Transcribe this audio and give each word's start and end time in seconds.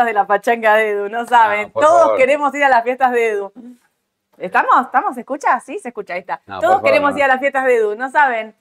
de 0.00 0.12
la 0.14 0.26
pachanga 0.26 0.74
de 0.76 0.90
Edu, 0.90 1.08
no 1.10 1.26
saben. 1.26 1.70
No, 1.74 1.80
Todos 1.82 2.00
favor. 2.02 2.16
queremos 2.16 2.54
ir 2.54 2.64
a 2.64 2.70
las 2.70 2.82
fiestas 2.82 3.12
de 3.12 3.28
Edu. 3.28 3.52
¿Estamos? 4.38 4.86
¿Estamos? 4.86 5.14
¿Se 5.14 5.20
escucha? 5.20 5.60
Sí, 5.60 5.78
se 5.78 5.88
escucha, 5.88 6.14
ahí 6.14 6.20
está. 6.20 6.40
No, 6.46 6.54
por 6.54 6.60
Todos 6.62 6.74
favor, 6.76 6.86
queremos 6.88 7.12
no. 7.12 7.18
ir 7.18 7.24
a 7.24 7.28
las 7.28 7.38
fiestas 7.40 7.64
de 7.66 7.76
Edu, 7.76 7.94
no 7.94 8.10
saben. 8.10 8.54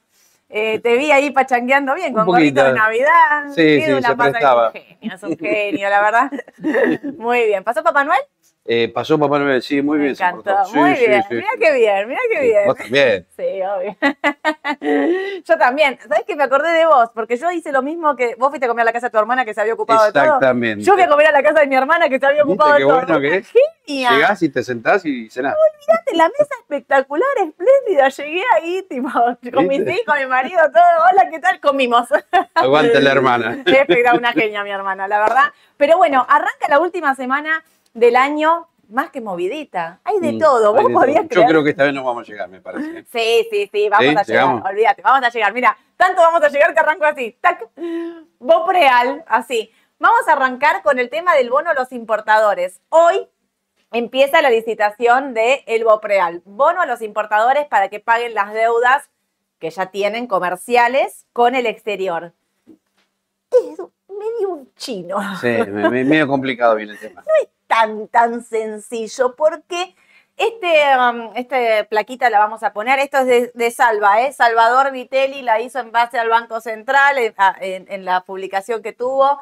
Eh, 0.50 0.80
te 0.80 0.98
vi 0.98 1.10
ahí 1.14 1.32
pachangueando 1.32 1.96
bien, 1.96 2.14
con 2.14 2.26
gorrito 2.26 2.60
poquito. 2.60 2.74
de 2.74 2.78
Navidad. 2.78 3.46
Sí, 3.56 3.62
Edu 3.82 3.96
sí, 3.96 4.02
la 4.02 4.10
se 4.10 4.16
pasa- 4.18 4.32
prestaba. 4.32 4.68
Es 4.68 4.74
un 4.74 4.82
genio, 5.00 5.16
es 5.16 5.24
un 5.24 5.38
genio, 5.38 5.90
la 5.90 6.02
verdad. 6.02 6.32
Muy 7.18 7.46
bien. 7.46 7.64
¿Pasó 7.64 7.82
Papá 7.82 8.04
Noel? 8.04 8.20
Eh, 8.63 8.89
pasó 8.94 9.18
Papá 9.18 9.39
Noel, 9.39 9.62
sí, 9.63 9.82
muy 9.82 9.98
Me 9.98 10.03
bien. 10.03 10.15
encantó. 10.15 10.56
Sí, 10.65 10.77
Muy 10.77 10.96
sí, 10.96 11.08
bien. 11.08 11.24
sí, 11.27 11.34
Mira 11.36 11.48
qué 11.60 11.74
bien, 11.74 12.08
mira 12.08 12.20
qué 12.32 12.41
bien. 12.41 12.65
Vos 12.68 12.75
también. 12.77 13.27
Sí, 13.36 13.44
obvio. 13.63 13.98
Yo 15.46 15.58
también. 15.58 15.98
¿Sabes 16.08 16.24
que 16.27 16.36
me 16.36 16.44
acordé 16.44 16.70
de 16.72 16.86
vos? 16.86 17.10
Porque 17.15 17.38
yo 17.38 17.50
hice 17.50 17.72
lo 17.72 17.82
mismo 17.82 18.15
que 18.15 18.36
vos 18.36 18.50
fuiste 18.50 18.65
a 18.65 18.70
comer 18.70 18.84
a 18.84 18.86
la 18.86 18.94
casa 18.94 19.08
de 19.08 19.12
tu 19.12 19.18
hermana 19.18 19.46
que 19.46 19.53
se 19.56 19.62
había 19.62 19.74
ocupado 19.74 20.06
de 20.06 20.12
todo. 20.12 20.24
Exactamente. 20.24 20.84
Yo 20.86 20.94
fui 20.94 21.01
a 21.01 21.08
comer 21.08 21.27
a 21.27 21.32
la 21.32 21.41
casa 21.41 21.62
de 21.62 21.68
mi 21.68 21.75
hermana 21.75 22.08
que 22.08 22.20
se 22.20 22.25
había 22.27 22.44
¿Viste 22.44 22.53
ocupado 22.53 22.74
qué 22.77 22.84
de 22.84 22.88
todo. 22.89 23.01
bueno 23.06 23.20
que 23.20 23.36
es? 23.38 23.51
Llegás 23.88 24.41
y 24.44 24.50
te 24.50 24.63
sentás 24.63 25.03
y 25.06 25.27
cenás. 25.32 25.56
Fíjate, 25.80 26.15
la 26.15 26.25
mesa 26.30 26.56
espectacular, 26.60 27.27
espléndida. 27.38 28.10
Llegué 28.10 28.44
ahí, 28.53 28.86
tipo, 28.88 29.10
con 29.53 29.68
mis 29.68 29.80
hijos, 29.82 30.15
mi 30.20 30.25
marido, 30.27 30.60
todo. 30.72 30.84
Hola, 31.12 31.30
¿qué 31.32 31.39
tal? 31.39 31.60
Comimos. 31.60 32.08
Aguanta 32.53 33.00
la 33.00 33.12
hermana. 33.12 33.53
Espectacular, 33.65 34.18
una 34.18 34.34
genia, 34.34 34.63
mi 34.63 34.70
hermana, 34.70 35.08
la 35.08 35.20
verdad. 35.20 35.46
Pero 35.77 35.98
bueno, 35.98 36.24
arranca 36.30 36.68
la 36.70 36.80
última 36.80 37.15
semana 37.15 37.63
del 37.94 38.16
año 38.16 38.68
más 38.90 39.10
que 39.10 39.22
movidita. 39.22 40.02
Hay 40.04 40.20
de 40.20 40.34
Mm, 40.34 40.40
todo. 40.40 40.76
hay 40.76 40.84
¿Vos 40.84 40.88
de 40.88 40.94
podías 40.94 41.16
todo. 41.22 41.28
creer? 41.30 41.46
Yo 41.48 41.50
creo 41.50 41.64
que 41.64 41.70
esta 41.70 41.84
vez 41.86 41.94
no 41.94 42.04
vamos 42.04 42.28
a 42.28 42.32
llegar, 42.32 42.50
me 42.50 42.60
parece. 42.62 43.06
Sí, 43.12 43.48
sí, 43.50 43.70
sí, 43.72 43.90
vamos 43.90 44.04
¿Sí? 44.06 44.10
a 44.10 44.12
llegar. 44.12 44.26
¿Llegamos? 44.28 44.64
Olvídate, 44.70 45.02
vamos 45.02 45.24
a 45.24 45.30
llegar. 45.30 45.54
Mira, 45.54 45.78
tanto 45.96 46.22
vamos 46.22 46.44
a 46.44 46.50
llegar 46.50 46.74
que 46.74 46.80
arranco 46.80 47.06
así. 47.06 47.38
Tac. 47.40 47.70
Bopreal, 48.40 49.24
así. 49.28 49.72
Vamos 50.00 50.28
a 50.28 50.34
arrancar 50.34 50.82
con 50.84 51.00
el 51.00 51.10
tema 51.10 51.36
del 51.36 51.50
bono 51.50 51.70
a 51.70 51.74
los 51.74 51.92
importadores. 51.92 52.82
Hoy 52.90 53.28
empieza 53.92 54.42
la 54.42 54.50
licitación 54.50 55.34
de 55.34 55.64
el 55.68 55.84
Bopreal. 55.84 56.42
Bono 56.46 56.82
a 56.82 56.86
los 56.86 57.02
importadores 57.02 57.68
para 57.68 57.90
que 57.90 58.00
paguen 58.00 58.34
las 58.34 58.54
deudas 58.54 59.10
que 59.60 59.70
ya 59.70 59.86
tienen 59.92 60.26
comerciales 60.28 61.28
con 61.34 61.54
el 61.56 61.66
exterior. 61.68 62.34
Es 63.52 63.78
medio 64.10 64.50
un 64.50 64.74
chino. 64.76 65.18
Sí, 65.40 65.48
me- 65.48 65.90
me- 65.90 66.04
medio 66.04 66.28
complicado 66.28 66.76
viene 66.76 66.94
el 66.94 67.00
tema. 67.00 67.24
tan, 67.72 68.08
tan 68.10 68.44
sencillo, 68.44 69.36
porque 69.38 69.96
este, 70.36 70.74
um, 70.98 71.32
este 71.36 71.86
plaquita 71.86 72.30
la 72.30 72.40
vamos 72.40 72.63
a 72.63 72.74
poner, 72.74 73.00
esto 73.00 73.20
es 73.20 73.25
de, 73.28 73.51
de 73.54 73.72
Salva, 73.72 74.22
¿eh? 74.24 74.34
Salvador 74.34 74.92
Vitelli 74.92 75.42
la 75.42 75.62
hizo 75.62 75.80
en 75.80 75.92
base 75.92 76.20
al 76.20 76.28
Banco 76.30 76.60
Central, 76.60 77.18
en, 77.18 77.34
a- 77.38 77.56
en- 77.62 77.86
en 77.90 78.04
la 78.04 78.22
publicación 78.25 78.82
que 78.82 78.92
tuvo. 78.94 79.40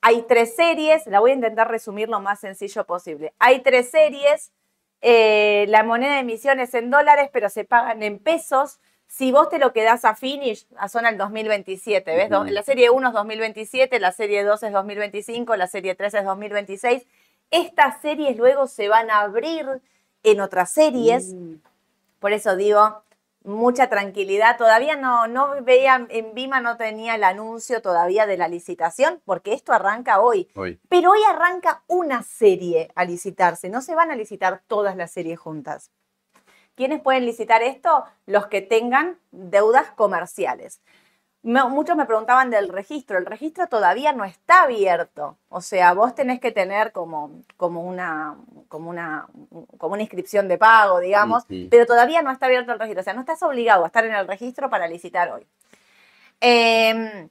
Hay 0.00 0.22
tres 0.22 0.54
series, 0.56 1.06
la 1.06 1.20
voy 1.20 1.30
a 1.32 1.34
intentar 1.34 1.68
resumir 1.70 2.08
lo 2.08 2.20
más 2.20 2.40
sencillo 2.40 2.84
posible. 2.84 3.32
Hay 3.38 3.60
tres 3.60 3.90
series, 3.90 4.52
eh, 5.00 5.64
la 5.68 5.82
moneda 5.84 6.14
de 6.14 6.20
emisión 6.20 6.60
es 6.60 6.74
en 6.74 6.90
dólares, 6.90 7.28
pero 7.32 7.48
se 7.48 7.64
pagan 7.64 8.02
en 8.02 8.18
pesos. 8.18 8.80
Si 9.06 9.30
vos 9.30 9.48
te 9.48 9.58
lo 9.58 9.72
quedás 9.72 10.04
a 10.04 10.14
finish, 10.14 10.66
a 10.76 10.88
zona 10.88 11.10
el 11.10 11.18
2027, 11.18 12.16
¿ves? 12.16 12.30
Ujú. 12.32 12.44
La 12.50 12.62
serie 12.62 12.90
1 12.90 13.08
es 13.08 13.14
2027, 13.14 14.00
la 14.00 14.10
serie 14.12 14.42
2 14.42 14.62
es 14.62 14.72
2025, 14.72 15.54
la 15.56 15.66
serie 15.66 15.94
3 15.94 16.14
es 16.14 16.24
2026. 16.24 17.06
Estas 17.52 18.00
series 18.00 18.36
luego 18.36 18.66
se 18.66 18.88
van 18.88 19.10
a 19.10 19.20
abrir 19.20 19.82
en 20.22 20.40
otras 20.40 20.72
series. 20.72 21.34
Mm. 21.34 21.56
Por 22.18 22.32
eso 22.32 22.56
digo, 22.56 23.02
mucha 23.44 23.88
tranquilidad. 23.88 24.56
Todavía 24.56 24.96
no, 24.96 25.26
no 25.28 25.62
veía, 25.62 26.06
en 26.08 26.34
Vima 26.34 26.60
no 26.62 26.78
tenía 26.78 27.14
el 27.14 27.24
anuncio 27.24 27.82
todavía 27.82 28.26
de 28.26 28.38
la 28.38 28.48
licitación, 28.48 29.20
porque 29.26 29.52
esto 29.52 29.72
arranca 29.72 30.20
hoy. 30.20 30.48
Hoy. 30.54 30.80
Pero 30.88 31.10
hoy 31.10 31.20
arranca 31.28 31.82
una 31.88 32.22
serie 32.22 32.90
a 32.94 33.04
licitarse, 33.04 33.68
no 33.68 33.82
se 33.82 33.94
van 33.94 34.10
a 34.10 34.16
licitar 34.16 34.62
todas 34.66 34.96
las 34.96 35.10
series 35.10 35.38
juntas. 35.38 35.90
¿Quiénes 36.74 37.02
pueden 37.02 37.26
licitar 37.26 37.62
esto? 37.62 38.04
Los 38.24 38.46
que 38.46 38.62
tengan 38.62 39.18
deudas 39.30 39.90
comerciales. 39.90 40.80
Me- 41.44 41.64
muchos 41.68 41.96
me 41.96 42.06
preguntaban 42.06 42.50
del 42.50 42.68
registro. 42.68 43.18
El 43.18 43.26
registro 43.26 43.66
todavía 43.66 44.12
no 44.12 44.24
está 44.24 44.62
abierto. 44.62 45.36
O 45.48 45.60
sea, 45.60 45.92
vos 45.92 46.14
tenés 46.14 46.38
que 46.40 46.52
tener 46.52 46.92
como, 46.92 47.32
como, 47.56 47.82
una, 47.82 48.36
como, 48.68 48.90
una, 48.90 49.26
como 49.78 49.94
una 49.94 50.02
inscripción 50.02 50.46
de 50.48 50.56
pago, 50.58 51.00
digamos, 51.00 51.44
pero 51.68 51.84
todavía 51.86 52.22
no 52.22 52.30
está 52.30 52.46
abierto 52.46 52.72
el 52.72 52.78
registro. 52.78 53.00
O 53.00 53.04
sea, 53.04 53.14
no 53.14 53.20
estás 53.20 53.42
obligado 53.42 53.84
a 53.84 53.88
estar 53.88 54.04
en 54.04 54.14
el 54.14 54.28
registro 54.28 54.70
para 54.70 54.86
licitar 54.86 55.30
hoy. 55.32 55.46
Eh, 56.40 57.28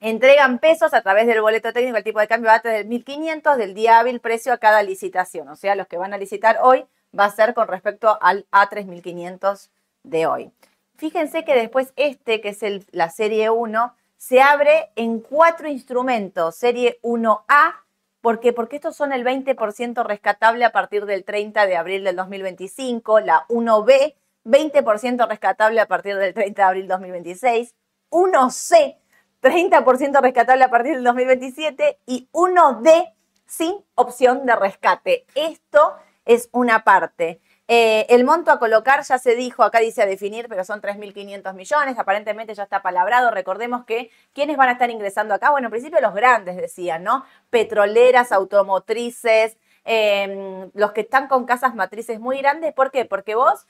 entregan 0.00 0.58
pesos 0.58 0.92
a 0.94 1.02
través 1.02 1.26
del 1.26 1.40
boleto 1.40 1.72
técnico, 1.72 1.96
el 1.96 2.04
tipo 2.04 2.20
de 2.20 2.28
cambio 2.28 2.50
va 2.50 2.58
desde 2.58 2.84
1.500 2.86 3.56
del 3.56 3.74
día 3.74 3.98
hábil 3.98 4.20
precio 4.20 4.52
a 4.52 4.58
cada 4.58 4.82
licitación. 4.82 5.48
O 5.48 5.56
sea, 5.56 5.74
los 5.74 5.86
que 5.86 5.96
van 5.96 6.12
a 6.14 6.18
licitar 6.18 6.58
hoy 6.62 6.84
va 7.18 7.26
a 7.26 7.30
ser 7.30 7.54
con 7.54 7.68
respecto 7.68 8.18
al 8.20 8.46
A3500 8.50 9.70
de 10.02 10.26
hoy. 10.26 10.50
Fíjense 10.96 11.44
que 11.44 11.54
después 11.54 11.92
este, 11.96 12.40
que 12.40 12.50
es 12.50 12.62
el- 12.62 12.86
la 12.92 13.10
serie 13.10 13.50
1, 13.50 13.94
se 14.16 14.40
abre 14.40 14.90
en 14.96 15.20
cuatro 15.20 15.68
instrumentos. 15.68 16.56
Serie 16.56 16.98
1A, 17.02 17.84
¿por 18.20 18.40
qué? 18.40 18.52
Porque 18.52 18.76
estos 18.76 18.96
son 18.96 19.12
el 19.12 19.24
20% 19.24 20.02
rescatable 20.04 20.64
a 20.64 20.72
partir 20.72 21.04
del 21.04 21.24
30 21.24 21.66
de 21.66 21.76
abril 21.76 22.04
del 22.04 22.16
2025. 22.16 23.20
La 23.20 23.44
1B, 23.48 24.14
20% 24.44 25.26
rescatable 25.26 25.80
a 25.80 25.86
partir 25.88 26.16
del 26.16 26.32
30 26.32 26.62
de 26.62 26.68
abril 26.68 26.88
2026. 26.88 27.74
1C, 28.10 28.96
30% 29.40 30.20
rescatable 30.20 30.64
a 30.64 30.70
partir 30.70 30.94
del 30.94 31.04
2027. 31.04 31.98
Y 32.06 32.28
1D, 32.32 33.12
sin 33.46 33.74
opción 33.94 34.46
de 34.46 34.56
rescate. 34.56 35.26
Esto 35.34 35.96
es 36.24 36.48
una 36.52 36.84
parte. 36.84 37.40
Eh, 37.66 38.04
el 38.10 38.24
monto 38.24 38.50
a 38.50 38.58
colocar 38.58 39.02
ya 39.04 39.18
se 39.18 39.34
dijo, 39.34 39.62
acá 39.62 39.78
dice 39.80 40.02
a 40.02 40.06
definir, 40.06 40.48
pero 40.48 40.64
son 40.64 40.82
3.500 40.82 41.54
millones, 41.54 41.98
aparentemente 41.98 42.54
ya 42.54 42.64
está 42.64 42.82
palabrado. 42.82 43.30
Recordemos 43.30 43.84
que 43.86 44.10
¿quiénes 44.34 44.56
van 44.58 44.68
a 44.68 44.72
estar 44.72 44.90
ingresando 44.90 45.32
acá? 45.34 45.50
Bueno, 45.50 45.68
en 45.68 45.70
principio 45.70 46.00
los 46.00 46.14
grandes 46.14 46.56
decían, 46.56 47.02
¿no? 47.04 47.24
Petroleras, 47.50 48.32
automotrices, 48.32 49.56
eh, 49.86 50.70
los 50.74 50.92
que 50.92 51.02
están 51.02 51.28
con 51.28 51.46
casas 51.46 51.74
matrices 51.74 52.20
muy 52.20 52.38
grandes. 52.38 52.74
¿Por 52.74 52.90
qué? 52.90 53.06
Porque 53.06 53.34
vos, 53.34 53.66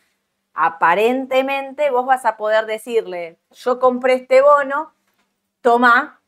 aparentemente, 0.55 1.91
vos 1.91 2.07
vas 2.07 2.25
a 2.25 2.37
poder 2.37 2.67
decirle, 2.67 3.39
yo 3.53 3.79
compré 3.79 4.15
este 4.15 4.43
bono, 4.43 4.93
toma, 5.61 6.21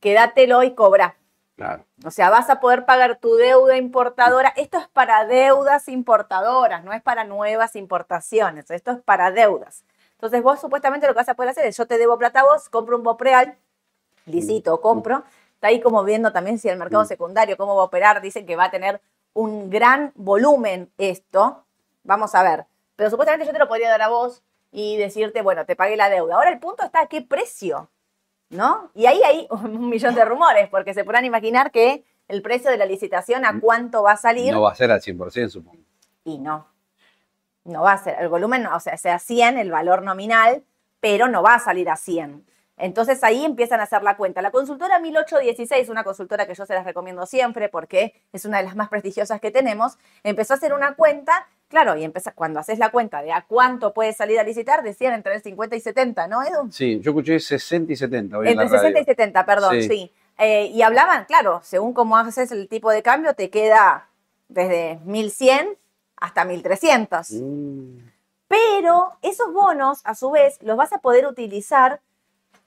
quédatelo 0.00 0.62
y 0.62 0.74
cobra. 0.74 1.16
Claro. 1.56 1.84
O 2.04 2.10
sea, 2.10 2.30
vas 2.30 2.48
a 2.50 2.60
poder 2.60 2.84
pagar 2.86 3.18
tu 3.18 3.34
deuda 3.36 3.76
importadora. 3.76 4.52
Esto 4.56 4.78
es 4.78 4.88
para 4.88 5.24
deudas 5.26 5.86
importadoras, 5.88 6.82
no 6.82 6.92
es 6.92 7.02
para 7.02 7.24
nuevas 7.24 7.76
importaciones. 7.76 8.70
Esto 8.70 8.90
es 8.92 9.00
para 9.02 9.30
deudas. 9.30 9.84
Entonces, 10.14 10.42
vos 10.42 10.60
supuestamente 10.60 11.06
lo 11.06 11.12
que 11.12 11.18
vas 11.18 11.28
a 11.28 11.34
poder 11.34 11.50
hacer 11.50 11.66
es, 11.66 11.76
yo 11.76 11.86
te 11.86 11.98
debo 11.98 12.16
plata 12.16 12.40
a 12.40 12.44
vos, 12.44 12.68
compro 12.68 12.96
un 12.96 13.02
Bopreal, 13.02 13.56
licito, 14.26 14.80
compro. 14.80 15.24
Está 15.54 15.68
ahí 15.68 15.80
como 15.80 16.02
viendo 16.04 16.32
también 16.32 16.58
si 16.58 16.68
el 16.68 16.78
mercado 16.78 17.04
Mm. 17.04 17.06
secundario, 17.08 17.56
cómo 17.56 17.76
va 17.76 17.82
a 17.82 17.86
operar. 17.86 18.20
Dicen 18.20 18.46
que 18.46 18.56
va 18.56 18.64
a 18.64 18.70
tener 18.70 19.00
un 19.34 19.68
gran 19.70 20.12
volumen 20.14 20.90
esto. 20.98 21.64
Vamos 22.02 22.34
a 22.34 22.42
ver. 22.42 22.66
Pero 22.96 23.10
supuestamente 23.10 23.46
yo 23.46 23.52
te 23.52 23.58
lo 23.58 23.68
podría 23.68 23.90
dar 23.90 24.02
a 24.02 24.08
vos 24.08 24.42
y 24.70 24.96
decirte, 24.96 25.42
bueno, 25.42 25.66
te 25.66 25.76
pagué 25.76 25.96
la 25.96 26.08
deuda. 26.08 26.34
Ahora 26.36 26.50
el 26.50 26.58
punto 26.58 26.84
está 26.84 27.00
a 27.02 27.06
qué 27.06 27.22
precio. 27.22 27.88
¿No? 28.52 28.90
Y 28.94 29.06
ahí 29.06 29.20
hay 29.24 29.46
un 29.50 29.88
millón 29.88 30.14
de 30.14 30.24
rumores, 30.24 30.68
porque 30.68 30.94
se 30.94 31.04
podrán 31.04 31.24
imaginar 31.24 31.72
que 31.72 32.04
el 32.28 32.42
precio 32.42 32.70
de 32.70 32.76
la 32.76 32.86
licitación 32.86 33.44
a 33.44 33.58
cuánto 33.60 34.02
va 34.04 34.12
a 34.12 34.16
salir 34.16 34.52
No 34.52 34.62
va 34.62 34.70
a 34.72 34.74
ser 34.76 34.90
al 34.92 35.00
100%, 35.00 35.48
supongo. 35.48 35.82
y 36.24 36.38
no. 36.38 36.68
No 37.64 37.82
va 37.82 37.92
a 37.92 37.98
ser, 37.98 38.16
el 38.20 38.28
volumen, 38.28 38.66
o 38.66 38.80
sea, 38.80 38.96
sea 38.96 39.18
100 39.18 39.58
el 39.58 39.70
valor 39.70 40.02
nominal, 40.02 40.64
pero 41.00 41.28
no 41.28 41.42
va 41.42 41.54
a 41.54 41.58
salir 41.58 41.88
a 41.90 41.96
100. 41.96 42.44
Entonces 42.82 43.22
ahí 43.22 43.44
empiezan 43.44 43.78
a 43.78 43.84
hacer 43.84 44.02
la 44.02 44.16
cuenta. 44.16 44.42
La 44.42 44.50
consultora 44.50 44.98
1816, 44.98 45.88
una 45.88 46.02
consultora 46.02 46.48
que 46.48 46.54
yo 46.54 46.66
se 46.66 46.74
las 46.74 46.84
recomiendo 46.84 47.26
siempre 47.26 47.68
porque 47.68 48.12
es 48.32 48.44
una 48.44 48.58
de 48.58 48.64
las 48.64 48.74
más 48.74 48.88
prestigiosas 48.88 49.40
que 49.40 49.52
tenemos, 49.52 49.98
empezó 50.24 50.54
a 50.54 50.56
hacer 50.56 50.72
una 50.72 50.96
cuenta, 50.96 51.46
claro, 51.68 51.96
y 51.96 52.02
empieza, 52.02 52.32
cuando 52.32 52.58
haces 52.58 52.80
la 52.80 52.90
cuenta 52.90 53.22
de 53.22 53.30
a 53.30 53.42
cuánto 53.46 53.94
puedes 53.94 54.16
salir 54.16 54.40
a 54.40 54.42
licitar, 54.42 54.82
decían 54.82 55.14
entre 55.14 55.36
el 55.36 55.42
50 55.42 55.76
y 55.76 55.80
70, 55.80 56.26
¿no, 56.26 56.42
Edu? 56.42 56.72
Sí, 56.72 56.98
yo 56.98 57.12
escuché 57.12 57.38
60 57.38 57.92
y 57.92 57.96
70 57.96 58.36
hoy 58.36 58.46
en 58.46 58.50
Entre 58.50 58.64
la 58.64 58.70
radio. 58.70 58.80
60 58.80 59.00
y 59.00 59.04
70, 59.04 59.46
perdón, 59.46 59.74
sí. 59.74 59.88
Sí. 59.88 60.12
Eh, 60.38 60.66
y 60.66 60.82
hablaban, 60.82 61.24
claro, 61.26 61.60
según 61.62 61.92
cómo 61.92 62.16
haces 62.16 62.50
el 62.50 62.68
tipo 62.68 62.90
de 62.90 63.04
cambio, 63.04 63.34
te 63.34 63.48
queda 63.48 64.08
desde 64.48 64.98
1100 65.04 65.78
hasta 66.16 66.44
1300. 66.44 67.30
Mm, 67.30 67.98
Pero 68.48 69.12
esos 69.22 69.52
bonos, 69.52 70.00
a 70.02 70.16
su 70.16 70.32
vez, 70.32 70.58
los 70.62 70.76
vas 70.76 70.92
a 70.92 70.98
poder 70.98 71.26
utilizar 71.26 72.00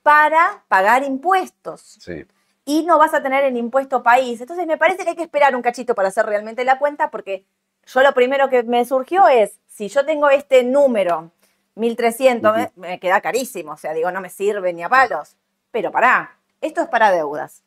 para 0.05 0.63
pagar 0.67 1.03
impuestos 1.03 1.97
sí. 1.99 2.27
y 2.63 2.83
no 2.83 2.99
vas 2.99 3.15
a 3.15 3.23
tener 3.23 3.43
el 3.43 3.57
impuesto 3.57 4.03
país. 4.03 4.39
Entonces 4.39 4.67
me 4.67 4.77
parece 4.77 5.03
que 5.03 5.09
hay 5.09 5.15
que 5.15 5.23
esperar 5.23 5.55
un 5.55 5.63
cachito 5.63 5.95
para 5.95 6.09
hacer 6.09 6.27
realmente 6.27 6.63
la 6.63 6.77
cuenta 6.77 7.09
porque 7.09 7.43
yo 7.87 8.03
lo 8.03 8.13
primero 8.13 8.47
que 8.47 8.61
me 8.61 8.85
surgió 8.85 9.27
es, 9.27 9.57
si 9.67 9.87
yo 9.87 10.05
tengo 10.05 10.29
este 10.29 10.63
número, 10.63 11.31
1300, 11.73 12.51
Ujú. 12.51 12.59
me, 12.75 12.87
me 12.89 12.99
queda 12.99 13.19
carísimo, 13.19 13.71
o 13.71 13.77
sea, 13.77 13.93
digo, 13.95 14.11
no 14.11 14.21
me 14.21 14.29
sirve 14.29 14.73
ni 14.73 14.83
a 14.83 14.89
palos. 14.89 15.37
Pero 15.71 15.91
pará, 15.91 16.37
esto 16.61 16.81
es 16.81 16.87
para 16.87 17.09
deudas. 17.09 17.63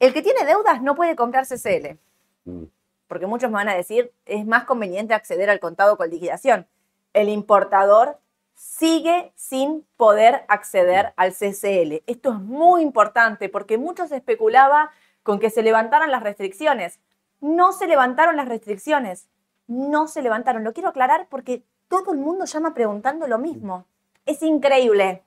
El 0.00 0.14
que 0.14 0.22
tiene 0.22 0.46
deudas 0.46 0.80
no 0.80 0.94
puede 0.94 1.14
comprar 1.14 1.44
CCL, 1.46 1.98
Mm. 2.46 2.64
porque 3.06 3.26
muchos 3.26 3.50
me 3.50 3.56
van 3.56 3.68
a 3.68 3.74
decir, 3.74 4.10
es 4.24 4.46
más 4.46 4.64
conveniente 4.64 5.12
acceder 5.12 5.50
al 5.50 5.60
contado 5.60 5.98
con 5.98 6.08
liquidación. 6.08 6.66
El 7.12 7.28
importador 7.28 8.18
sigue 8.54 9.32
sin 9.36 9.86
poder 9.96 10.44
acceder 10.48 11.12
al 11.16 11.32
CCL. 11.32 12.02
Esto 12.06 12.32
es 12.32 12.38
muy 12.38 12.82
importante 12.82 13.48
porque 13.48 13.78
muchos 13.78 14.12
especulaba 14.12 14.90
con 15.22 15.38
que 15.38 15.50
se 15.50 15.62
levantaran 15.62 16.10
las 16.10 16.22
restricciones. 16.22 17.00
No 17.40 17.72
se 17.72 17.86
levantaron 17.86 18.36
las 18.36 18.48
restricciones. 18.48 19.28
No 19.66 20.08
se 20.08 20.22
levantaron. 20.22 20.64
Lo 20.64 20.72
quiero 20.72 20.88
aclarar 20.88 21.26
porque 21.28 21.64
todo 21.88 22.12
el 22.12 22.18
mundo 22.18 22.44
llama 22.44 22.74
preguntando 22.74 23.26
lo 23.26 23.38
mismo. 23.38 23.86
Es 24.26 24.42
increíble. 24.42 25.22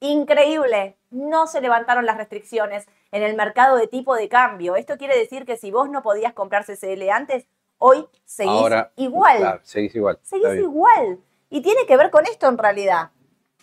Increíble. 0.00 0.96
No 1.10 1.46
se 1.46 1.60
levantaron 1.60 2.06
las 2.06 2.16
restricciones 2.16 2.86
en 3.10 3.22
el 3.22 3.36
mercado 3.36 3.76
de 3.76 3.86
tipo 3.86 4.14
de 4.14 4.28
cambio. 4.28 4.76
Esto 4.76 4.96
quiere 4.96 5.18
decir 5.18 5.44
que 5.44 5.56
si 5.56 5.70
vos 5.70 5.88
no 5.88 6.02
podías 6.02 6.32
comprar 6.32 6.64
CCL 6.64 7.10
antes, 7.10 7.46
hoy 7.78 8.06
seguís 8.24 8.52
Ahora, 8.52 8.92
igual. 8.96 9.38
Claro, 9.38 9.60
seguís 9.62 9.94
igual. 9.94 10.18
Seguís 10.22 10.60
igual. 10.60 11.18
Y 11.50 11.60
tiene 11.62 11.86
que 11.86 11.96
ver 11.96 12.10
con 12.10 12.24
esto 12.26 12.48
en 12.48 12.58
realidad. 12.58 13.10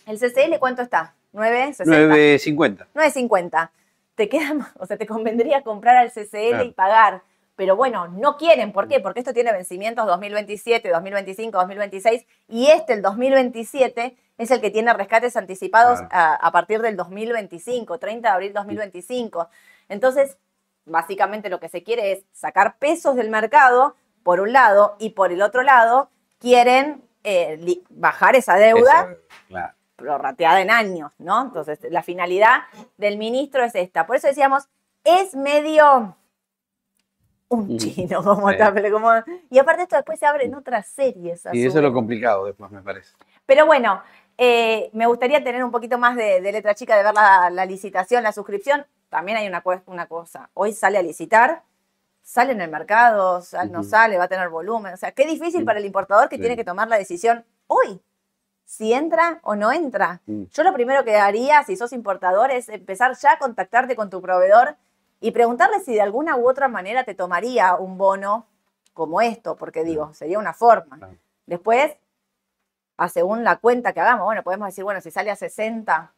¿El 0.06 0.18
CCL 0.18 0.58
cuánto 0.58 0.82
está? 0.82 1.14
9.60. 1.32 1.84
9.50. 1.86 2.86
9.50. 2.94 3.70
Te 4.14 4.28
queda, 4.28 4.72
o 4.78 4.86
sea, 4.86 4.96
te 4.96 5.06
convendría 5.06 5.62
comprar 5.62 5.96
al 5.96 6.10
CCL 6.10 6.48
Claro. 6.48 6.64
y 6.64 6.70
pagar. 6.72 7.22
Pero 7.54 7.74
bueno, 7.76 8.08
no 8.08 8.36
quieren. 8.36 8.72
¿Por 8.72 8.86
qué? 8.88 9.00
Porque 9.00 9.20
esto 9.20 9.32
tiene 9.32 9.52
vencimientos 9.52 10.06
2027, 10.06 10.88
2025, 10.90 11.58
2026. 11.58 12.26
Y 12.48 12.66
este, 12.68 12.92
el 12.94 13.02
2027, 13.02 14.16
es 14.38 14.50
el 14.50 14.60
que 14.60 14.70
tiene 14.70 14.92
rescates 14.92 15.36
anticipados 15.36 16.00
Claro. 16.00 16.08
a, 16.12 16.34
a 16.34 16.52
partir 16.52 16.82
del 16.82 16.96
2025, 16.96 17.98
30 17.98 18.28
de 18.28 18.34
abril 18.34 18.52
2025. 18.52 19.48
Entonces, 19.88 20.36
básicamente 20.84 21.48
lo 21.48 21.58
que 21.60 21.68
se 21.68 21.82
quiere 21.82 22.12
es 22.12 22.24
sacar 22.32 22.78
pesos 22.78 23.16
del 23.16 23.30
mercado, 23.30 23.96
por 24.22 24.40
un 24.40 24.52
lado, 24.52 24.96
y 24.98 25.10
por 25.10 25.32
el 25.32 25.40
otro 25.42 25.62
lado, 25.62 26.10
quieren 26.38 27.02
eh, 27.26 27.80
bajar 27.90 28.36
esa 28.36 28.54
deuda 28.54 29.00
Eso, 29.10 29.20
claro. 29.48 29.74
prorrateada 29.96 30.60
en 30.60 30.70
años, 30.70 31.12
¿no? 31.18 31.42
Entonces, 31.42 31.80
la 31.90 32.02
finalidad 32.02 32.62
del 32.96 33.18
ministro 33.18 33.64
es 33.64 33.74
esta. 33.74 34.06
Por 34.06 34.16
eso 34.16 34.28
decíamos, 34.28 34.68
es 35.04 35.34
medio 35.34 36.16
un 37.48 37.74
Mm. 37.74 37.76
chino, 37.76 38.22
como 38.24 38.50
Sí. 38.50 38.56
tal, 38.58 38.90
como... 38.92 39.10
Y 39.50 39.58
aparte 39.58 39.82
esto 39.82 39.96
después 39.96 40.18
se 40.18 40.26
abre 40.26 40.44
en 40.46 40.54
otras 40.54 40.86
series. 40.86 41.46
Y 41.52 41.64
eso 41.66 41.78
es 41.78 41.82
lo 41.82 41.92
complicado 41.92 42.44
después, 42.46 42.70
me 42.70 42.82
parece. 42.82 43.14
Pero 43.44 43.66
bueno, 43.66 44.02
eh, 44.38 44.90
me 44.92 45.06
gustaría 45.06 45.42
tener 45.42 45.62
un 45.64 45.70
poquito 45.70 45.98
más 45.98 46.16
de, 46.16 46.40
de 46.40 46.52
letra 46.52 46.74
chica, 46.74 46.96
de 46.96 47.02
ver 47.04 47.14
la, 47.14 47.50
la 47.50 47.64
licitación, 47.66 48.22
la 48.22 48.32
suscripción. 48.32 48.84
También 49.08 49.38
hay 49.38 49.46
una, 49.48 49.62
una 49.86 50.06
cosa, 50.06 50.50
hoy 50.54 50.72
sale 50.72 50.98
a 50.98 51.02
licitar, 51.02 51.62
sale 52.28 52.50
en 52.52 52.60
el 52.60 52.68
mercado, 52.70 53.40
sal- 53.40 53.70
no 53.70 53.84
sale, 53.84 54.18
va 54.18 54.24
a 54.24 54.28
tener 54.28 54.48
volumen. 54.48 54.92
O 54.92 54.96
sea, 54.96 55.12
qué 55.12 55.24
difícil 55.24 55.64
para 55.64 55.78
el 55.78 55.84
importador 55.84 56.28
que 56.28 56.34
Sí. 56.36 56.40
tiene 56.42 56.56
que 56.56 56.64
tomar 56.64 56.88
la 56.88 56.98
decisión 56.98 57.44
hoy, 57.68 58.00
si 58.64 58.92
entra 58.92 59.38
o 59.44 59.54
no 59.54 59.70
entra. 59.70 60.20
Mm. 60.26 60.42
Yo 60.52 60.64
lo 60.64 60.72
primero 60.72 61.04
que 61.04 61.16
haría, 61.16 61.62
si 61.62 61.76
sos 61.76 61.92
importador, 61.92 62.50
es 62.50 62.68
empezar 62.68 63.16
ya 63.16 63.34
a 63.34 63.38
contactarte 63.38 63.94
con 63.94 64.10
tu 64.10 64.20
proveedor 64.20 64.74
y 65.20 65.30
preguntarle 65.30 65.78
si 65.78 65.94
de 65.94 66.00
alguna 66.02 66.36
u 66.36 66.48
otra 66.48 66.66
manera 66.66 67.04
te 67.04 67.14
tomaría 67.14 67.76
un 67.76 67.96
bono 67.96 68.46
como 68.92 69.20
esto, 69.20 69.54
porque 69.56 69.84
digo, 69.84 70.12
sería 70.12 70.40
una 70.40 70.52
forma. 70.52 70.98
Claro. 70.98 71.14
Después, 71.46 71.96
a 72.96 73.08
según 73.08 73.44
la 73.44 73.56
cuenta 73.58 73.92
que 73.92 74.00
hagamos, 74.00 74.24
bueno, 74.24 74.42
podemos 74.42 74.66
decir, 74.66 74.82
bueno, 74.82 75.00
si 75.00 75.12
sale 75.12 75.30
a 75.30 75.36
60, 75.36 76.10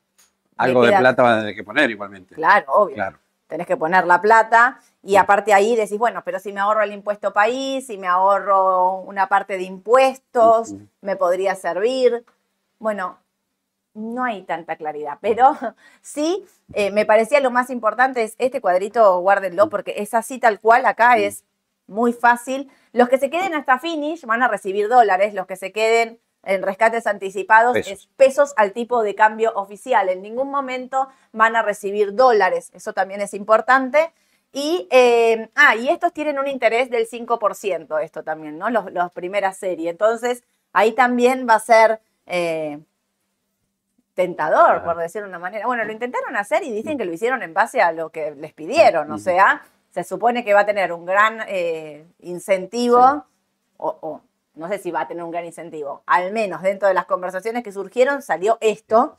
le 0.58 0.64
Algo 0.64 0.86
de 0.86 0.96
plata 0.96 1.22
van 1.22 1.34
a 1.34 1.40
tener 1.40 1.54
que 1.54 1.64
poner 1.64 1.90
igualmente. 1.90 2.34
Claro, 2.34 2.72
obvio. 2.72 2.94
Claro. 2.94 3.18
Tenés 3.48 3.66
que 3.66 3.76
poner 3.76 4.06
la 4.06 4.20
plata 4.20 4.78
y 5.02 5.16
aparte 5.16 5.52
ahí 5.54 5.74
decís, 5.74 5.98
bueno, 5.98 6.22
pero 6.24 6.38
si 6.38 6.52
me 6.52 6.60
ahorro 6.60 6.82
el 6.82 6.92
impuesto 6.92 7.32
país, 7.32 7.86
si 7.86 7.98
me 7.98 8.06
ahorro 8.06 9.00
una 9.00 9.26
parte 9.28 9.56
de 9.56 9.64
impuestos, 9.64 10.74
me 11.00 11.16
podría 11.16 11.54
servir. 11.54 12.24
Bueno, 12.78 13.18
no 13.94 14.22
hay 14.24 14.42
tanta 14.42 14.76
claridad, 14.76 15.18
pero 15.20 15.52
sí, 16.02 16.44
eh, 16.74 16.90
me 16.92 17.06
parecía 17.06 17.40
lo 17.40 17.50
más 17.50 17.70
importante 17.70 18.22
es 18.22 18.34
este 18.38 18.60
cuadrito, 18.60 19.18
guárdenlo, 19.20 19.68
porque 19.70 19.94
es 19.96 20.14
así 20.14 20.38
tal 20.38 20.60
cual, 20.60 20.86
acá 20.86 21.14
Sí. 21.16 21.24
es 21.24 21.44
muy 21.86 22.12
fácil. 22.12 22.70
Los 22.92 23.08
que 23.08 23.16
se 23.18 23.30
queden 23.30 23.54
hasta 23.54 23.78
finish 23.78 24.24
van 24.26 24.42
a 24.42 24.48
recibir 24.48 24.88
dólares, 24.88 25.32
los 25.32 25.46
que 25.46 25.56
se 25.56 25.72
queden 25.72 26.20
en 26.44 26.62
rescates 26.62 27.06
anticipados 27.06 27.74
Pesos. 27.74 27.92
es 27.92 28.06
pesos 28.16 28.54
al 28.56 28.72
tipo 28.72 29.02
de 29.02 29.14
cambio 29.14 29.52
oficial. 29.54 30.08
En 30.08 30.22
ningún 30.22 30.50
momento 30.50 31.08
van 31.32 31.56
a 31.56 31.62
recibir 31.62 32.14
dólares, 32.14 32.70
eso 32.74 32.92
también 32.92 33.20
es 33.20 33.34
importante. 33.34 34.12
Y, 34.52 34.88
eh, 34.90 35.50
ah, 35.56 35.76
y 35.76 35.88
estos 35.90 36.12
tienen 36.14 36.38
un 36.38 36.46
interés 36.46 36.88
del 36.90 37.06
5%, 37.06 37.98
esto 38.02 38.22
también, 38.24 38.56
¿no? 38.56 38.70
Los, 38.70 38.90
los 38.92 39.12
primeras 39.12 39.58
series. 39.58 39.90
Entonces, 39.90 40.42
ahí 40.72 40.92
también 40.92 41.46
va 41.48 41.54
a 41.56 41.60
ser 41.60 42.00
eh, 42.26 42.78
tentador, 44.14 44.76
Ajá. 44.76 44.84
por 44.84 44.96
decirlo 44.96 45.26
de 45.26 45.30
una 45.30 45.38
manera. 45.38 45.66
Bueno, 45.66 45.84
lo 45.84 45.92
intentaron 45.92 46.34
hacer 46.36 46.62
y 46.64 46.72
dicen 46.72 46.98
que 46.98 47.04
lo 47.04 47.12
hicieron 47.12 47.42
en 47.42 47.54
base 47.54 47.80
a 47.82 47.92
lo 47.92 48.10
que 48.10 48.32
les 48.32 48.52
pidieron, 48.52 49.10
o 49.12 49.18
sea, 49.18 49.62
se 49.90 50.02
supone 50.04 50.44
que 50.44 50.54
va 50.54 50.60
a 50.60 50.66
tener 50.66 50.92
un 50.92 51.04
gran 51.04 51.40
eh, 51.46 52.06
incentivo, 52.20 53.24
Sí. 53.26 53.74
o, 53.76 53.98
o 54.00 54.20
no 54.58 54.68
sé 54.68 54.78
si 54.78 54.90
va 54.90 55.02
a 55.02 55.08
tener 55.08 55.22
un 55.24 55.30
gran 55.30 55.44
incentivo, 55.44 56.02
al 56.06 56.32
menos 56.32 56.62
dentro 56.62 56.88
de 56.88 56.94
las 56.94 57.06
conversaciones 57.06 57.62
que 57.62 57.72
surgieron 57.72 58.22
salió 58.22 58.58
esto, 58.60 59.16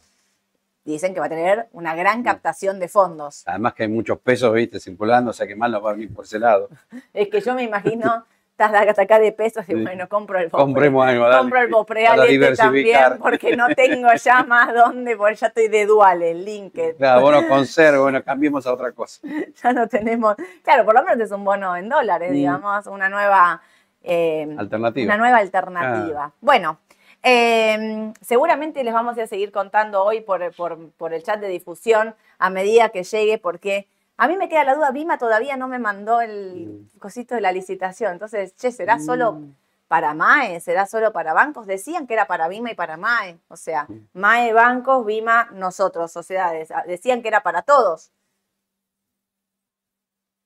dicen 0.85 1.13
que 1.13 1.19
va 1.19 1.27
a 1.27 1.29
tener 1.29 1.67
una 1.71 1.95
gran 1.95 2.23
captación 2.23 2.79
de 2.79 2.87
fondos. 2.87 3.43
Además 3.47 3.73
que 3.73 3.83
hay 3.83 3.89
muchos 3.89 4.17
pesos, 4.19 4.53
viste, 4.53 4.79
circulando, 4.79 5.31
o 5.31 5.33
sea 5.33 5.45
que 5.47 5.55
mal 5.55 5.71
nos 5.71 5.83
va 5.83 5.91
a 5.91 5.93
venir 5.93 6.13
por 6.13 6.25
ese 6.25 6.39
lado. 6.39 6.69
Es 7.13 7.27
que 7.29 7.41
yo 7.41 7.53
me 7.53 7.63
imagino, 7.63 8.25
estás 8.51 8.71
de 8.97 9.03
acá 9.03 9.19
de 9.19 9.31
pesos 9.31 9.63
y 9.69 9.75
bueno, 9.75 10.09
compro 10.09 10.39
el 10.39 10.47
Bopre. 10.49 10.63
Compremos 10.65 11.07
algo, 11.07 11.25
dale, 11.25 11.37
Compro 11.37 11.61
el 11.61 11.67
Bopreal 11.69 12.27
este 12.27 12.55
también 12.55 13.17
porque 13.21 13.55
no 13.55 13.67
tengo 13.75 14.09
ya 14.15 14.43
más 14.43 14.73
dónde, 14.73 15.15
porque 15.15 15.35
ya 15.35 15.47
estoy 15.47 15.67
de 15.67 15.85
dual 15.85 16.23
en 16.23 16.43
LinkedIn. 16.43 16.95
Claro, 16.97 17.21
bueno, 17.21 17.47
conservo, 17.47 18.03
bueno, 18.03 18.23
cambiemos 18.23 18.65
a 18.65 18.73
otra 18.73 18.91
cosa. 18.91 19.21
Ya 19.63 19.73
no 19.73 19.87
tenemos, 19.87 20.35
claro, 20.63 20.85
por 20.85 20.95
lo 20.95 21.03
menos 21.03 21.19
es 21.19 21.31
un 21.31 21.43
bono 21.45 21.75
en 21.77 21.87
dólares, 21.87 22.31
Mm. 22.31 22.33
digamos, 22.33 22.87
una 22.87 23.09
nueva, 23.09 23.61
eh, 24.03 24.55
Alternativa. 24.57 25.05
una 25.05 25.17
nueva 25.17 25.37
alternativa. 25.37 26.31
Bueno, 26.41 26.79
eh, 27.23 28.13
seguramente 28.21 28.83
les 28.83 28.93
vamos 28.93 29.17
a 29.17 29.27
seguir 29.27 29.51
contando 29.51 30.03
hoy 30.03 30.21
por, 30.21 30.53
por- 30.55 30.89
por 30.91 31.13
el 31.13 31.23
chat 31.23 31.39
de 31.39 31.47
difusión 31.49 32.15
a 32.37 32.49
medida 32.49 32.89
que 32.89 33.03
llegue, 33.03 33.37
porque 33.37 33.87
a 34.17 34.27
mí 34.27 34.37
me 34.37 34.49
queda 34.49 34.63
la 34.63 34.75
duda, 34.75 34.91
Vima 34.91 35.17
todavía 35.17 35.57
no 35.57 35.67
me 35.67 35.79
mandó 35.79 36.21
el 36.21 36.87
cosito 36.99 37.35
de 37.35 37.41
la 37.41 37.51
licitación, 37.51 38.13
entonces, 38.13 38.55
che, 38.55 38.71
¿será 38.71 38.99
solo 38.99 39.33
Mm. 39.33 39.55
para 39.87 40.13
MAE? 40.13 40.59
¿Será 40.59 40.85
solo 40.85 41.11
para 41.11 41.33
bancos? 41.33 41.65
Decían 41.65 42.05
que 42.07 42.13
era 42.13 42.25
para 42.25 42.47
Vima 42.47 42.71
y 42.71 42.75
para 42.75 42.95
MAE, 42.97 43.37
o 43.47 43.55
sea, 43.57 43.87
MAE, 44.13 44.53
bancos, 44.53 45.05
Vima, 45.05 45.49
nosotros, 45.53 46.11
sociedades, 46.11 46.71
Ah, 46.71 46.83
decían 46.87 47.21
que 47.21 47.27
era 47.29 47.41
para 47.41 47.61
todos. 47.63 48.11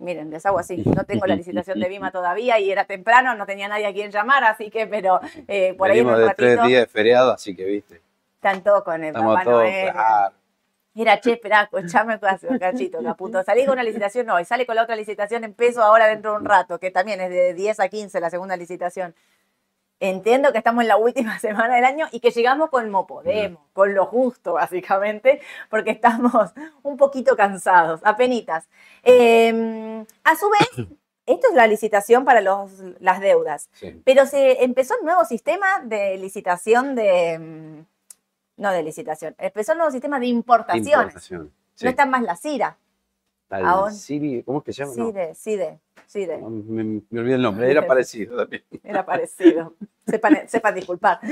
Miren, 0.04 0.30
les 0.30 0.46
hago 0.46 0.60
así. 0.60 0.84
No 0.96 1.06
tengo 1.06 1.26
la 1.26 1.36
licitación 1.36 1.80
de 1.80 1.88
Vima 1.88 2.12
todavía 2.12 2.60
y 2.60 2.70
era 2.70 2.86
temprano, 2.86 3.36
no 3.36 3.46
tenía 3.46 3.68
nadie 3.68 3.88
a 3.88 3.94
quien 3.94 4.12
llamar, 4.12 4.44
así 4.44 4.70
que, 4.70 4.86
pero 4.86 5.20
eh, 5.48 5.74
por 5.78 5.90
ahí 5.90 6.00
en 6.00 6.06
Venimos 6.06 6.22
un 6.22 6.28
de 6.28 6.36
tres 6.36 6.58
ratito 6.58 6.68
días 6.68 6.82
de 6.82 6.88
feriado, 6.88 7.32
así 7.32 7.56
que, 7.56 7.66
viste, 7.66 8.02
están 8.36 8.64
todos 8.64 8.84
con 8.84 9.02
el 9.02 9.08
estamos 9.08 9.34
Papá 9.34 9.44
todos, 9.46 9.64
Noel. 9.64 9.92
claro. 9.92 10.36
Mira, 10.96 11.20
che, 11.20 11.32
esperá, 11.32 11.64
escuchame, 11.64 12.20
cachito, 12.60 13.02
caputo. 13.02 13.42
Salí 13.44 13.66
con 13.66 13.74
una 13.74 13.84
licitación 13.84 14.30
hoy, 14.30 14.46
sale 14.46 14.68
con 14.68 14.76
la 14.76 14.84
otra 14.84 14.96
licitación 14.96 15.44
en 15.44 15.56
peso 15.56 15.82
ahora 15.82 16.06
dentro 16.06 16.34
de 16.34 16.38
un 16.38 16.46
rato, 16.46 16.78
que 16.78 16.92
también 16.92 17.20
es 17.20 17.32
de 17.32 17.56
10 17.56 17.80
a 17.80 17.90
15 17.90 18.20
la 18.20 18.30
segunda 18.30 18.56
licitación. 18.56 19.16
Entiendo 20.06 20.52
que 20.52 20.58
estamos 20.58 20.82
en 20.82 20.90
la 20.90 20.98
última 20.98 21.40
semana 21.40 21.76
del 21.76 21.86
año 21.86 22.08
y 22.12 22.20
que 22.20 22.32
llegamos 22.32 22.70
con 22.70 22.92
no 22.92 23.08
podemos, 23.08 23.62
con 23.72 23.94
lo 23.96 24.06
justo, 24.06 24.54
básicamente, 24.54 25.40
porque 25.70 25.92
estamos 25.92 26.52
un 26.84 26.98
poquito 26.98 27.38
cansados, 27.38 28.02
apenitas. 28.04 28.68
Eh, 29.04 30.04
a 30.26 30.36
su 30.36 30.50
vez, 30.50 30.88
esto 31.26 31.48
es 31.50 31.56
la 31.56 31.68
licitación 31.68 32.26
para 32.26 32.42
los, 32.42 32.72
las 33.00 33.22
deudas. 33.22 33.70
Sí. 33.72 34.02
Pero 34.04 34.26
se 34.26 34.66
empezó 34.66 34.94
un 35.00 35.06
nuevo 35.06 35.24
sistema 35.24 35.80
de 35.86 36.18
licitación 36.18 36.96
de. 36.96 37.40
mm, 37.40 37.86
No 38.58 38.72
de 38.74 38.84
licitación, 38.84 39.36
empezó 39.38 39.72
un 39.72 39.78
nuevo 39.78 39.92
sistema 39.92 40.20
de 40.20 40.26
importaciones. 40.26 41.14
Importación. 41.14 41.54
Sí. 41.76 41.86
No 41.86 41.92
está 41.92 42.06
más 42.06 42.24
la 42.24 42.36
CIRA. 42.36 42.78
Al 43.54 43.92
Siri, 43.94 44.44
¿Cómo 44.44 44.60
es 44.60 44.64
que 44.66 44.74
se 44.74 44.84
llama? 44.84 44.94
No, 44.98 45.06
CIDE, 45.08 45.36
CIDE, 45.36 45.80
CIDE. 46.08 46.38
no, 46.40 46.50
me, 46.50 47.02
me 47.10 47.20
olvidé 47.20 47.36
el 47.36 47.42
nombre, 47.42 47.70
era 47.70 47.86
parecido 47.88 48.38
también. 48.38 48.64
Era 48.84 49.06
parecido. 49.06 49.76
Sepan, 50.08 50.48
sepan 50.48 50.76
disculpar. 50.76 51.20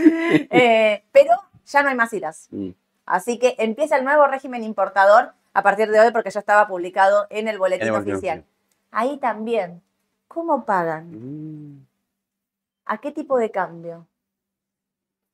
Eh, 0.50 1.04
pero 1.12 1.32
ya 1.66 1.84
no 1.84 1.90
hay 1.90 1.96
más 1.96 2.14
IRAs. 2.14 2.48
Mm. 2.52 2.70
Así 3.06 3.40
que 3.40 3.56
empieza 3.58 3.98
el 3.98 4.04
nuevo 4.06 4.26
régimen 4.28 4.64
importador 4.64 5.34
a 5.54 5.64
partir 5.64 5.90
de 5.92 6.00
hoy, 6.00 6.12
porque 6.12 6.30
ya 6.30 6.40
estaba 6.40 6.68
publicado 6.68 7.28
en 7.30 7.48
el 7.48 7.58
boletín 7.58 7.82
En 7.82 7.88
el 7.88 7.94
boletín 7.94 8.14
oficial. 8.16 8.38
oficial. 8.40 8.52
Ahí 8.92 9.18
también. 9.18 9.82
¿Cómo 10.28 10.64
pagan? 10.66 11.12
Mm. 11.12 11.86
¿A 12.86 12.98
qué 13.00 13.12
tipo 13.12 13.38
de 13.38 13.52
cambio? 13.52 14.08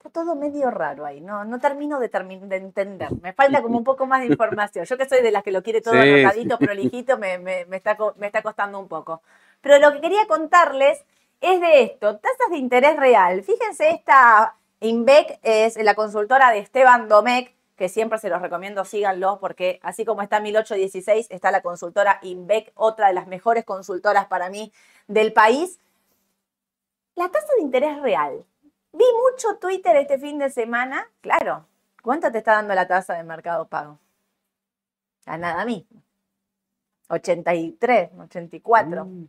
Está 0.08 0.22
todo 0.24 0.36
medio 0.36 0.72
raro 0.72 1.06
ahí, 1.06 1.20
no, 1.20 1.44
no 1.44 1.60
termino 1.60 2.00
de, 2.00 2.08
de 2.08 2.56
entender. 2.56 3.10
Me 3.22 3.34
falta 3.34 3.62
como 3.62 3.78
un 3.78 3.84
poco 3.84 4.06
más 4.06 4.22
de 4.22 4.28
información. 4.28 4.86
Yo 4.86 4.98
que 4.98 5.08
soy 5.08 5.22
de 5.22 5.32
las 5.32 5.44
que 5.44 5.52
lo 5.52 5.62
quiere 5.64 5.82
todo 5.82 5.96
Sí, 5.96 6.00
anotadito, 6.00 6.58
prolijito, 6.58 7.18
me, 7.18 7.38
me- 7.40 7.66
me 7.66 7.76
está, 7.78 7.98
me 8.16 8.28
está 8.28 8.42
costando 8.42 8.80
un 8.80 8.88
poco. 8.88 9.22
Pero 9.62 9.80
lo 9.80 9.92
que 9.92 10.02
quería 10.02 10.26
contarles 10.28 11.04
es 11.42 11.60
de 11.60 11.84
esto, 11.84 12.18
tasas 12.20 12.50
de 12.52 12.58
interés 12.58 12.96
real. 12.98 13.44
Fíjense, 13.44 13.90
esta 13.90 14.56
Inbec 14.80 15.40
es 15.44 15.76
la 15.84 15.94
consultora 15.96 16.52
de 16.52 16.60
Esteban 16.60 17.10
Domecq, 17.10 17.54
que 17.76 17.90
siempre 17.90 18.18
se 18.18 18.30
los 18.30 18.42
recomiendo, 18.42 18.86
síganlo, 18.86 19.40
porque 19.40 19.80
así 19.84 20.06
como 20.06 20.22
está 20.22 20.40
1816, 20.40 21.28
está 21.30 21.52
la 21.52 21.62
consultora 21.62 22.20
Inbec, 22.22 22.72
otra 22.76 23.08
de 23.10 23.14
las 23.14 23.28
mejores 23.28 23.66
consultoras 23.66 24.26
para 24.28 24.50
mí 24.50 24.72
del 25.08 25.34
país. 25.34 25.80
La 27.16 27.30
tasa 27.30 27.48
de 27.58 27.64
interés 27.64 28.00
real. 28.02 28.46
Vi 28.98 29.06
mucho 29.14 29.58
Twitter 29.60 29.96
este 29.96 30.18
fin 30.18 30.40
de 30.40 30.50
semana. 30.50 31.08
Claro, 31.22 31.68
¿cuánto 32.02 32.32
te 32.32 32.40
está 32.40 32.54
dando 32.54 32.74
la 32.74 32.88
tasa 32.88 33.14
de 33.14 33.24
mercado 33.24 33.68
pago? 33.68 34.00
A 35.28 35.38
nada 35.38 35.66
mismo. 35.66 36.02
83, 37.10 38.10
84. 38.18 39.06
Mm. 39.06 39.28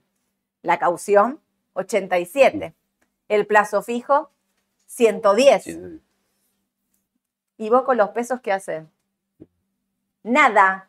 La 0.62 0.78
caución, 0.78 1.40
87. 1.74 2.74
El 3.28 3.46
plazo 3.46 3.82
fijo, 3.82 4.30
110. 4.86 5.62
Sí. 5.62 6.00
¿Y 7.58 7.68
vos 7.68 7.82
con 7.82 7.98
los 7.98 8.10
pesos 8.10 8.40
qué 8.40 8.52
haces? 8.52 8.84
Nada. 10.22 10.88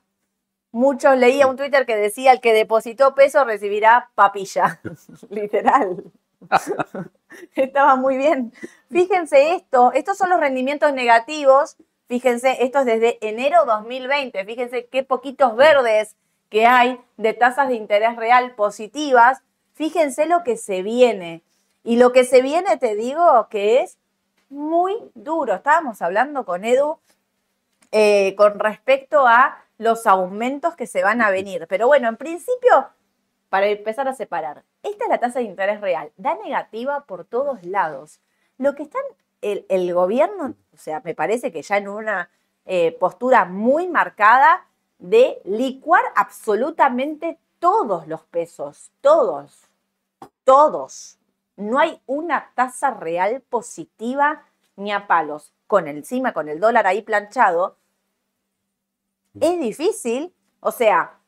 Muchos 0.71 1.17
leía 1.17 1.47
un 1.47 1.57
Twitter 1.57 1.85
que 1.85 1.97
decía 1.97 2.31
el 2.31 2.39
que 2.39 2.53
depositó 2.53 3.13
peso 3.13 3.43
recibirá 3.43 4.11
papilla. 4.15 4.79
Literal. 5.29 6.01
Estaba 7.56 7.95
muy 7.95 8.17
bien. 8.17 8.54
Fíjense 8.91 9.56
esto, 9.56 9.91
estos 9.93 10.17
son 10.17 10.30
los 10.30 10.39
rendimientos 10.39 10.93
negativos. 10.93 11.78
Fíjense, 12.08 12.63
esto 12.63 12.80
es 12.80 12.86
desde 12.86 13.17
enero 13.21 13.65
2020. 13.65 14.43
Fíjense 14.45 14.88
qué 14.88 15.04
poquitos 15.04 15.56
verdes 15.56 16.15
que 16.49 16.65
hay 16.65 16.99
de 17.17 17.34
tasas 17.34 17.67
de 17.69 17.75
interés 17.75 18.15
real 18.15 18.56
positivas. 18.56 19.41
Fíjense 19.73 20.25
lo 20.25 20.43
que 20.43 20.58
se 20.58 20.82
viene. 20.82 21.43
Y 21.84 21.97
lo 21.97 22.12
que 22.12 22.23
se 22.23 22.41
viene, 22.41 22.78
te 22.78 22.95
digo, 22.95 23.47
que 23.49 23.82
es 23.82 23.97
muy 24.49 24.95
duro. 25.13 25.54
Estábamos 25.54 26.02
hablando 26.02 26.45
con 26.45 26.65
Edu 26.65 26.99
eh, 27.91 28.36
con 28.36 28.60
respecto 28.60 29.28
a 29.28 29.63
los 29.78 30.06
aumentos 30.06 30.75
que 30.75 30.88
se 30.88 31.04
van 31.04 31.21
a 31.21 31.30
venir. 31.30 31.65
Pero 31.69 31.88
bueno, 31.88 32.10
en 32.10 32.17
principio, 32.17 32.89
para 33.49 33.67
empezar 33.67 34.07
a 34.07 34.13
separar, 34.13 34.63
esta 34.83 35.05
es 35.05 35.09
la 35.09 35.19
tasa 35.19 35.39
de 35.39 35.45
interés 35.45 35.81
real. 35.81 36.12
Da 36.17 36.35
negativa 36.35 37.05
por 37.05 37.25
todos 37.25 37.63
lados. 37.63 38.21
Lo 38.57 38.75
que 38.75 38.83
están 38.83 39.01
el, 39.41 39.65
el 39.69 39.93
gobierno, 39.93 40.55
o 40.73 40.77
sea, 40.77 41.01
me 41.03 41.15
parece 41.15 41.51
que 41.51 41.62
ya 41.62 41.77
en 41.77 41.88
una 41.88 42.29
eh, 42.65 42.91
postura 42.99 43.45
muy 43.45 43.88
marcada 43.88 44.67
de 44.99 45.41
licuar 45.45 46.03
absolutamente 46.15 47.39
todos 47.59 48.07
los 48.07 48.23
pesos, 48.25 48.91
todos, 49.01 49.69
todos. 50.43 51.17
No 51.55 51.79
hay 51.79 52.01
una 52.05 52.51
tasa 52.55 52.91
real 52.91 53.41
positiva 53.41 54.45
ni 54.75 54.91
a 54.91 55.07
palos. 55.07 55.53
Con 55.67 55.88
encima, 55.88 56.33
con 56.33 56.49
el 56.49 56.59
dólar 56.59 56.88
ahí 56.88 57.01
planchado, 57.01 57.77
es 59.39 59.59
difícil. 59.59 60.33
O 60.59 60.71
sea, 60.71 61.18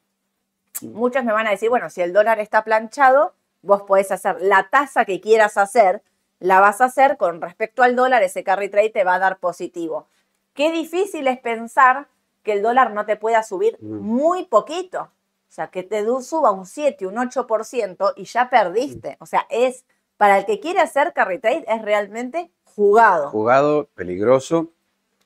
muchos 0.88 1.24
me 1.24 1.34
van 1.34 1.48
a 1.48 1.52
decir, 1.52 1.70
bueno, 1.70 1.89
si 1.89 2.02
el 2.02 2.13
dólar 2.13 2.39
está 2.39 2.63
planchado, 2.63 3.34
vos 3.62 3.84
podés 3.84 4.12
hacer 4.12 4.38
la 4.41 4.67
tasa 4.70 5.06
que 5.06 5.22
quieras 5.22 5.58
hacer, 5.58 6.02
la 6.39 6.60
vas 6.60 6.82
a 6.82 6.86
hacer 6.86 7.17
con 7.17 7.41
respecto 7.41 7.84
al 7.84 7.96
dólar, 7.96 8.24
ese 8.24 8.44
carry 8.44 8.70
trade 8.70 8.89
te 8.89 9.04
va 9.04 9.15
a 9.15 9.20
dar 9.20 9.38
positivo. 9.38 10.08
Qué 10.54 10.72
difícil 10.72 11.28
es 11.28 11.39
pensar 11.39 12.08
que 12.44 12.54
el 12.54 12.62
dólar 12.63 12.91
no 12.94 13.06
te 13.06 13.15
pueda 13.15 13.44
subir 13.44 13.78
Mm. 13.80 14.00
muy 14.00 14.46
poquito. 14.46 15.02
O 15.04 15.54
sea, 15.54 15.67
que 15.67 15.84
te 15.84 16.04
suba 16.22 16.52
un 16.52 16.65
7, 16.65 17.06
un 17.06 17.17
8% 17.17 18.13
y 18.15 18.24
ya 18.24 18.50
perdiste. 18.50 19.17
O 19.20 19.26
sea, 19.26 19.46
es, 19.50 19.84
para 20.17 20.39
el 20.39 20.46
que 20.46 20.60
quiere 20.60 20.80
hacer 20.80 21.13
carry 21.13 21.39
trade, 21.39 21.65
es 21.67 21.82
realmente 21.82 22.50
jugado. 22.63 23.30
Jugado, 23.30 23.88
peligroso. 23.94 24.70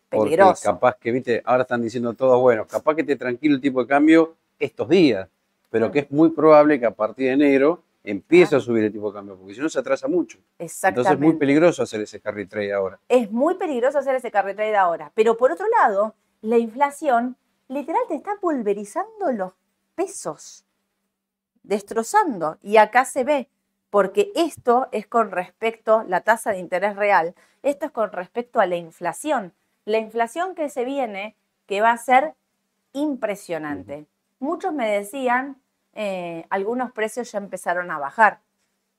Porque 0.10 0.32
Peligroso. 0.36 0.64
capaz 0.64 0.96
que, 0.98 1.12
viste, 1.12 1.42
ahora 1.46 1.64
están 1.64 1.82
diciendo 1.82 2.14
todos, 2.14 2.40
bueno, 2.40 2.66
capaz 2.68 2.96
que 2.96 3.04
te 3.04 3.16
tranquilo 3.16 3.56
el 3.56 3.62
tipo 3.62 3.82
de 3.82 3.88
cambio 3.88 4.36
estos 4.60 4.88
días, 4.90 5.28
pero 5.76 5.92
que 5.92 6.00
es 6.00 6.10
muy 6.10 6.30
probable 6.30 6.80
que 6.80 6.86
a 6.86 6.96
partir 6.96 7.28
de 7.28 7.34
enero 7.34 7.84
empiece 8.02 8.56
a 8.56 8.62
subir 8.62 8.86
el 8.86 8.94
tipo 8.94 9.10
de 9.10 9.16
cambio, 9.16 9.36
porque 9.36 9.56
si 9.56 9.60
no 9.60 9.68
se 9.68 9.78
atrasa 9.78 10.08
mucho. 10.08 10.38
Exactamente. 10.58 11.02
Entonces 11.02 11.12
es 11.12 11.20
muy 11.20 11.38
peligroso 11.38 11.84
hacer 11.84 12.00
ese 12.00 12.22
carry 12.22 12.46
trade 12.46 12.72
ahora. 12.72 12.98
es 13.10 13.30
muy 13.30 13.56
peligroso 13.56 14.00
hacer 14.00 14.16
ese 14.16 14.32
carry 14.32 14.56
trade 14.56 14.78
ahora. 14.78 15.12
Pero 15.16 15.36
por 15.36 15.52
otro 15.52 15.66
lado, 15.68 16.16
la 16.40 16.58
inflación 16.58 17.36
literal 17.68 18.04
te 18.08 18.16
está 18.16 18.38
pulverizando 18.40 19.34
los 19.34 19.52
pesos, 19.96 20.66
destrozando. 21.64 22.58
Y 22.62 22.78
acá 22.78 23.04
se 23.04 23.26
ve, 23.26 23.50
porque 23.90 24.32
esto 24.34 24.88
es 24.94 25.08
con 25.08 25.30
respecto, 25.30 26.06
la 26.08 26.22
tasa 26.22 26.54
de 26.54 26.60
interés 26.60 26.96
real, 26.96 27.36
esto 27.64 27.88
es 27.88 27.92
con 27.92 28.14
respecto 28.14 28.62
a 28.62 28.66
la 28.66 28.78
inflación. 28.78 29.52
La 29.84 29.98
inflación 29.98 30.56
que 30.56 30.70
se 30.70 30.86
viene, 30.86 31.36
que 31.66 31.82
va 31.82 31.92
a 31.92 31.98
ser 31.98 32.34
impresionante. 32.94 34.08
Muchos 34.40 34.74
me 34.74 34.90
decían, 34.90 35.58
eh, 35.96 36.46
algunos 36.50 36.92
precios 36.92 37.32
ya 37.32 37.40
empezaron 37.40 37.90
a 37.92 37.98
bajar. 37.98 38.40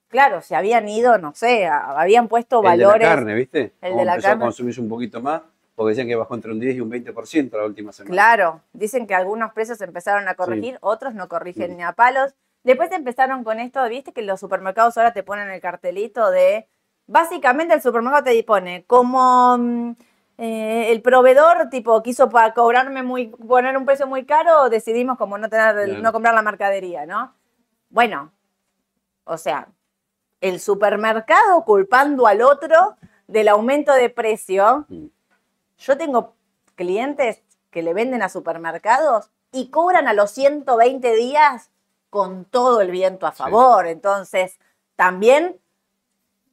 Claro, 0.09 0.40
se 0.40 0.54
habían 0.56 0.88
ido, 0.88 1.18
no 1.18 1.35
sé, 1.35 1.66
a- 1.66 2.00
habían 2.00 2.28
puesto 2.28 2.59
El 2.59 2.62
de 2.62 2.68
valores. 2.85 3.09
la 3.09 3.14
carne, 3.14 3.35
¿viste? 3.35 3.72
El 3.80 3.96
de 3.96 4.04
la 4.04 4.12
empezó 4.14 4.28
carne. 4.28 4.44
a 4.44 4.46
consumirse 4.46 4.80
un 4.80 4.88
poquito 4.88 5.20
más, 5.20 5.42
porque 5.74 5.90
decían 5.90 6.06
que 6.09 6.14
bajó 6.16 6.35
entre 6.35 6.52
un 6.52 6.61
10 6.61 6.76
y 6.76 6.80
un 6.80 6.88
20% 6.90 7.56
la 7.59 7.64
última 7.64 7.92
semana. 7.92 8.12
Claro, 8.12 8.61
dicen 8.72 9.06
que 9.06 9.14
algunos 9.14 9.52
precios 9.52 9.80
empezaron 9.80 10.26
a 10.28 10.35
corregir, 10.35 10.78
otros 10.80 11.14
no 11.14 11.28
corrigen 11.28 11.76
ni 11.76 11.82
a 11.82 11.92
palos. 11.92 12.35
Después 12.64 12.90
empezaron 12.92 13.44
con 13.44 13.61
esto, 13.61 13.87
viste 13.88 14.12
que 14.12 14.22
los 14.22 14.40
supermercados 14.40 14.96
ahora 14.96 15.12
te 15.12 15.22
ponen 15.22 15.50
el 15.50 15.61
cartelito 15.61 16.30
de, 16.30 16.66
básicamente 17.06 17.74
el 17.74 17.82
supermercado 17.82 18.24
te 18.24 18.42
pone 18.44 18.85
como 18.87 19.56
mm, 19.59 19.96
eh, 20.38 20.92
el 20.92 21.03
proveedor 21.03 21.68
tipo 21.70 22.03
quiso 22.03 22.29
para 22.29 22.53
cobrarme 22.55 23.03
muy, 23.03 23.29
poner 23.29 23.77
un 23.77 23.87
precio 23.87 24.07
muy 24.07 24.25
caro, 24.25 24.68
decidimos 24.68 25.16
como 25.18 25.38
no 25.38 25.49
tener, 25.49 26.01
no 26.01 26.12
comprar 26.12 26.35
la 26.35 26.42
mercadería, 26.42 27.07
¿no? 27.07 27.35
Bueno, 27.88 28.33
o 29.25 29.38
sea, 29.38 29.68
el 30.40 30.61
supermercado 30.61 31.64
culpando 31.64 32.27
al 32.27 32.42
otro 32.42 32.96
del 33.27 33.49
aumento 33.49 33.92
de 33.92 34.11
precio. 34.11 34.85
Mm. 34.88 35.07
Yo 35.79 35.96
tengo 35.96 36.35
clientes 36.75 37.42
que 37.70 37.83
le 37.83 37.94
venden 37.94 38.22
a 38.22 38.29
supermercados 38.29 39.31
y 39.53 39.70
cobran 39.70 40.09
a 40.09 40.12
los 40.12 40.31
120 40.33 41.14
días 41.14 41.70
con 42.11 42.44
todo 42.44 42.81
el 42.81 42.90
viento 42.90 43.27
a 43.27 43.33
Sí. 43.33 43.38
favor. 43.38 43.87
Entonces, 43.87 44.59
también, 44.96 45.59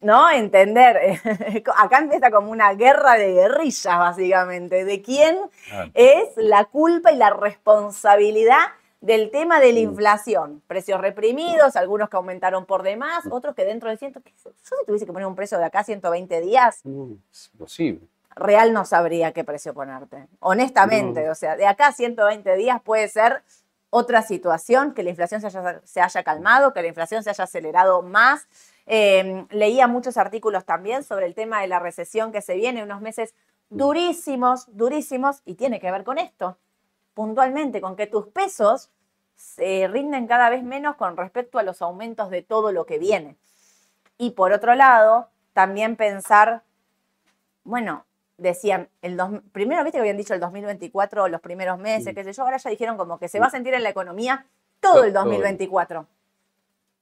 ¿no? 0.04 0.30
Entender, 0.30 1.20
acá 1.78 1.98
empieza 2.00 2.30
como 2.32 2.52
una 2.52 2.74
guerra 2.74 3.14
de 3.16 3.34
guerrillas, 3.34 3.98
básicamente, 3.98 4.86
de 4.86 5.02
quién 5.02 5.38
es 5.94 6.30
la 6.38 6.66
culpa 6.66 7.12
y 7.12 7.16
la 7.18 7.30
responsabilidad 7.32 8.60
del 9.02 9.32
tema 9.32 9.60
de 9.60 9.74
la 9.74 9.80
Mm. 9.80 9.84
inflación. 9.84 10.62
Precios 10.68 11.02
reprimidos, 11.02 11.76
algunos 11.76 12.10
que 12.10 12.16
aumentaron 12.18 12.66
por 12.66 12.84
demás, 12.84 13.26
otros 13.30 13.54
que 13.56 13.66
dentro 13.66 13.90
de 13.90 13.98
ciento... 13.98 14.22
¿qué 14.22 14.32
sé? 14.38 14.50
Yo 14.50 14.78
si 14.80 14.86
tuviese 14.86 15.06
que 15.06 15.12
poner 15.12 15.28
un 15.28 15.36
precio 15.36 15.58
de 15.58 15.66
acá 15.66 15.84
120 15.84 16.40
días, 16.42 16.80
No, 16.86 17.18
es 17.32 17.50
imposible. 17.54 18.08
real 18.36 18.72
no 18.72 18.86
sabría 18.86 19.34
qué 19.34 19.44
precio 19.44 19.74
ponerte. 19.74 20.28
Honestamente, 20.40 21.26
No. 21.26 21.32
o 21.32 21.36
sea, 21.36 21.56
de 21.58 21.68
acá 21.68 21.88
a 21.88 21.92
120 21.92 22.56
días 22.56 22.82
puede 22.82 23.08
ser 23.10 23.44
otra 23.90 24.22
situación, 24.22 24.94
que 24.94 25.04
la 25.04 25.10
inflación 25.12 25.42
se 25.42 25.48
haya, 25.48 25.82
se 25.84 26.02
haya 26.02 26.24
calmado, 26.24 26.74
que 26.74 26.82
la 26.82 26.88
inflación 26.88 27.24
se 27.24 27.30
haya 27.30 27.44
acelerado 27.44 28.02
más. 28.02 28.48
Eh, 28.86 29.46
leía 29.50 29.88
muchos 29.88 30.18
artículos 30.18 30.66
también 30.66 31.04
sobre 31.04 31.26
el 31.26 31.36
tema 31.36 31.62
de 31.62 31.68
la 31.68 31.80
recesión 31.80 32.32
que 32.32 32.42
se 32.42 32.56
viene, 32.56 32.84
unos 32.84 33.02
meses 33.02 33.34
durísimos, 33.70 34.66
durísimos, 34.76 35.42
y 35.46 35.56
tiene 35.56 35.80
que 35.80 35.92
ver 35.92 36.04
con 36.04 36.18
esto, 36.18 36.58
puntualmente, 37.14 37.82
con 37.82 37.96
que 37.96 38.08
tus 38.08 38.28
pesos 38.28 38.92
se 39.36 39.88
rinden 39.88 40.28
cada 40.28 40.50
vez 40.50 40.64
menos 40.64 40.96
con 40.96 41.18
respecto 41.18 41.60
a 41.60 41.64
los 41.64 41.82
aumentos 41.82 42.30
de 42.30 42.42
todo 42.42 42.72
lo 42.72 42.86
que 42.86 43.00
viene. 43.00 43.36
Y 44.18 44.32
por 44.32 44.52
otro 44.52 44.76
lado, 44.76 45.30
también 45.54 45.96
pensar 45.96 46.64
bueno, 47.64 48.06
decían, 48.38 48.90
el 49.02 49.16
dos, 49.16 49.30
primero 49.52 49.84
viste 49.84 49.98
que 49.98 50.02
habían 50.02 50.18
dicho 50.18 50.34
el 50.34 50.40
2024, 50.40 51.28
los 51.30 51.42
primeros 51.42 51.80
meses, 51.80 52.14
Mm. 52.14 52.16
qué 52.16 52.24
sé 52.24 52.34
yo, 52.34 52.44
ahora 52.44 52.58
ya 52.58 52.70
dijeron 52.70 52.98
como 52.98 53.18
que 53.18 53.28
se 53.30 53.40
va 53.40 53.48
a 53.48 53.50
sentir 53.50 53.74
en 53.74 53.84
la 53.84 53.90
economía 53.90 54.46
todo 54.80 55.04
el 55.06 55.14
Todo. 55.14 55.24
2024. 55.24 56.02
O 56.02 56.08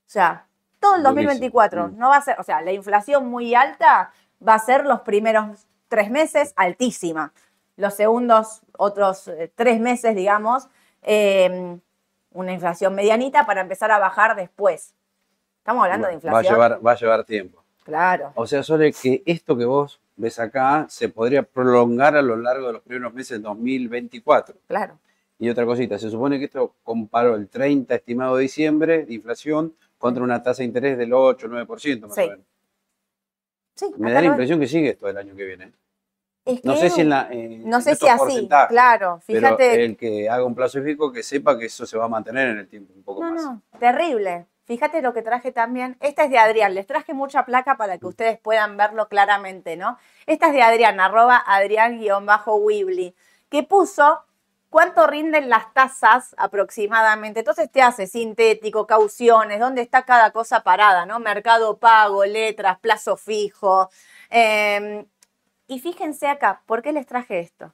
sea, 0.06 0.46
todo 0.82 0.96
el 0.96 1.04
Durísimo. 1.04 1.30
2024. 1.30 1.88
Mm. 1.88 1.98
No 1.98 2.10
va 2.10 2.18
a 2.18 2.22
ser, 2.22 2.36
o 2.38 2.44
sea, 2.44 2.62
la 2.62 2.74
inflación 2.74 3.30
muy 3.30 3.56
alta 3.56 4.12
va 4.46 4.56
a 4.56 4.60
ser 4.60 4.86
los 4.86 5.02
primeros 5.02 5.68
tres 5.88 6.12
meses 6.12 6.54
altísima. 6.58 7.32
Los 7.78 7.94
segundos, 7.94 8.62
otros 8.78 9.30
eh, 9.30 9.50
tres 9.56 9.80
meses, 9.80 10.16
digamos, 10.16 10.68
eh, 11.04 11.78
una 12.34 12.52
inflación 12.52 12.94
medianita 12.94 13.46
para 13.46 13.62
empezar 13.62 13.92
a 13.92 14.00
bajar 14.00 14.36
después. 14.36 14.94
Estamos 15.60 15.84
hablando 15.84 16.08
de 16.08 16.16
Bueno, 16.18 16.34
va, 16.34 16.40
a 16.40 16.42
inflación. 16.42 16.54
llevar, 16.54 16.86
va 16.86 16.92
a 16.92 16.96
llevar 16.96 17.24
tiempo. 17.24 17.64
Claro. 17.84 18.32
O 18.36 18.46
sea, 18.46 18.64
Sole, 18.64 18.92
que 18.94 19.24
esto 19.26 19.58
que 19.58 19.66
vos 19.66 20.02
ves 20.16 20.40
acá, 20.40 20.86
se 20.90 21.10
podría 21.10 21.44
prolongar 21.44 22.16
a 22.16 22.22
lo 22.22 22.36
largo 22.36 22.68
de 22.68 22.74
los 22.74 22.82
primeros 22.82 23.14
meses 23.14 23.32
del 23.32 23.44
2024. 23.44 24.56
Claro. 24.68 24.98
Y 25.40 25.50
otra 25.50 25.66
cosita, 25.66 25.98
se 25.98 26.12
supone 26.12 26.38
que 26.38 26.46
esto 26.46 26.76
comparó 26.84 27.36
el 27.36 27.50
30 27.50 27.96
estimado 27.96 28.36
de 28.36 28.44
diciembre 28.44 29.06
de 29.06 29.14
inflación 29.16 29.74
contra 30.02 30.24
una 30.24 30.42
tasa 30.44 30.58
de 30.64 30.66
interés 30.66 30.98
del 30.98 31.14
8 31.14 31.46
o 31.48 31.50
9% 31.50 32.08
más 32.08 32.16
Sí. 32.16 32.24
o 32.24 32.30
menos. 32.32 32.46
Sí, 33.76 33.86
Me 33.98 34.12
da 34.12 34.20
la 34.22 34.28
impresión 34.28 34.60
que 34.60 34.68
sigue 34.68 34.90
esto 34.90 35.08
el 35.08 35.16
año 35.18 35.34
que 35.36 35.46
viene. 35.46 35.72
es 36.44 36.66
No 36.66 36.76
sé 36.76 36.90
si 36.90 37.02
en 37.02 37.10
la. 37.10 37.30
eh, 37.32 37.62
no 37.64 37.80
sé 37.82 37.96
si 37.96 38.08
así, 38.08 38.50
claro, 38.68 39.22
Pero 39.28 39.40
fíjate. 39.40 39.86
el 39.86 39.96
que 39.96 40.28
haga 40.30 40.44
un 40.44 40.56
plazo 40.56 40.82
fijo 40.84 41.12
que 41.12 41.22
sepa 41.24 41.58
que 41.58 41.66
eso 41.68 41.86
se 41.86 41.98
va 41.98 42.06
a 42.06 42.10
mantener 42.10 42.50
en 42.50 42.58
el 42.58 42.68
tiempo 42.68 42.94
un 42.96 43.04
poco 43.04 43.24
No, 43.24 43.32
más. 43.32 43.44
no, 43.44 43.62
terrible. 43.80 44.48
Fíjate 44.66 45.02
lo 45.02 45.14
que 45.14 45.22
traje 45.22 45.52
también. 45.52 45.98
Esta 46.00 46.24
es 46.26 46.32
de 46.32 46.38
Adrián. 46.38 46.74
Les 46.74 46.88
traje 46.88 47.14
mucha 47.14 47.46
placa 47.46 47.78
para 47.78 47.98
que 47.98 48.06
ustedes 48.08 48.40
puedan 48.40 48.76
verlo 48.78 49.08
claramente, 49.08 49.76
¿no? 49.78 49.98
Esta 50.26 50.48
es 50.48 50.54
de 50.54 50.62
Adrián, 50.62 51.00
arroba 51.00 51.44
Adrián-Wibli, 51.46 53.14
que 53.50 53.64
puso 53.64 54.24
cuánto 54.72 55.06
rinden 55.06 55.50
las 55.50 55.72
tasas 55.74 56.34
aproximadamente. 56.38 57.42
Entonces 57.42 57.72
te 57.72 57.84
hace 57.84 58.08
sintético, 58.08 58.88
cauciones, 58.88 59.60
dónde 59.60 59.82
está 59.82 60.04
cada 60.06 60.32
cosa 60.32 60.64
parada, 60.64 61.06
¿no? 61.06 61.20
Mercado 61.20 61.78
pago, 61.78 62.26
letras, 62.26 62.80
plazo 62.80 63.18
fijo. 63.18 63.90
Eh, 64.32 65.06
y 65.68 65.80
fíjense 65.80 66.28
acá, 66.28 66.64
¿por 66.66 66.82
qué 66.82 66.94
les 66.94 67.06
traje 67.06 67.40
esto? 67.42 67.74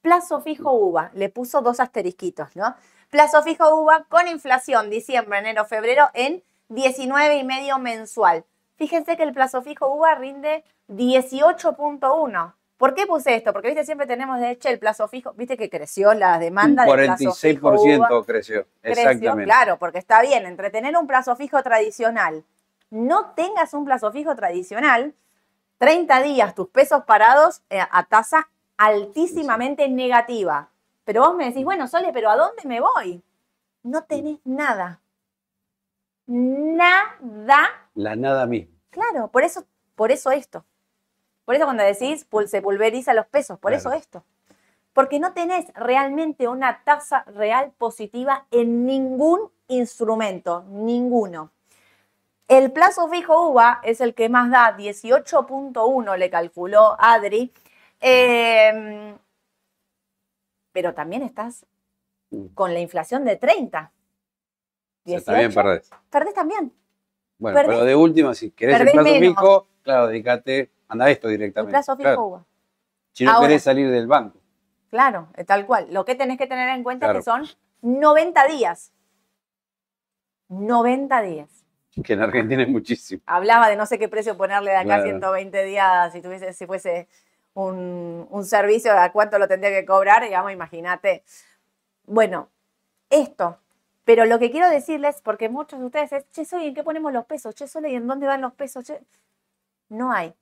Plazo 0.00 0.40
fijo 0.40 0.72
UVA, 0.72 1.10
le 1.12 1.28
puso 1.28 1.60
dos 1.60 1.80
asterisquitos, 1.80 2.54
¿no? 2.54 2.76
Plazo 3.10 3.42
fijo 3.42 3.74
UVA 3.74 4.04
con 4.08 4.28
inflación 4.28 4.90
diciembre, 4.90 5.40
enero, 5.40 5.64
febrero 5.64 6.08
en 6.14 6.44
19 6.68 7.36
y 7.36 7.44
medio 7.44 7.78
mensual. 7.78 8.44
Fíjense 8.76 9.16
que 9.16 9.24
el 9.24 9.32
plazo 9.32 9.60
fijo 9.62 9.88
UVA 9.88 10.14
rinde 10.14 10.64
18.1. 10.86 12.54
¿Por 12.78 12.94
qué 12.94 13.08
puse 13.08 13.34
esto? 13.34 13.52
Porque 13.52 13.68
viste 13.68 13.84
siempre 13.84 14.06
tenemos 14.06 14.38
de 14.38 14.52
hecho 14.52 14.68
el 14.68 14.78
plazo 14.78 15.08
fijo, 15.08 15.32
viste 15.34 15.56
que 15.56 15.68
creció 15.68 16.14
la 16.14 16.38
demanda 16.38 16.84
de 16.84 16.92
plazo 16.92 17.34
fijo 17.34 17.70
UVA. 17.70 18.08
46% 18.08 18.24
creció. 18.24 18.66
Creció, 18.80 19.10
Exactamente. 19.10 19.44
claro, 19.44 19.78
porque 19.78 19.98
está 19.98 20.22
bien, 20.22 20.46
entre 20.46 20.70
tener 20.70 20.96
un 20.96 21.08
plazo 21.08 21.34
fijo 21.34 21.60
tradicional, 21.64 22.44
no 22.90 23.32
tengas 23.32 23.74
un 23.74 23.84
plazo 23.84 24.12
fijo 24.12 24.34
tradicional, 24.36 25.12
30 25.78 26.22
días 26.22 26.54
tus 26.54 26.68
pesos 26.68 27.02
parados 27.04 27.62
eh, 27.68 27.80
a 27.80 28.04
tasa 28.04 28.48
altísimamente 28.76 29.88
negativa. 29.88 30.70
Pero 31.04 31.22
vos 31.22 31.34
me 31.34 31.46
decís, 31.46 31.64
bueno, 31.64 31.88
Sole, 31.88 32.10
pero 32.12 32.30
¿a 32.30 32.36
dónde 32.36 32.62
me 32.64 32.80
voy? 32.80 33.22
No 33.82 34.04
tenés 34.04 34.38
nada. 34.44 35.00
Nada. 36.26 37.88
La 37.94 38.14
nada 38.14 38.46
misma. 38.46 38.72
Claro, 38.90 39.28
por 39.32 39.42
eso, 39.42 39.64
por 39.96 40.12
eso 40.12 40.30
esto. 40.30 40.64
Por 41.48 41.54
eso 41.54 41.64
cuando 41.64 41.82
decís 41.82 42.26
se 42.46 42.60
pulveriza 42.60 43.14
los 43.14 43.26
pesos, 43.26 43.58
por 43.58 43.72
Claro. 43.72 43.88
eso 43.88 43.92
esto. 43.98 44.22
Porque 44.92 45.18
no 45.18 45.32
tenés 45.32 45.64
realmente 45.72 46.46
una 46.46 46.84
tasa 46.84 47.24
real 47.24 47.72
positiva 47.78 48.44
en 48.50 48.84
ningún 48.84 49.50
instrumento, 49.68 50.64
ninguno. 50.68 51.50
El 52.48 52.70
plazo 52.70 53.08
fijo 53.08 53.48
UVA 53.48 53.80
es 53.82 54.02
el 54.02 54.12
que 54.14 54.28
más 54.28 54.50
da, 54.50 54.76
18.1 54.76 56.18
le 56.18 56.28
calculó 56.28 56.96
Adri. 57.00 57.50
Eh, 58.02 59.16
pero 60.70 60.92
también 60.92 61.22
estás 61.22 61.64
Mm. 62.30 62.48
con 62.48 62.74
la 62.74 62.80
inflación 62.80 63.24
de 63.24 63.36
30. 63.36 63.90
O 65.06 65.08
sea, 65.08 65.20
también 65.22 65.48
18, 65.48 65.54
perdés. 65.62 65.90
perdés 66.10 66.34
también. 66.34 66.72
Bueno, 67.38 67.56
Perdés- 67.58 67.68
pero 67.68 67.84
de 67.86 67.96
última, 67.96 68.34
si 68.34 68.50
querés 68.50 68.78
el 68.80 68.90
plazo 68.90 69.02
menos. 69.04 69.20
fijo, 69.20 69.66
claro, 69.82 70.08
dedícate, 70.08 70.70
anda 70.88 71.08
esto 71.10 71.28
directamente. 71.28 71.70
plazo 71.72 71.96
fijo 71.96 72.04
Claro. 72.08 72.46
Si 73.12 73.24
no 73.24 73.32
Ahora- 73.32 73.48
querés 73.48 73.62
salir 73.62 73.90
del 73.90 74.06
banco. 74.06 74.38
Claro, 74.90 75.28
eh, 75.36 75.44
tal 75.44 75.66
cual. 75.66 75.88
Lo 75.92 76.04
que 76.04 76.14
tenés 76.14 76.38
que 76.38 76.46
tener 76.46 76.68
en 76.70 76.82
cuenta 76.82 77.10
es 77.10 77.16
que 77.18 77.22
son 77.22 77.44
90 77.82 78.46
días. 78.46 78.92
90 80.48 81.20
días. 81.22 81.64
Que 82.04 82.12
en 82.12 82.22
Argentina 82.22 82.62
es 82.62 82.68
muchísimo. 82.68 83.20
Hablaba 83.26 83.68
de 83.68 83.76
no 83.76 83.84
sé 83.86 83.98
qué 83.98 84.08
precio 84.08 84.36
ponerle 84.36 84.70
de 84.70 84.76
acá 84.76 84.84
Claro. 84.84 85.02
120 85.04 85.64
días 85.64 86.12
si 86.12 86.22
tuviese, 86.22 86.52
si 86.52 86.64
fuese 86.66 87.08
un, 87.54 88.26
un 88.30 88.44
servicio, 88.44 88.92
a 88.98 89.10
cuánto 89.10 89.38
lo 89.38 89.48
tendría 89.48 89.70
que 89.70 89.84
cobrar, 89.84 90.22
digamos, 90.22 90.52
imagínate. 90.52 91.24
Bueno, 92.04 92.48
esto. 93.10 93.58
Pero 94.04 94.24
lo 94.24 94.38
que 94.38 94.50
quiero 94.50 94.70
decirles, 94.70 95.20
porque 95.22 95.48
muchos 95.48 95.80
de 95.80 95.86
ustedes 95.86 96.12
es, 96.12 96.30
che, 96.30 96.44
soy, 96.44 96.68
¿en 96.68 96.74
qué 96.74 96.82
ponemos 96.84 97.12
los 97.12 97.26
pesos? 97.26 97.54
Che, 97.54 97.66
Sole, 97.66 97.90
¿y 97.90 97.96
en 97.96 98.06
dónde 98.06 98.26
van 98.26 98.40
los 98.40 98.54
pesos? 98.54 98.84
Che, 98.84 99.00
no 99.90 100.12
hay. 100.12 100.32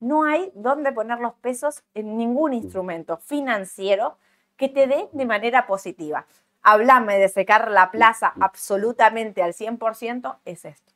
No 0.00 0.24
hay 0.24 0.52
dónde 0.54 0.92
poner 0.92 1.18
los 1.18 1.34
pesos 1.34 1.82
en 1.94 2.16
ningún 2.16 2.52
instrumento 2.54 3.16
financiero 3.16 4.16
que 4.56 4.68
te 4.68 4.86
dé 4.86 5.08
de 5.12 5.26
manera 5.26 5.66
positiva. 5.66 6.26
Hablame 6.62 7.18
de 7.18 7.28
secar 7.28 7.70
la 7.70 7.90
plaza 7.90 8.32
absolutamente 8.40 9.42
al 9.42 9.54
100%, 9.54 10.38
es 10.44 10.64
esto. 10.64 10.92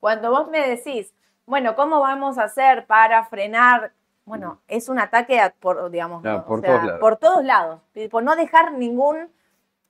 Cuando 0.00 0.30
vos 0.30 0.48
me 0.48 0.66
decís, 0.68 1.12
bueno, 1.46 1.74
¿cómo 1.76 2.00
vamos 2.00 2.38
a 2.38 2.44
hacer 2.44 2.86
para 2.86 3.24
frenar? 3.24 3.92
Bueno, 4.24 4.60
es 4.68 4.88
un 4.88 4.98
ataque 4.98 5.40
a- 5.40 5.50
por, 5.50 5.90
digamos, 5.90 6.22
por 6.46 6.60
sea, 6.60 6.70
todos 6.70 6.84
lados. 6.84 7.00
por 7.00 7.16
todos 7.16 7.44
lados. 7.44 7.80
Y 7.94 8.08
Por 8.08 8.22
no 8.22 8.36
dejar 8.36 8.72
ningún 8.72 9.30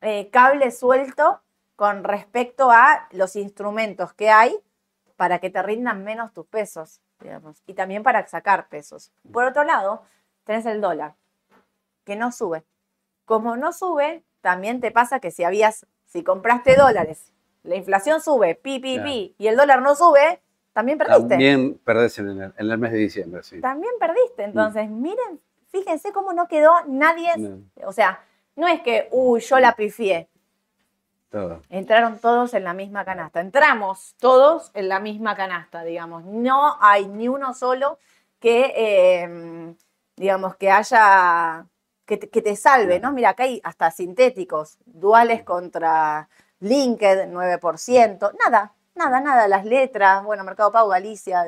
eh, 0.01 0.31
cable 0.31 0.71
suelto 0.73 1.41
con 1.77 2.03
respecto 2.05 2.71
a 2.71 3.07
los 3.13 3.37
instrumentos 3.37 4.13
que 4.15 4.31
hay 4.31 4.55
para 5.17 5.39
que 5.39 5.51
te 5.51 5.63
rindan 5.63 6.03
menos 6.03 6.33
tus 6.33 6.47
pesos, 6.47 7.01
digamos, 7.23 7.63
y 7.67 7.75
también 7.75 8.03
para 8.03 8.27
sacar 8.27 8.69
pesos. 8.69 9.13
Por 9.33 9.45
otro 9.45 9.65
lado, 9.65 10.03
tenés 10.45 10.67
el 10.67 10.81
dólar, 10.81 11.15
que 12.05 12.17
no 12.17 12.33
sube. 12.33 12.65
Como 13.25 13.57
no 13.57 13.73
sube, 13.73 14.25
también 14.41 14.81
te 14.81 14.91
pasa 14.91 15.21
que 15.21 15.31
si 15.31 15.45
habías, 15.45 15.87
si 16.07 16.23
compraste 16.25 16.77
dólares, 16.77 17.33
la 17.63 17.77
inflación 17.77 18.21
sube, 18.21 18.55
pi, 18.57 18.81
pi, 18.81 18.95
Claro. 18.95 19.09
pi, 19.09 19.35
y 19.39 19.47
el 19.47 19.57
dólar 19.57 19.83
no 19.83 19.95
sube, 19.95 20.43
también 20.73 20.99
perdiste. 20.99 21.29
También 21.29 21.81
perdés 21.85 22.19
en 22.19 22.29
el, 22.29 22.55
en 22.57 22.71
el 22.71 22.79
mes 22.79 22.93
de 22.93 22.99
diciembre, 22.99 23.43
sí. 23.43 23.61
También 23.61 23.93
perdiste. 24.01 24.45
Entonces, 24.45 24.89
miren, 24.91 25.41
fíjense 25.69 26.13
cómo 26.13 26.33
no 26.33 26.49
quedó 26.49 26.73
nadie, 26.89 27.31
No, 27.39 27.61
o 27.87 27.93
sea, 27.93 28.25
no 28.57 28.67
es 28.67 28.81
que, 28.83 29.09
uy, 29.13 29.41
yo 29.41 29.59
la 29.61 29.77
pifié. 29.77 30.29
Todo. 31.33 31.63
Entraron 31.71 32.19
todos 32.19 32.55
en 32.55 32.63
la 32.63 32.75
misma 32.75 33.05
canasta. 33.05 33.41
Entramos 33.41 34.15
todos 34.21 34.71
en 34.75 34.89
la 34.89 35.01
misma 35.01 35.35
canasta, 35.35 35.83
digamos. 35.83 36.25
No 36.25 36.77
hay 36.81 37.09
ni 37.09 37.27
uno 37.27 37.55
solo 37.55 37.99
que, 38.39 38.73
eh, 38.77 39.75
digamos, 40.15 40.57
que 40.57 40.71
haya, 40.71 41.67
que 42.05 42.19
te, 42.19 42.29
que 42.29 42.43
te 42.43 42.55
salve, 42.55 43.01
¿no? 43.01 43.13
Mira, 43.13 43.31
acá 43.31 43.45
hay 43.45 43.61
hasta 43.65 43.91
sintéticos, 43.91 44.79
duales 44.85 45.43
contra 45.43 46.29
Linked, 46.61 47.29
9%. 47.29 48.33
Nada, 48.39 48.75
nada, 48.95 49.21
nada. 49.21 49.49
Las 49.49 49.65
letras, 49.65 50.23
bueno, 50.23 50.45
Mercado 50.45 50.71
Pago, 50.71 50.91
Galicia, 50.91 51.45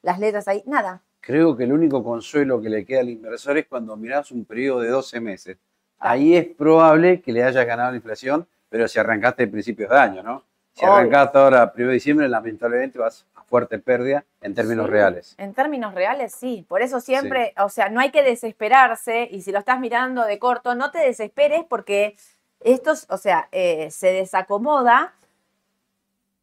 las 0.00 0.18
letras 0.18 0.48
ahí, 0.48 0.62
nada. 0.64 1.02
Creo 1.20 1.56
que 1.56 1.64
el 1.64 1.72
único 1.72 2.04
consuelo 2.04 2.62
que 2.62 2.68
le 2.68 2.84
queda 2.84 3.00
al 3.00 3.10
inversor 3.10 3.58
es 3.58 3.66
cuando 3.66 3.96
mirás 3.96 4.30
un 4.30 4.44
periodo 4.44 4.80
de 4.80 4.90
12 4.90 5.20
meses. 5.20 5.58
Ahí 5.98 6.36
es 6.36 6.46
probable 6.46 7.20
que 7.20 7.32
le 7.32 7.42
hayas 7.42 7.66
ganado 7.66 7.90
la 7.90 7.96
inflación, 7.96 8.46
pero 8.74 8.88
si 8.88 8.98
arrancaste 8.98 9.44
a 9.44 9.48
principios 9.48 9.88
de 9.88 9.96
año, 9.96 10.20
¿no? 10.24 10.42
Si 10.72 10.84
Obvio. 10.84 10.94
arrancaste 10.96 11.38
ahora 11.38 11.62
a 11.62 11.72
1 11.76 11.86
de 11.86 11.92
diciembre, 11.92 12.28
lamentablemente 12.28 12.98
vas 12.98 13.24
a 13.36 13.44
fuerte 13.44 13.78
pérdida 13.78 14.24
en 14.40 14.52
términos 14.52 14.86
Sí, 14.86 14.90
reales. 14.90 15.34
En 15.38 15.54
términos 15.54 15.94
reales, 15.94 16.34
sí. 16.34 16.66
Por 16.68 16.82
eso 16.82 16.98
siempre, 16.98 17.54
o 17.58 17.68
sea, 17.68 17.88
no 17.88 18.00
hay 18.00 18.10
que 18.10 18.24
desesperarse 18.24 19.28
y 19.30 19.42
si 19.42 19.52
lo 19.52 19.60
estás 19.60 19.78
mirando 19.78 20.24
de 20.24 20.40
corto, 20.40 20.74
no 20.74 20.90
te 20.90 20.98
desesperes 20.98 21.62
porque 21.68 22.16
esto, 22.58 22.90
es- 22.90 23.06
o 23.10 23.16
sea, 23.16 23.46
eh, 23.52 23.92
se 23.92 24.08
desacomoda 24.12 25.14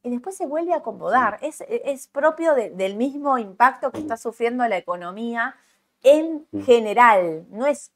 y 0.02 0.10
después 0.12 0.38
se 0.38 0.46
vuelve 0.46 0.72
a 0.72 0.78
acomodar. 0.78 1.38
Es, 1.42 1.60
es 1.68 2.08
propio 2.08 2.56
de- 2.56 2.70
del 2.70 2.96
mismo 2.96 3.38
impacto 3.40 3.92
que 3.92 4.00
está 4.00 4.16
sufriendo 4.16 4.66
la 4.70 4.78
economía 4.78 5.58
en 6.02 6.48
Mm. 6.50 6.62
general. 6.62 7.46
No 7.50 7.66
es 7.68 7.92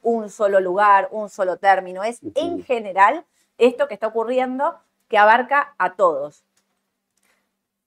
un 0.00 0.30
solo 0.30 0.60
lugar, 0.60 1.08
un 1.10 1.28
solo 1.28 1.56
término, 1.56 2.04
es 2.04 2.20
en 2.36 2.62
general 2.62 3.24
esto 3.58 3.88
que 3.88 3.94
está 3.94 4.06
ocurriendo 4.06 4.80
que 5.08 5.18
abarca 5.18 5.74
a 5.78 5.94
todos. 5.94 6.44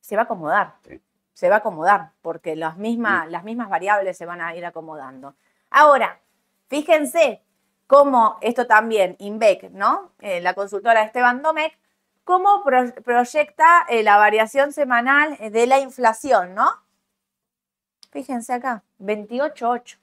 Se 0.02 0.16
va 0.16 0.24
a 0.24 0.26
acomodar 0.26 0.76
Sí. 0.84 1.00
se 1.34 1.50
va 1.50 1.56
a 1.56 1.60
acomodar, 1.60 2.12
porque 2.22 2.56
las 2.56 2.78
mismas, 2.78 3.28
las 3.30 3.44
mismas 3.44 3.70
variables 3.70 4.16
se 4.18 4.26
van 4.28 4.42
a 4.42 4.56
ir 4.56 4.64
acomodando. 4.66 5.34
Ahora, 5.72 6.20
fíjense 6.68 7.42
cómo 7.88 8.38
esto 8.42 8.68
también, 8.68 9.16
INVEC, 9.20 9.72
¿no? 9.72 10.12
Eh, 10.20 10.40
la 10.42 10.54
consultora 10.54 11.02
Esteban 11.04 11.42
Domecq, 11.42 11.76
cómo 12.24 12.64
pro- 12.64 12.94
proyecta 13.04 13.86
eh, 13.90 14.04
la 14.04 14.18
variación 14.18 14.72
semanal 14.72 15.36
de 15.40 15.66
la 15.68 15.80
inflación, 15.80 16.54
¿no? 16.54 16.70
Fíjense 18.12 18.54
acá, 18.54 18.84
28.8. 19.00 19.98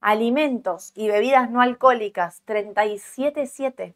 Alimentos 0.00 0.92
y 0.94 1.08
bebidas 1.08 1.50
no 1.50 1.60
alcohólicas, 1.62 2.42
37.7 2.46 3.94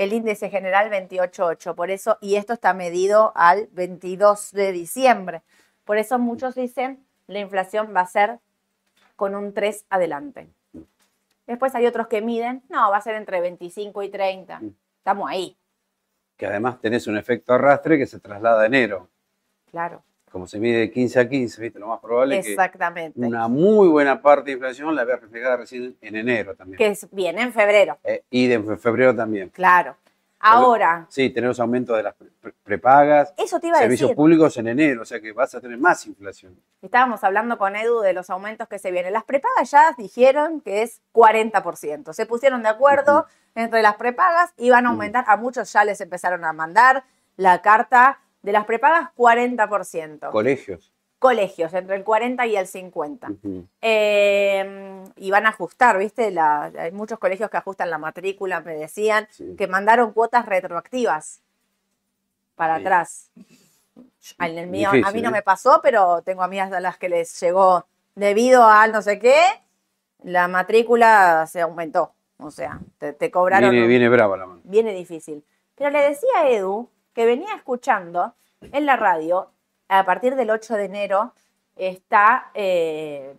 el 0.00 0.14
índice 0.14 0.48
general 0.48 0.90
28.8, 0.90 1.74
por 1.74 1.90
eso, 1.90 2.16
y 2.22 2.36
esto 2.36 2.54
está 2.54 2.72
medido 2.72 3.32
al 3.34 3.68
22 3.72 4.50
de 4.52 4.72
diciembre. 4.72 5.42
Por 5.84 5.98
eso 5.98 6.18
muchos 6.18 6.54
dicen 6.54 7.04
la 7.26 7.40
inflación 7.40 7.92
va 7.94 8.00
a 8.00 8.06
ser 8.06 8.38
con 9.14 9.34
un 9.34 9.52
3 9.52 9.84
adelante. 9.90 10.48
Después 11.46 11.74
hay 11.74 11.84
otros 11.84 12.08
que 12.08 12.22
miden, 12.22 12.62
no, 12.70 12.90
va 12.90 12.96
a 12.96 13.02
ser 13.02 13.14
entre 13.14 13.42
25 13.42 14.02
y 14.02 14.08
30. 14.08 14.62
Estamos 14.96 15.28
ahí. 15.28 15.58
Que 16.38 16.46
además 16.46 16.80
tenés 16.80 17.06
un 17.06 17.18
efecto 17.18 17.52
arrastre 17.52 17.98
que 17.98 18.06
se 18.06 18.20
traslada 18.20 18.62
a 18.62 18.66
enero. 18.66 19.06
Claro. 19.70 20.02
Como 20.30 20.46
se 20.46 20.58
mide 20.60 20.78
de 20.78 20.90
15 20.92 21.18
a 21.20 21.28
15, 21.28 21.60
¿viste? 21.60 21.78
Lo 21.80 21.88
más 21.88 22.00
probable 22.00 22.38
es 22.38 22.46
que 22.46 22.56
una 23.16 23.48
muy 23.48 23.88
buena 23.88 24.22
parte 24.22 24.46
de 24.46 24.52
inflación 24.52 24.94
la 24.94 25.04
vea 25.04 25.16
reflejada 25.16 25.56
recién 25.56 25.96
en 26.00 26.14
enero 26.16 26.54
también. 26.54 26.78
Que 26.78 26.86
es- 26.86 27.08
viene 27.10 27.42
en 27.42 27.52
febrero. 27.52 27.98
Eh, 28.04 28.22
y 28.30 28.46
de 28.46 28.76
febrero 28.76 29.14
también. 29.14 29.48
Claro. 29.50 29.96
Ahora, 30.42 31.04
Sí, 31.10 31.28
tenemos 31.28 31.60
aumento 31.60 31.94
de 31.94 32.02
las 32.02 32.14
pre- 32.14 32.28
pre- 32.40 32.54
prepagas, 32.62 33.34
eso 33.36 33.60
te 33.60 33.66
iba 33.66 33.76
a 33.76 33.80
servicios 33.80 34.08
decir. 34.08 34.16
públicos 34.16 34.56
en 34.56 34.68
enero, 34.68 35.02
o 35.02 35.04
sea 35.04 35.20
que 35.20 35.32
vas 35.32 35.54
a 35.54 35.60
tener 35.60 35.76
más 35.76 36.06
inflación. 36.06 36.56
Estábamos 36.80 37.22
hablando 37.24 37.58
con 37.58 37.76
Edu 37.76 38.00
de 38.00 38.14
los 38.14 38.30
aumentos 38.30 38.66
que 38.66 38.78
se 38.78 38.90
vienen. 38.90 39.12
Las 39.12 39.24
prepagas 39.24 39.70
ya 39.70 39.92
dijeron 39.98 40.62
que 40.62 40.80
es 40.82 41.02
40%. 41.12 42.14
Se 42.14 42.24
pusieron 42.24 42.62
de 42.62 42.70
acuerdo 42.70 43.26
entre 43.54 43.82
las 43.82 43.96
prepagas 43.96 44.54
y 44.56 44.70
van 44.70 44.86
a 44.86 44.90
aumentar. 44.90 45.24
A 45.28 45.36
muchos 45.36 45.70
ya 45.74 45.84
les 45.84 46.00
empezaron 46.00 46.42
a 46.46 46.54
mandar 46.54 47.04
la 47.36 47.60
carta 47.60 48.20
de 48.42 48.52
las 48.52 48.64
prepagas 48.64 49.10
40%. 49.16 50.30
Colegios. 50.30 50.92
Colegios, 51.18 51.74
entre 51.74 51.96
el 51.96 52.04
40 52.04 52.46
y 52.46 52.56
el 52.56 52.66
50. 52.66 53.28
Ujú. 53.30 53.66
Eh, 53.82 55.04
y 55.16 55.30
van 55.30 55.44
a 55.44 55.50
ajustar, 55.50 55.98
¿viste? 55.98 56.30
La- 56.30 56.72
hay 56.78 56.92
muchos 56.92 57.18
colegios 57.18 57.50
que 57.50 57.58
ajustan 57.58 57.90
la 57.90 57.98
matrícula, 57.98 58.60
me 58.60 58.74
decían, 58.74 59.26
Sí. 59.30 59.54
que 59.58 59.66
mandaron 59.66 60.12
cuotas 60.12 60.46
retroactivas 60.46 61.42
para 62.54 62.76
Sí. 62.76 62.80
atrás. 62.82 63.30
En 64.38 64.56
el 64.58 64.66
mío, 64.68 64.88
a 64.90 65.12
mí 65.12 65.20
no 65.20 65.28
¿eh? 65.28 65.32
me 65.32 65.42
pasó, 65.42 65.80
pero 65.82 66.22
tengo 66.22 66.42
amigas 66.42 66.72
a 66.72 66.80
las 66.80 66.96
que 66.96 67.08
les 67.10 67.38
llegó 67.40 67.86
debido 68.14 68.64
al 68.64 68.92
no 68.92 69.02
sé 69.02 69.18
qué, 69.18 69.36
la 70.22 70.48
matrícula 70.48 71.46
se 71.46 71.60
aumentó. 71.60 72.12
O 72.38 72.50
sea, 72.50 72.80
te, 72.98 73.12
te 73.12 73.30
cobraron. 73.30 73.70
Viene, 73.70 73.84
un- 73.84 73.88
viene 73.90 74.08
brava 74.08 74.36
la 74.38 74.46
mano. 74.46 74.60
viene 74.64 74.92
difícil. 74.94 75.44
Pero 75.74 75.90
le 75.90 76.00
decía 76.00 76.30
a 76.38 76.48
Edu 76.50 76.88
que 77.12 77.26
venía 77.26 77.54
escuchando 77.54 78.34
en 78.60 78.86
la 78.86 78.96
radio, 78.96 79.50
a 79.88 80.04
partir 80.04 80.36
del 80.36 80.50
8 80.50 80.74
de 80.74 80.84
enero, 80.84 81.34
está 81.76 82.50
eh, 82.54 83.36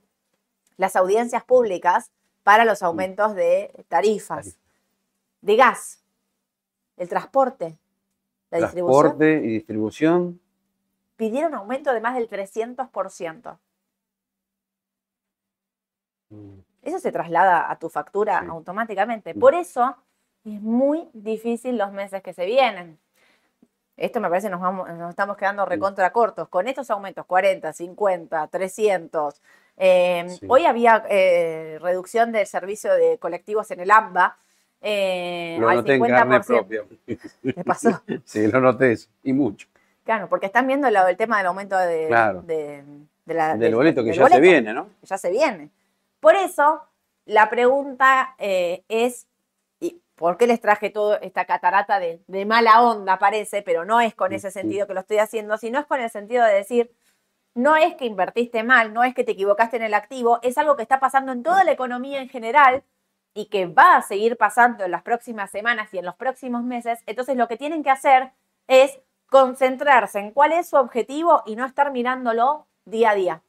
las 0.77 0.95
audiencias 0.95 1.43
públicas 1.43 2.11
para 2.43 2.65
los 2.65 2.81
aumentos 2.83 3.35
de 3.35 3.71
tarifas, 3.87 4.45
Tarifa. 4.45 4.59
de 5.41 5.55
gas, 5.55 6.03
el 6.97 7.07
transporte, 7.07 7.77
la 8.49 8.59
distribución. 8.59 9.01
Transporte 9.01 9.33
y 9.45 9.47
distribución. 9.53 10.41
Pidieron 11.15 11.53
aumento 11.53 11.93
de 11.93 12.01
más 12.01 12.15
del 12.15 12.27
300%. 12.27 13.57
Mm. 16.29 16.59
Eso 16.81 16.99
se 16.99 17.11
traslada 17.11 17.69
a 17.71 17.77
tu 17.77 17.89
factura 17.89 18.41
Sí. 18.41 18.47
automáticamente. 18.49 19.33
Mm. 19.35 19.39
Por 19.39 19.53
eso 19.53 19.95
es 20.43 20.59
muy 20.61 21.07
difícil 21.13 21.77
los 21.77 21.91
meses 21.91 22.23
que 22.23 22.33
se 22.33 22.45
vienen. 22.45 22.99
Esto 24.01 24.19
me 24.19 24.29
parece 24.29 24.49
nos, 24.49 24.59
vamos, 24.59 24.89
nos 24.93 25.11
estamos 25.11 25.37
quedando 25.37 25.63
recontra 25.63 26.11
cortos. 26.11 26.47
Con 26.49 26.67
estos 26.67 26.89
aumentos, 26.89 27.23
40, 27.27 27.71
50, 27.71 28.47
300. 28.47 29.41
eh, 29.77 30.25
Sí. 30.27 30.45
Hoy 30.49 30.65
había 30.65 31.03
eh, 31.07 31.77
reducción 31.79 32.31
del 32.31 32.47
servicio 32.47 32.93
de 32.95 33.19
colectivos 33.19 33.69
en 33.69 33.79
el 33.81 33.91
AMBA 33.91 34.37
eh, 34.81 35.57
Lo 35.59 35.69
al 35.69 35.75
noté 35.77 35.93
en 35.93 36.01
carne 36.07 36.37
50%. 36.39 36.45
propia. 36.45 36.83
¿Qué 37.05 37.63
pasó? 37.63 38.01
Sí, 38.25 38.47
lo 38.47 38.59
noté 38.59 38.93
eso, 38.93 39.07
y 39.21 39.33
mucho. 39.33 39.67
Claro, 40.03 40.27
porque 40.27 40.47
están 40.47 40.65
viendo 40.65 40.89
lo- 40.89 41.07
el 41.07 41.15
tema 41.15 41.37
del 41.37 41.45
aumento 41.45 41.77
de, 41.77 42.07
Claro. 42.07 42.41
de- 42.41 42.83
de 43.25 43.33
la- 43.35 43.55
Del 43.55 43.75
boleto 43.75 44.01
que 44.03 44.09
del 44.09 44.17
ya 44.17 44.27
se 44.27 44.39
viene, 44.39 44.73
¿no? 44.73 44.89
ya 45.03 45.17
se 45.19 45.29
viene. 45.29 45.69
Por 46.19 46.35
eso, 46.35 46.81
la 47.25 47.51
pregunta 47.51 48.33
eh, 48.39 48.83
es, 48.89 49.27
¿y 49.27 49.30
¿por 50.15 50.37
qué 50.37 50.47
les 50.47 50.61
traje 50.61 50.89
toda 50.89 51.17
esta 51.17 51.45
catarata 51.45 51.99
de, 51.99 52.23
de 52.27 52.45
mala 52.45 52.81
onda, 52.81 53.17
parece? 53.19 53.61
Pero 53.61 53.85
no 53.85 54.01
es 54.01 54.15
con 54.15 54.33
ese 54.33 54.51
sentido 54.51 54.87
que 54.87 54.93
lo 54.93 55.01
estoy 55.01 55.17
haciendo, 55.17 55.57
sino 55.57 55.79
es 55.79 55.85
con 55.85 55.99
el 55.99 56.09
sentido 56.09 56.45
de 56.45 56.53
decir, 56.53 56.91
no 57.53 57.75
es 57.75 57.95
que 57.95 58.05
invertiste 58.05 58.63
mal, 58.63 58.93
no 58.93 59.03
es 59.03 59.13
que 59.13 59.23
te 59.23 59.33
equivocaste 59.33 59.77
en 59.77 59.83
el 59.83 59.93
activo, 59.93 60.39
es 60.41 60.57
algo 60.57 60.75
que 60.75 60.83
está 60.83 60.99
pasando 60.99 61.31
en 61.31 61.43
toda 61.43 61.63
la 61.63 61.71
economía 61.71 62.21
en 62.21 62.29
general 62.29 62.83
y 63.33 63.45
que 63.45 63.65
va 63.65 63.95
a 63.95 64.01
seguir 64.01 64.37
pasando 64.37 64.83
en 64.83 64.91
las 64.91 65.03
próximas 65.03 65.51
semanas 65.51 65.93
y 65.93 65.97
en 65.97 66.05
los 66.05 66.15
próximos 66.15 66.63
meses. 66.63 66.99
Entonces, 67.05 67.37
lo 67.37 67.47
que 67.47 67.57
tienen 67.57 67.83
que 67.83 67.89
hacer 67.89 68.31
es 68.67 68.99
concentrarse 69.27 70.19
en 70.19 70.31
cuál 70.31 70.51
es 70.51 70.69
su 70.69 70.75
objetivo 70.75 71.43
y 71.45 71.55
no 71.55 71.65
estar 71.65 71.91
mirándolo 71.91 72.67
día 72.85 73.11
a 73.11 73.15
día. 73.15 73.43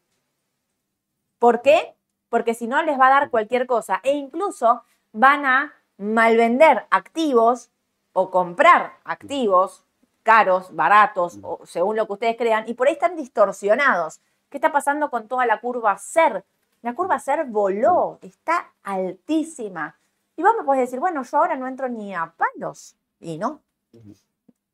¿Por 1.38 1.62
qué? 1.62 1.96
Porque 2.28 2.54
si 2.54 2.68
no 2.68 2.82
les 2.82 2.98
va 2.98 3.08
a 3.08 3.20
dar 3.20 3.30
cualquier 3.30 3.66
cosa 3.66 4.00
e 4.04 4.12
incluso 4.12 4.84
van 5.12 5.44
a 5.44 5.74
malvender 6.02 6.86
activos 6.90 7.70
o 8.12 8.30
comprar 8.30 8.98
activos 9.04 9.84
caros, 10.22 10.74
baratos, 10.74 11.38
o 11.42 11.60
según 11.66 11.96
lo 11.96 12.06
que 12.06 12.12
ustedes 12.12 12.36
crean, 12.36 12.64
y 12.68 12.74
por 12.74 12.86
ahí 12.86 12.92
están 12.92 13.16
distorsionados. 13.16 14.20
¿Qué 14.48 14.58
está 14.58 14.70
pasando 14.70 15.10
con 15.10 15.26
toda 15.26 15.46
la 15.46 15.60
curva 15.60 15.98
SER? 15.98 16.44
La 16.82 16.94
curva 16.94 17.18
SER 17.18 17.46
voló, 17.46 18.18
está 18.22 18.72
altísima. 18.84 19.96
Y 20.36 20.42
vos 20.42 20.52
me 20.56 20.64
podés 20.64 20.82
decir, 20.82 21.00
bueno, 21.00 21.22
yo 21.24 21.38
ahora 21.38 21.56
no 21.56 21.66
entro 21.66 21.88
ni 21.88 22.14
a 22.14 22.32
palos. 22.36 22.94
Y 23.18 23.38
no. 23.38 23.60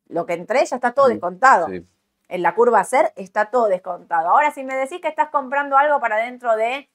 Lo 0.07 0.25
que 0.25 0.33
entré 0.33 0.65
ya 0.65 0.75
está 0.75 0.91
todo 0.93 1.07
descontado 1.07 1.67
Sí. 1.67 1.85
en 2.27 2.41
la 2.43 2.53
curva 2.53 2.83
SER 2.83 3.11
está 3.15 3.45
todo 3.49 3.67
descontado. 3.67 4.29
Ahora, 4.29 4.51
si 4.51 4.63
me 4.63 4.75
decís 4.75 5.01
que 5.01 5.07
estás 5.07 5.29
comprando 5.29 5.77
algo 5.77 5.99
para 5.99 6.17
dentro 6.17 6.55
de 6.55 6.89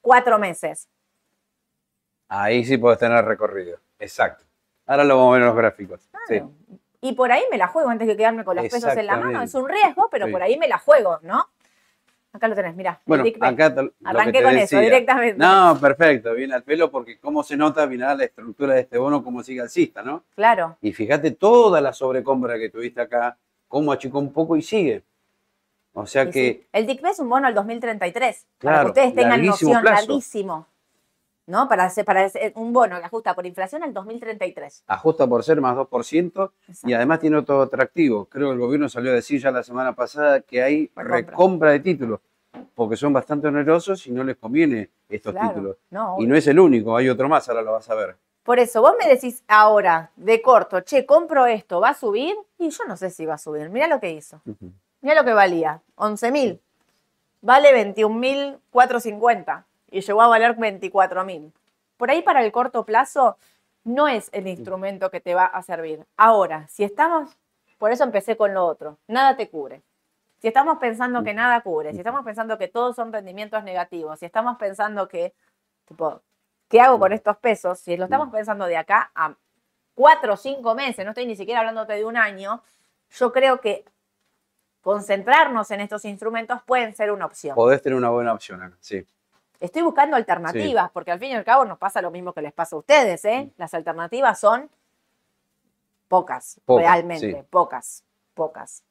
cuatro 0.00 0.38
meses, 0.38 0.88
Ahí 2.28 2.64
sí 2.64 2.76
podés 2.78 2.98
tener 2.98 3.24
recorrido. 3.24 3.78
Exacto. 3.98 4.44
Ahora 4.86 5.04
lo 5.04 5.16
vamos 5.16 5.30
a 5.30 5.32
ver 5.34 5.42
en 5.42 5.46
los 5.48 5.56
gráficos. 5.56 6.00
Sí. 6.28 6.34
claro, 6.38 6.52
y 7.00 7.12
por 7.12 7.30
ahí 7.30 7.42
me 7.50 7.58
la 7.58 7.68
juego 7.68 7.88
antes 7.88 8.08
que 8.08 8.16
quedarme 8.16 8.44
con 8.44 8.56
los 8.56 8.64
pesos 8.68 8.96
en 8.96 9.06
la 9.06 9.16
mano, 9.16 9.42
es 9.42 9.54
un 9.54 9.68
riesgo, 9.68 10.08
pero 10.10 10.26
Sí. 10.26 10.32
por 10.32 10.42
ahí 10.42 10.58
me 10.58 10.66
la 10.66 10.78
juego, 10.78 11.20
¿no? 11.22 11.48
Acá 12.32 12.48
lo 12.48 12.54
tenés, 12.54 12.74
mirá. 12.74 13.00
Bueno, 13.06 13.24
acá 13.40 13.74
te- 13.74 13.92
Arranqué 14.04 14.42
con 14.42 14.56
eso 14.58 14.78
directamente. 14.80 15.38
No, 15.38 15.78
perfecto, 15.80 16.34
viene 16.34 16.54
al 16.54 16.62
pelo 16.64 16.90
porque 16.90 17.18
cómo 17.18 17.42
se 17.42 17.56
nota, 17.56 17.86
mirá 17.86 18.14
la 18.14 18.24
estructura 18.24 18.74
de 18.74 18.80
este 18.80 18.98
bono, 18.98 19.22
cómo 19.22 19.42
sigue 19.42 19.60
alcista, 19.60 20.02
¿no? 20.02 20.24
Claro, 20.34 20.76
Y 20.82 20.92
fíjate 20.92 21.30
toda 21.30 21.80
la 21.80 21.92
sobrecompra 21.92 22.58
que 22.58 22.68
tuviste 22.68 23.00
acá, 23.00 23.38
cómo 23.68 23.92
achicó 23.92 24.18
un 24.18 24.32
poco 24.32 24.56
y 24.56 24.62
sigue. 24.62 25.02
O 25.94 26.04
sea 26.06 26.24
y 26.24 26.30
que 26.30 26.32
sí. 26.52 26.66
el 26.72 26.86
DICP 26.86 27.04
es 27.06 27.18
un 27.20 27.28
bono 27.30 27.46
al 27.46 27.54
2033, 27.54 28.46
para 28.58 28.72
Claro, 28.74 28.84
que 28.92 29.00
ustedes 29.00 29.14
tengan 29.14 29.46
noción, 29.46 29.80
plazo. 29.80 29.94
larguísimo. 30.06 30.66
¿No? 31.46 31.68
Para, 31.68 31.84
hacer, 31.84 32.04
para 32.04 32.24
hacer 32.24 32.52
un 32.56 32.72
bono 32.72 32.98
que 32.98 33.04
ajusta 33.04 33.34
por 33.34 33.46
inflación 33.46 33.82
al 33.84 33.92
2033. 33.94 34.82
ajusta 34.88 35.26
por 35.28 35.44
ser 35.44 35.60
más 35.60 35.76
2% 35.76 36.50
y 36.66 36.70
Exacto. 36.72 36.96
además 36.96 37.20
tiene 37.20 37.36
otro 37.36 37.62
atractivo. 37.62 38.24
Creo 38.24 38.48
que 38.48 38.54
el 38.54 38.58
gobierno 38.60 38.88
salió 38.88 39.12
a 39.12 39.14
decir 39.14 39.40
ya 39.40 39.50
la 39.52 39.62
semana 39.62 39.94
pasada 39.94 40.40
que 40.40 40.62
hay 40.62 40.90
Recompra. 40.96 41.16
recompra 41.30 41.70
de 41.70 41.80
títulos, 41.80 42.20
porque 42.74 42.96
son 42.96 43.12
bastante 43.12 43.46
onerosos 43.46 44.06
y 44.08 44.10
no 44.10 44.24
les 44.24 44.36
conviene 44.36 44.90
estos 45.08 45.32
Claro, 45.32 45.48
títulos. 45.50 45.76
no, 45.90 46.16
Y 46.18 46.26
no 46.26 46.34
es 46.34 46.46
el 46.48 46.58
único, 46.58 46.96
hay 46.96 47.08
otro 47.08 47.28
más, 47.28 47.48
ahora 47.48 47.62
lo 47.62 47.72
vas 47.72 47.88
a 47.90 47.94
ver. 47.94 48.16
Por 48.42 48.58
eso, 48.60 48.80
vos 48.80 48.94
me 48.98 49.08
decís 49.08 49.42
ahora, 49.48 50.10
de 50.16 50.40
corto, 50.42 50.80
che, 50.80 51.04
compro 51.06 51.46
esto, 51.46 51.80
¿va 51.80 51.90
a 51.90 51.94
subir? 51.94 52.34
Y 52.58 52.70
yo 52.70 52.84
no 52.86 52.96
sé 52.96 53.10
si 53.10 53.26
va 53.26 53.34
a 53.34 53.38
subir. 53.38 53.70
Mirá 53.70 53.86
lo 53.88 53.98
que 54.00 54.12
hizo. 54.12 54.40
Mirá 55.00 55.14
lo 55.16 55.24
que 55.24 55.32
valía. 55.32 55.80
11.000. 55.96 56.58
Vale 57.42 57.92
21.450. 57.94 59.64
Y 59.90 60.00
llegó 60.00 60.22
a 60.22 60.28
valer 60.28 60.56
24.000. 60.56 61.52
Por 61.96 62.10
ahí 62.10 62.22
para 62.22 62.44
el 62.44 62.52
corto 62.52 62.84
plazo 62.84 63.38
no 63.84 64.08
es 64.08 64.28
el 64.32 64.48
instrumento 64.48 65.10
que 65.10 65.20
te 65.20 65.34
va 65.34 65.46
a 65.46 65.62
servir. 65.62 66.04
Ahora, 66.16 66.66
si 66.68 66.84
estamos, 66.84 67.38
por 67.78 67.92
eso 67.92 68.04
empecé 68.04 68.36
con 68.36 68.52
lo 68.52 68.66
otro, 68.66 68.98
nada 69.06 69.36
te 69.36 69.48
cubre. 69.48 69.82
Si 70.38 70.48
estamos 70.48 70.78
pensando 70.78 71.22
que 71.22 71.32
nada 71.32 71.60
cubre, 71.62 71.92
si 71.92 71.98
estamos 71.98 72.24
pensando 72.24 72.58
que 72.58 72.68
todos 72.68 72.96
son 72.96 73.12
rendimientos 73.12 73.62
negativos, 73.64 74.18
si 74.18 74.26
estamos 74.26 74.58
pensando 74.58 75.08
que, 75.08 75.34
tipo, 75.86 76.20
¿qué 76.68 76.80
hago 76.80 76.98
con 76.98 77.12
estos 77.12 77.36
pesos? 77.38 77.78
Si 77.78 77.96
lo 77.96 78.04
estamos 78.04 78.30
pensando 78.30 78.66
de 78.66 78.76
acá 78.76 79.10
a 79.14 79.34
cuatro 79.94 80.34
o 80.34 80.36
cinco 80.36 80.74
meses, 80.74 81.04
no 81.04 81.12
estoy 81.12 81.26
ni 81.26 81.36
siquiera 81.36 81.60
hablándote 81.60 81.94
de 81.94 82.04
un 82.04 82.16
año, 82.16 82.62
yo 83.10 83.32
creo 83.32 83.60
que 83.60 83.84
concentrarnos 84.82 85.70
en 85.70 85.80
estos 85.80 86.04
instrumentos 86.04 86.60
pueden 86.64 86.94
ser 86.94 87.10
una 87.10 87.26
opción. 87.26 87.54
Podés 87.54 87.82
tener 87.82 87.96
una 87.96 88.10
buena 88.10 88.32
opción 88.32 88.76
sí. 88.80 89.06
Estoy 89.60 89.82
buscando 89.82 90.16
alternativas, 90.16 90.90
porque 90.90 91.10
al 91.12 91.18
fin 91.18 91.30
y 91.30 91.34
al 91.34 91.44
cabo 91.44 91.64
nos 91.64 91.78
pasa 91.78 92.02
lo 92.02 92.10
mismo 92.10 92.32
que 92.32 92.42
les 92.42 92.52
pasa 92.52 92.76
a 92.76 92.78
ustedes, 92.78 93.24
¿eh? 93.24 93.50
Las 93.56 93.72
alternativas 93.74 94.38
son 94.38 94.68
pocas, 96.08 96.60
Pocas, 96.64 96.84
realmente, 96.84 97.32
sí. 97.32 97.38
pocas, 97.50 98.04
pocas. 98.34 98.82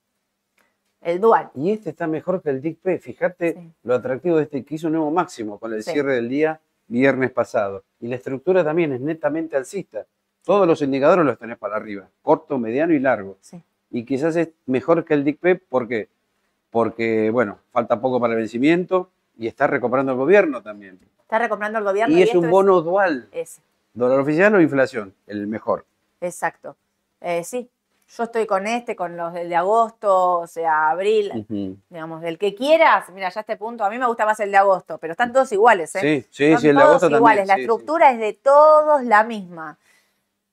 El 1.01 1.19
dual. 1.21 1.51
Y 1.53 1.71
este 1.71 1.91
está 1.91 2.07
mejor 2.07 2.41
que 2.41 2.49
el 2.49 2.61
DICP. 2.61 2.99
Fíjate 2.99 3.53
Sí. 3.53 3.71
lo 3.83 3.95
atractivo 3.95 4.37
de 4.37 4.43
este 4.43 4.63
que 4.65 4.75
hizo 4.75 4.87
un 4.87 4.93
nuevo 4.93 5.11
máximo 5.11 5.59
con 5.59 5.71
el 5.73 5.83
cierre 5.83 6.15
del 6.15 6.27
día 6.29 6.59
viernes 6.87 7.31
pasado. 7.31 7.83
Y 7.99 8.07
la 8.07 8.15
estructura 8.15 8.63
también 8.63 8.91
es 8.91 9.01
netamente 9.01 9.55
alcista. 9.55 10.05
Todos 10.43 10.67
los 10.67 10.81
indicadores 10.81 11.25
los 11.25 11.37
tenés 11.37 11.57
para 11.57 11.75
arriba, 11.75 12.07
corto, 12.21 12.57
mediano 12.57 12.93
y 12.93 12.99
largo. 12.99 13.37
Sí. 13.41 13.61
Y 13.91 14.03
quizás 14.03 14.35
es 14.35 14.49
mejor 14.65 15.05
que 15.05 15.13
el 15.13 15.23
DICP, 15.23 15.63
¿por 15.69 15.87
qué? 15.87 16.09
porque, 16.71 17.29
bueno, 17.31 17.59
falta 17.71 18.01
poco 18.01 18.19
para 18.19 18.33
el 18.33 18.39
vencimiento 18.39 19.09
y 19.37 19.47
está 19.47 19.67
recomprando 19.67 20.11
el 20.11 20.17
gobierno 20.17 20.61
también. 20.61 20.99
Está 21.21 21.39
recomprando 21.39 21.79
el 21.79 21.85
gobierno. 21.85 22.15
Y 22.17 22.21
es 22.23 22.35
un 22.35 22.49
bono 22.49 22.81
dual. 22.81 23.27
Es, 23.31 23.59
¿Dólar 23.93 24.19
oficial 24.19 24.53
o 24.55 24.61
inflación? 24.61 25.13
El 25.27 25.47
mejor. 25.47 25.85
exacto. 26.21 26.75
Eh, 27.21 27.43
sí, 27.43 27.67
yo 28.09 28.23
estoy 28.23 28.45
con 28.45 28.67
este, 28.67 28.95
con 28.95 29.17
los 29.17 29.33
del 29.33 29.49
de 29.49 29.55
agosto, 29.55 30.39
o 30.41 30.47
sea, 30.47 30.89
abril, 30.91 31.45
digamos, 31.89 32.21
del 32.21 32.37
que 32.37 32.53
quieras. 32.53 33.09
Mira, 33.09 33.29
ya 33.29 33.39
este 33.39 33.55
punto, 33.57 33.83
a 33.83 33.89
mí 33.89 33.97
me 33.97 34.05
gusta 34.05 34.25
más 34.25 34.39
el 34.41 34.51
de 34.51 34.57
agosto, 34.57 34.97
pero 34.99 35.11
están 35.13 35.33
todos 35.33 35.51
iguales, 35.51 35.95
¿eh? 35.95 36.01
Sí, 36.01 36.27
sí, 36.29 36.51
Son 36.51 36.61
sí, 36.61 36.67
el 36.69 36.75
de 36.75 36.81
todos 36.81 36.89
agosto 36.91 37.05
también. 37.07 37.17
iguales, 37.19 37.47
la 37.47 37.55
sí, 37.55 37.59
sí. 37.61 37.63
estructura 37.63 38.11
es 38.11 38.19
de 38.19 38.33
todos 38.33 39.03
la 39.03 39.23
misma. 39.23 39.77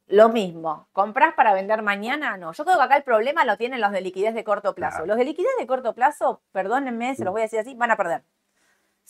Lo 0.08 0.28
mismo, 0.30 0.86
¿comprás 0.92 1.34
para 1.34 1.52
vender 1.54 1.82
mañana? 1.82 2.36
No, 2.36 2.52
yo 2.52 2.64
creo 2.64 2.76
que 2.76 2.82
acá 2.82 2.96
el 2.96 3.02
problema 3.02 3.44
lo 3.44 3.56
tienen 3.56 3.80
los 3.80 3.92
de 3.92 4.00
liquidez 4.02 4.34
de 4.34 4.44
corto 4.44 4.74
plazo. 4.74 4.96
Claro. 4.98 5.06
Los 5.06 5.16
de 5.18 5.24
liquidez 5.24 5.52
de 5.58 5.66
corto 5.66 5.94
plazo, 5.94 6.40
perdónenme, 6.52 7.14
se 7.16 7.24
los 7.24 7.32
Mm. 7.32 7.34
voy 7.34 7.40
a 7.42 7.44
decir 7.44 7.58
así, 7.58 7.74
van 7.74 7.90
a 7.90 7.96
perder. 7.96 8.22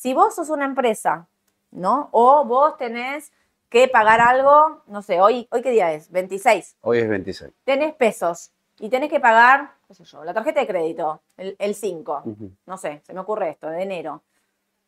Si 0.03 0.14
vos 0.14 0.34
sos 0.34 0.50
una 0.50 0.64
empresa, 0.64 1.28
¿no? 1.70 2.09
O 2.11 2.44
vos 2.44 2.76
tenés 2.76 3.32
que 3.68 3.86
pagar 3.86 4.20
algo, 4.20 4.82
no 4.88 5.00
sé, 5.00 5.20
hoy, 5.20 5.46
hoy 5.53 5.62
qué 5.62 5.70
día 5.70 5.92
es, 5.92 6.11
26, 6.11 6.76
Hoy 6.80 6.98
es 6.98 7.09
26. 7.09 7.53
tenés 7.62 7.94
pesos 7.94 8.50
y 8.80 8.88
tenés 8.88 9.11
que 9.11 9.20
pagar, 9.20 9.76
qué 9.86 9.94
sé 9.94 10.03
yo, 10.03 10.24
la 10.24 10.34
tarjeta 10.34 10.59
de 10.59 10.66
crédito, 10.66 11.22
el, 11.36 11.55
el 11.61 11.76
5 11.76 12.22
Ujú. 12.24 12.50
no 12.66 12.78
sé, 12.78 13.00
se 13.07 13.14
me 13.14 13.20
ocurre 13.20 13.50
esto, 13.50 13.68
de 13.68 13.80
enero. 13.80 14.24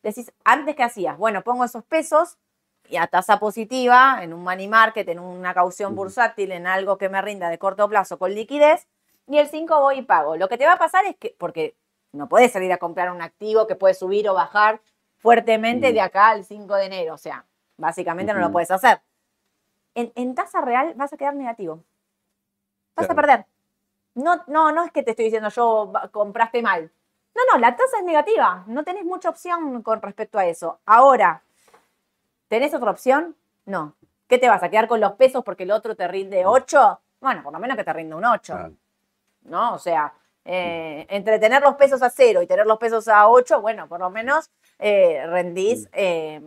Decís, 0.03 0.33
antes 0.43 0.75
que 0.75 0.83
hacías, 0.83 1.17
bueno, 1.17 1.43
pongo 1.43 1.63
esos 1.63 1.85
pesos 1.85 2.37
y 2.89 2.97
a 2.97 3.07
tasa 3.07 3.39
positiva 3.39 4.19
en 4.21 4.33
un 4.33 4.43
money 4.43 4.67
market, 4.67 5.07
en 5.07 5.19
una 5.19 5.53
caución 5.53 5.95
bursátil, 5.95 6.51
en 6.51 6.67
algo 6.67 6.97
que 6.97 7.07
me 7.07 7.21
rinda 7.21 7.47
de 7.47 7.57
corto 7.57 7.87
plazo 7.87 8.19
con 8.19 8.35
liquidez, 8.35 8.85
y 9.29 9.37
el 9.37 9.47
5 9.47 9.79
voy 9.79 9.99
y 9.99 10.01
pago. 10.01 10.35
Lo 10.35 10.49
que 10.49 10.57
te 10.57 10.65
va 10.65 10.73
a 10.73 10.77
pasar 10.77 11.05
es 11.05 11.15
que, 11.15 11.33
porque 11.39 11.77
no 12.11 12.27
podés 12.27 12.51
salir 12.51 12.73
a 12.73 12.79
comprar 12.79 13.13
un 13.13 13.21
activo 13.21 13.65
que 13.65 13.75
puede 13.75 13.93
subir 13.93 14.27
o 14.27 14.33
bajar 14.33 14.81
fuertemente 15.25 15.91
de 15.91 16.01
acá 16.01 16.29
al 16.29 16.45
5 16.45 16.75
de 16.75 16.85
enero, 16.85 17.15
o 17.15 17.17
sea, 17.17 17.43
básicamente 17.77 18.31
no 18.31 18.39
lo 18.39 18.51
puedes 18.51 18.69
hacer. 18.69 19.01
En, 19.95 20.11
en 20.13 20.35
tasa 20.35 20.61
real 20.61 20.93
vas 20.95 21.11
a 21.13 21.17
quedar 21.17 21.33
negativo. 21.33 21.83
Vas 22.95 23.09
a 23.09 23.15
perder. 23.15 23.47
No, 24.13 24.43
no, 24.45 24.71
no 24.71 24.83
es 24.85 24.91
que 24.91 25.01
te 25.01 25.11
estoy 25.11 25.25
diciendo 25.25 25.49
yo 25.49 25.91
compraste 26.11 26.61
mal. 26.61 26.91
No, 27.33 27.41
no, 27.51 27.59
la 27.59 27.75
tasa 27.75 27.97
es 27.97 28.05
negativa. 28.05 28.65
No 28.67 28.83
tenés 28.83 29.03
mucha 29.03 29.29
opción 29.29 29.81
con 29.81 29.99
respecto 29.99 30.37
a 30.37 30.45
eso. 30.45 30.79
Ahora, 30.85 31.41
¿tenés 32.47 32.75
otra 32.75 32.91
opción? 32.91 33.35
No. 33.65 33.95
¿Qué 34.27 34.37
te 34.37 34.47
vas 34.47 34.61
a 34.61 34.69
quedar 34.69 34.87
con 34.87 35.01
los 35.01 35.13
pesos 35.13 35.43
porque 35.43 35.63
el 35.63 35.71
otro 35.71 35.95
te 35.95 36.07
rinde 36.07 36.45
8? 36.45 36.99
Bueno, 37.19 37.41
por 37.41 37.51
lo 37.51 37.57
menos 37.57 37.75
que 37.75 37.83
te 37.83 37.93
rinde 37.93 38.13
un 38.13 38.25
8. 38.25 38.53
Claro. 38.53 38.73
¿no? 39.41 39.73
O 39.73 39.79
sea, 39.79 40.13
eh, 40.45 41.07
entre 41.09 41.39
tener 41.39 41.63
los 41.63 41.75
pesos 41.75 42.03
a 42.03 42.11
cero 42.11 42.41
y 42.43 42.47
tener 42.47 42.67
los 42.67 42.77
pesos 42.77 43.07
a 43.07 43.27
8, 43.27 43.61
bueno, 43.61 43.87
por 43.87 43.99
lo 43.99 44.11
menos 44.11 44.51
eh, 44.77 45.25
rendís, 45.27 45.89
eh, 45.91 46.39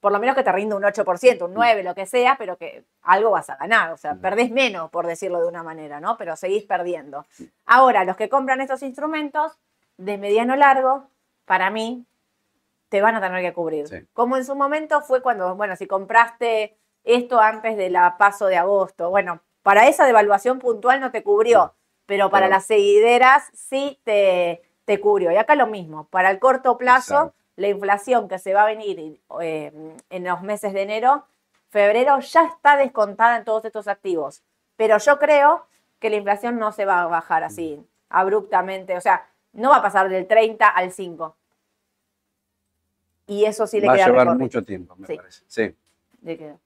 por 0.00 0.12
lo 0.12 0.18
menos 0.18 0.36
que 0.36 0.42
te 0.44 0.52
rinde 0.52 0.74
un 0.74 0.82
8%, 0.82 1.42
un 1.46 1.54
9%, 1.54 1.82
lo 1.82 1.94
que 1.94 2.04
sea, 2.04 2.36
pero 2.38 2.58
que 2.58 2.84
algo 3.02 3.30
vas 3.30 3.48
a 3.48 3.56
ganar. 3.56 3.90
O 3.92 3.96
sea, 3.96 4.14
perdés 4.16 4.50
menos, 4.50 4.90
por 4.90 5.06
decirlo 5.06 5.40
de 5.40 5.48
una 5.48 5.62
manera, 5.62 5.98
¿no? 5.98 6.16
Pero 6.18 6.36
seguís 6.36 6.64
perdiendo. 6.64 7.26
Ahora, 7.64 8.04
los 8.04 8.16
que 8.16 8.28
compran 8.28 8.60
estos 8.60 8.82
instrumentos 8.82 9.58
de 9.96 10.18
mediano 10.18 10.54
largo, 10.54 11.08
para 11.46 11.70
mí, 11.70 12.06
te 12.90 13.00
van 13.00 13.16
a 13.16 13.20
tener 13.20 13.42
que 13.42 13.52
cubrir. 13.54 13.88
Sí. 13.88 14.06
Como 14.12 14.36
en 14.36 14.44
su 14.44 14.54
momento 14.54 15.00
fue 15.00 15.22
cuando, 15.22 15.56
bueno, 15.56 15.74
si 15.74 15.86
compraste 15.86 16.78
esto 17.02 17.40
antes 17.40 17.76
de 17.76 17.90
la 17.90 18.18
paso 18.18 18.46
de 18.46 18.56
agosto, 18.56 19.10
bueno, 19.10 19.42
para 19.62 19.88
esa 19.88 20.06
devaluación 20.06 20.58
puntual 20.58 21.00
no 21.00 21.10
te 21.10 21.22
cubrió, 21.22 21.74
pero 22.08 22.30
para 22.30 22.46
Pero- 22.46 22.56
las 22.56 22.64
seguideras 22.64 23.50
sí 23.52 24.00
te, 24.02 24.62
te 24.86 24.98
cubrió. 24.98 25.30
Y 25.30 25.36
acá 25.36 25.54
lo 25.56 25.66
mismo, 25.66 26.04
para 26.08 26.30
el 26.30 26.38
corto 26.38 26.78
plazo, 26.78 27.14
Exacto. 27.14 27.34
la 27.56 27.68
inflación 27.68 28.28
que 28.28 28.38
se 28.38 28.54
va 28.54 28.62
a 28.62 28.66
venir 28.66 29.20
eh, 29.42 29.72
en 30.08 30.24
los 30.24 30.40
meses 30.42 30.72
de 30.72 30.82
enero, 30.82 31.26
febrero, 31.68 32.18
ya 32.20 32.46
está 32.46 32.78
descontada 32.78 33.36
en 33.36 33.44
todos 33.44 33.62
estos 33.66 33.88
activos. 33.88 34.42
Pero 34.76 34.96
yo 34.96 35.18
creo 35.18 35.66
que 35.98 36.08
la 36.08 36.16
inflación 36.16 36.58
no 36.58 36.72
se 36.72 36.86
va 36.86 37.02
a 37.02 37.06
bajar 37.08 37.44
así 37.44 37.78
abruptamente, 38.08 38.96
o 38.96 39.00
sea, 39.02 39.26
no 39.52 39.68
va 39.68 39.76
a 39.76 39.82
pasar 39.82 40.08
del 40.08 40.26
30 40.26 40.66
al 40.66 40.90
5. 40.92 41.36
Y 43.26 43.44
eso 43.44 43.66
sí 43.66 43.80
le 43.82 43.86
Va 43.88 43.92
a 43.92 43.96
llevar 43.96 44.12
recorrido. 44.12 44.34
mucho 44.38 44.64
tiempo, 44.64 44.96
me 44.96 45.06
Sí. 45.06 45.16
parece. 45.16 45.42
Sí. 45.46 45.74
Le 46.22 46.38
queda. 46.38 46.56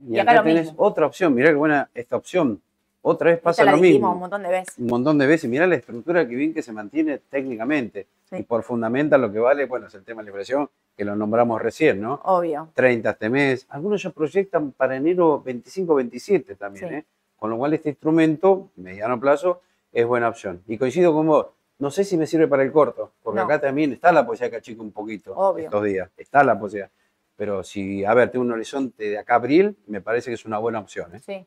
Y, 0.00 0.14
Y 0.16 0.18
acá 0.18 0.30
acá 0.30 0.40
lo 0.40 0.44
tenés 0.46 0.66
mismo. 0.68 0.82
otra 0.82 1.04
opción. 1.04 1.34
Mirá 1.34 1.50
qué 1.50 1.56
buena 1.56 1.90
esta 1.92 2.16
opción. 2.16 2.62
Otra 3.02 3.26
vez 3.30 3.36
Esta 3.38 3.44
pasa 3.44 3.64
la 3.64 3.72
lo 3.72 3.78
mismo. 3.78 4.12
un 4.12 4.18
montón 4.18 4.42
de 4.42 4.48
veces. 4.50 4.74
un 4.78 4.86
montón 4.86 5.18
de 5.18 5.26
veces. 5.26 5.48
Mirá 5.48 5.66
la 5.66 5.76
estructura 5.76 6.26
que 6.28 6.34
bien 6.34 6.52
que 6.52 6.62
se 6.62 6.72
mantiene 6.72 7.18
técnicamente. 7.30 8.06
Sí. 8.28 8.36
Y 8.38 8.42
por 8.42 8.62
fundamental 8.62 9.20
lo 9.22 9.32
que 9.32 9.38
vale, 9.38 9.64
bueno, 9.66 9.86
es 9.86 9.94
el 9.94 10.04
tema 10.04 10.20
de 10.20 10.26
la 10.26 10.30
inflación, 10.30 10.68
que 10.96 11.04
lo 11.04 11.16
nombramos 11.16 11.62
recién, 11.62 12.00
¿no? 12.00 12.20
Obvio. 12.24 12.68
30 12.74 13.10
este 13.10 13.30
mes. 13.30 13.66
Algunos 13.70 14.02
ya 14.02 14.10
proyectan 14.10 14.72
para 14.72 14.96
enero 14.96 15.42
25-27 15.44 16.56
también, 16.58 16.88
Sí. 16.88 16.94
¿eh? 16.96 17.04
Con 17.38 17.50
lo 17.50 17.56
cual 17.56 17.72
este 17.74 17.90
instrumento, 17.90 18.70
mediano 18.76 19.18
plazo, 19.20 19.62
es 19.92 20.04
buena 20.04 20.28
opción. 20.28 20.62
Y 20.66 20.76
coincido 20.76 21.12
con 21.14 21.26
vos. 21.26 21.46
No 21.78 21.92
sé 21.92 22.02
si 22.02 22.16
me 22.16 22.26
sirve 22.26 22.48
para 22.48 22.64
el 22.64 22.72
corto, 22.72 23.12
porque 23.22 23.38
No. 23.38 23.44
acá 23.44 23.60
también 23.60 23.92
está 23.92 24.10
la 24.10 24.26
posibilidad 24.26 24.50
que 24.50 24.56
achique 24.56 24.80
un 24.80 24.90
poquito 24.90 25.32
Obvio. 25.36 25.66
estos 25.66 25.84
días. 25.84 26.10
Está 26.16 26.42
la 26.42 26.58
posibilidad. 26.58 26.90
Pero 27.36 27.62
si, 27.62 28.04
a 28.04 28.12
ver, 28.14 28.30
tengo 28.32 28.44
un 28.44 28.50
horizonte 28.50 29.04
de 29.10 29.16
acá 29.18 29.34
a 29.34 29.36
abril, 29.36 29.76
me 29.86 30.00
parece 30.00 30.28
que 30.30 30.34
es 30.34 30.44
una 30.44 30.58
buena 30.58 30.80
opción. 30.80 31.14
¿eh? 31.14 31.20
Sí. 31.24 31.46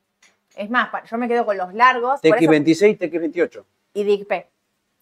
Es 0.56 0.70
más, 0.70 0.90
yo 1.10 1.18
me 1.18 1.28
quedo 1.28 1.46
con 1.46 1.58
los 1.58 1.74
largos. 1.74 2.20
por 2.22 2.38
eso- 2.38 2.52
TX26, 2.52 2.98
TX28. 2.98 3.66
y 3.94 4.04
DICP. 4.04 4.48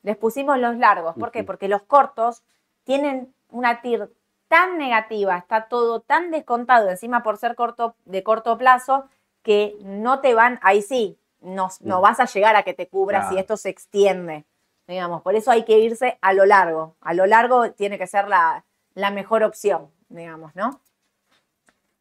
Les 0.03 0.15
pusimos 0.17 0.57
los 0.57 0.77
largos. 0.77 1.15
¿Por 1.15 1.31
qué? 1.31 1.43
Porque 1.43 1.67
los 1.67 1.81
cortos 1.83 2.43
tienen 2.83 3.33
una 3.49 3.81
TIR 3.81 4.09
tan 4.47 4.77
negativa, 4.77 5.37
está 5.37 5.67
todo 5.67 5.99
tan 5.99 6.31
descontado, 6.31 6.89
encima 6.89 7.21
por 7.21 7.37
ser 7.37 7.55
corto, 7.55 7.95
de 8.05 8.23
corto 8.23 8.57
plazo, 8.57 9.05
que 9.43 9.75
no 9.81 10.21
te 10.21 10.33
van, 10.33 10.59
ahí 10.63 10.81
sí, 10.81 11.17
no, 11.41 11.69
no 11.81 11.99
Mm. 11.99 12.01
vas 12.01 12.19
a 12.19 12.25
llegar 12.25 12.55
a 12.55 12.63
que 12.63 12.73
te 12.73 12.87
cubra 12.87 13.29
si 13.29 13.37
esto 13.37 13.57
se 13.57 13.69
extiende. 13.69 14.45
Digamos, 14.87 15.21
por 15.21 15.35
eso 15.35 15.51
hay 15.51 15.63
que 15.65 15.77
irse 15.79 16.17
a 16.21 16.33
lo 16.33 16.45
largo. 16.45 16.95
A 17.01 17.13
lo 17.13 17.25
largo 17.27 17.71
tiene 17.73 17.97
que 17.99 18.07
ser 18.07 18.27
la, 18.27 18.63
la 18.95 19.11
mejor 19.11 19.43
opción, 19.43 19.89
digamos, 20.09 20.55
¿no? 20.55 20.79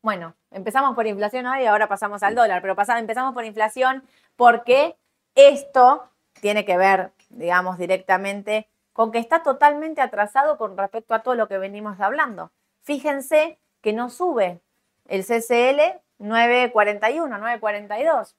Bueno, 0.03 0.35
empezamos 0.51 0.95
por 0.95 1.07
inflación 1.07 1.47
hoy 1.47 1.63
y 1.63 1.67
ahora 1.67 1.89
pasamos 1.89 2.23
al 2.23 2.35
dólar, 2.35 2.63
pero 2.63 2.77
pasa- 2.77 2.99
empezamos 2.99 3.35
por 3.35 3.45
inflación 3.45 4.05
porque 4.37 4.97
esto 5.35 6.09
tiene 6.41 6.65
que 6.65 6.77
ver, 6.77 7.11
digamos, 7.31 7.79
directamente 7.79 8.69
con 8.93 9.11
que 9.13 9.19
está 9.19 9.43
totalmente 9.43 10.01
atrasado 10.01 10.57
con 10.57 10.77
respecto 10.77 11.15
a 11.15 11.23
todo 11.23 11.35
lo 11.35 11.49
que 11.49 11.59
venimos 11.59 12.01
hablando. 12.01 12.51
Fíjense 12.83 13.59
que 13.81 13.93
no 13.93 14.09
sube 14.11 14.61
el 15.07 15.25
CCL 15.25 16.01
941, 16.19 17.39
942. 17.39 18.37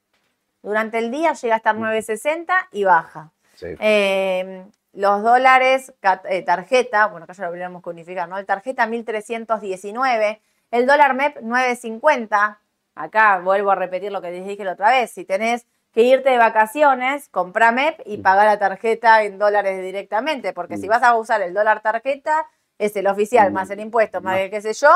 Durante 0.62 0.98
el 0.98 1.12
día 1.12 1.34
llega 1.34 1.56
a 1.56 1.58
estar 1.58 1.76
960 1.76 2.68
y 2.72 2.84
baja. 2.84 3.32
Sí. 3.56 3.68
Eh, 3.80 4.66
los 4.94 5.24
dólares, 5.24 5.94
eh, 6.30 6.42
tarjeta, 6.44 7.06
bueno, 7.08 7.24
acá 7.26 7.34
ya 7.34 7.44
lo 7.44 7.50
habríamos 7.50 7.82
que 7.84 7.90
unificar, 7.90 8.28
¿no? 8.28 8.38
El 8.38 8.46
tarjeta 8.46 8.86
1319, 8.88 10.42
el 10.72 10.86
dólar 10.86 11.14
MEP 11.14 11.42
950. 11.42 12.60
Acá 12.96 13.40
vuelvo 13.40 13.72
a 13.72 13.76
repetir 13.76 14.12
lo 14.12 14.22
que 14.22 14.32
les 14.32 14.46
dije 14.46 14.64
la 14.64 14.74
otra 14.74 14.92
vez. 14.92 15.12
Si 15.12 15.26
tenés 15.26 15.66
que 15.92 16.04
irte 16.04 16.30
de 16.30 16.38
vacaciones, 16.38 17.30
compra 17.30 17.72
MEP 17.72 18.02
y 18.06 18.18
paga 18.18 18.46
la 18.46 18.60
tarjeta 18.60 19.24
en 19.24 19.40
dólares 19.40 19.82
directamente, 19.82 20.54
porque 20.54 20.78
si 20.78 20.88
vas 20.88 21.02
a 21.04 21.16
usar 21.16 21.42
el 21.42 21.54
dólar 21.54 21.82
tarjeta, 21.82 22.46
es 22.78 22.96
el 22.96 23.08
oficial 23.08 23.52
más 23.52 23.70
el 23.70 23.80
impuesto, 23.80 24.22
más 24.22 24.40
el 24.40 24.50
qué 24.50 24.62
sé 24.62 24.74
yo, 24.74 24.90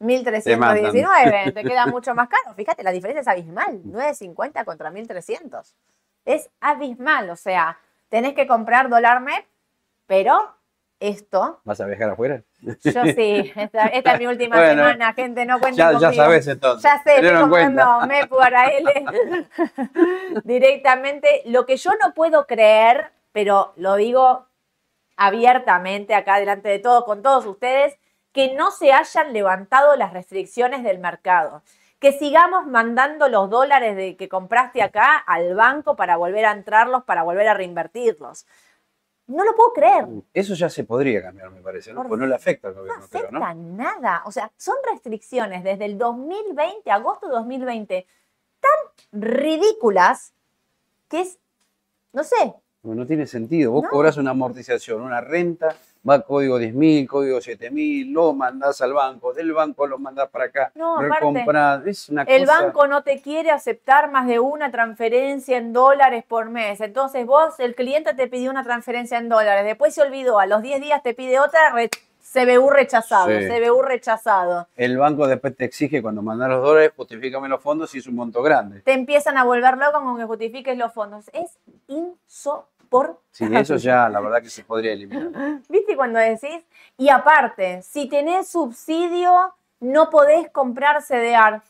1319. 0.00 1.52
Te 1.52 1.62
queda 1.62 1.86
mucho 1.86 2.14
más 2.14 2.28
caro. 2.28 2.54
Fíjate, 2.54 2.82
la 2.82 2.90
diferencia 2.90 3.20
es 3.20 3.28
abismal. 3.28 3.80
950 3.84 4.64
contra 4.64 4.90
1300. 4.90 5.76
Es 6.24 6.50
abismal. 6.60 7.30
O 7.30 7.36
sea, 7.36 7.78
tenés 8.08 8.34
que 8.34 8.46
comprar 8.46 8.88
dólar 8.88 9.20
MEP, 9.20 9.46
pero 10.06 10.56
esto, 10.98 11.60
¿Vas 11.64 11.80
a 11.80 11.86
viajar 11.86 12.10
afuera? 12.10 12.42
Yo 12.62 13.04
sí, 13.14 13.52
esta, 13.56 13.86
esta 13.86 14.12
es 14.12 14.18
mi 14.18 14.26
última 14.26 14.56
Bueno, 14.56 14.82
semana, 14.82 15.12
gente, 15.14 15.46
no 15.46 15.58
cuenten 15.60 15.76
Ya, 15.78 15.92
ya 15.92 15.98
conmigo. 15.98 16.24
sabes 16.24 16.46
entonces. 16.46 16.82
Ya 16.82 17.02
sé, 17.02 17.14
estoy 17.16 17.28
MEP 18.08 18.28
para 18.30 18.66
él 18.68 18.84
directamente. 20.44 21.42
Lo 21.46 21.66
que 21.66 21.76
yo 21.76 21.90
no 22.02 22.12
puedo 22.14 22.46
creer, 22.46 23.12
pero 23.32 23.72
lo 23.76 23.96
digo 23.96 24.46
abiertamente 25.16 26.14
acá 26.14 26.38
delante 26.38 26.68
de 26.68 26.78
todos, 26.78 27.04
con 27.04 27.22
todos 27.22 27.46
ustedes, 27.46 27.96
que 28.32 28.54
no 28.54 28.70
se 28.70 28.92
hayan 28.92 29.32
levantado 29.32 29.96
las 29.96 30.12
restricciones 30.12 30.82
del 30.82 30.98
mercado. 30.98 31.62
Que 31.98 32.12
sigamos 32.12 32.66
mandando 32.66 33.28
los 33.28 33.50
dólares 33.50 33.96
de 33.96 34.16
que 34.16 34.28
compraste 34.28 34.82
acá 34.82 35.16
al 35.16 35.54
banco 35.54 35.96
para 35.96 36.16
volver 36.16 36.46
a 36.46 36.52
entrarlos, 36.52 37.04
para 37.04 37.22
volver 37.22 37.48
a 37.48 37.54
reinvertirlos. 37.54 38.46
No 39.30 39.44
lo 39.44 39.54
puedo 39.54 39.72
creer. 39.72 40.06
Eso 40.34 40.54
ya 40.54 40.68
se 40.68 40.82
podría 40.84 41.22
cambiar, 41.22 41.50
me 41.50 41.60
parece, 41.60 41.92
¿no? 41.92 42.00
Por- 42.00 42.08
Pues 42.08 42.20
no 42.20 42.26
le 42.26 42.34
afecta 42.34 42.68
al 42.68 42.74
No 42.74 42.80
gobierno, 42.80 43.06
creo, 43.08 43.22
afecta 43.28 43.54
¿no? 43.54 43.54
nada. 43.76 44.22
O 44.26 44.32
sea, 44.32 44.50
son 44.56 44.74
restricciones 44.90 45.62
desde 45.62 45.84
el 45.84 45.96
2020, 45.98 46.90
agosto 46.90 47.28
de 47.28 47.34
2020, 47.34 48.06
tan 48.60 49.20
ridículas 49.20 50.34
que 51.08 51.20
es, 51.22 51.38
no 52.12 52.24
sé, 52.24 52.54
No, 52.82 52.94
no 52.94 53.06
tiene 53.06 53.26
sentido. 53.26 53.72
Vos 53.72 53.84
No. 53.84 53.90
cobras 53.90 54.16
una 54.16 54.30
amortización, 54.30 55.02
una 55.02 55.20
renta, 55.20 55.76
va 56.08 56.20
código 56.22 56.58
10.000, 56.58 57.06
código 57.06 57.38
7.000, 57.38 58.10
lo 58.12 58.32
mandás 58.32 58.80
al 58.80 58.92
banco, 58.94 59.32
del 59.32 59.52
banco 59.52 59.86
lo 59.86 59.98
mandás 59.98 60.28
para 60.30 60.46
acá, 60.46 60.72
No, 60.74 60.96
aparte. 60.98 61.44
Es 61.90 62.08
una 62.08 62.22
El 62.22 62.46
cosa- 62.46 62.62
banco 62.62 62.86
no 62.86 63.02
te 63.02 63.20
quiere 63.20 63.50
aceptar 63.50 64.10
más 64.10 64.26
de 64.26 64.40
una 64.40 64.70
transferencia 64.70 65.56
en 65.58 65.72
dólares 65.72 66.24
por 66.26 66.48
mes. 66.50 66.80
Entonces 66.80 67.26
vos, 67.26 67.60
el 67.60 67.74
cliente 67.74 68.14
te 68.14 68.28
pidió 68.28 68.50
una 68.50 68.62
transferencia 68.64 69.18
en 69.18 69.28
dólares, 69.28 69.64
después 69.64 69.94
se 69.94 70.02
olvidó, 70.02 70.38
a 70.38 70.46
los 70.46 70.62
10 70.62 70.80
días 70.80 71.02
te 71.02 71.14
pide 71.14 71.38
otra, 71.38 71.70
re- 71.72 71.90
CBU 72.32 72.70
rechazado, 72.70 73.26
Sí. 73.28 73.48
CBU 73.48 73.82
rechazado. 73.82 74.68
El 74.76 74.96
banco 74.98 75.26
después 75.26 75.56
te 75.56 75.64
exige 75.64 76.00
cuando 76.00 76.22
mandás 76.22 76.48
los 76.48 76.62
dólares, 76.62 76.92
justifícame 76.96 77.48
los 77.48 77.60
fondos 77.60 77.90
si 77.90 77.98
es 77.98 78.06
un 78.06 78.14
monto 78.14 78.40
grande. 78.40 78.82
Te 78.82 78.92
empiezan 78.92 79.36
a 79.36 79.42
volver 79.44 79.76
loco 79.76 80.00
con 80.00 80.16
que 80.16 80.24
justifiques 80.26 80.78
los 80.78 80.92
fondos. 80.92 81.28
Es 81.32 81.58
insoportable. 81.88 82.70
Sí, 83.30 83.44
eso 83.54 83.76
ya 83.76 84.08
la 84.08 84.20
verdad 84.20 84.42
que 84.42 84.50
se 84.50 84.64
podría 84.64 84.92
eliminar. 84.92 85.30
¿Viste 85.68 85.96
cuando 85.96 86.18
decís? 86.18 86.64
Y 86.96 87.08
aparte, 87.08 87.82
si 87.82 88.08
tenés 88.08 88.48
subsidio, 88.48 89.54
no 89.78 90.10
podés 90.10 90.50
comprar 90.50 91.02
CDR. 91.02 91.62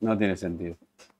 No 0.00 0.16
tiene 0.16 0.36
sentido. 0.36 0.76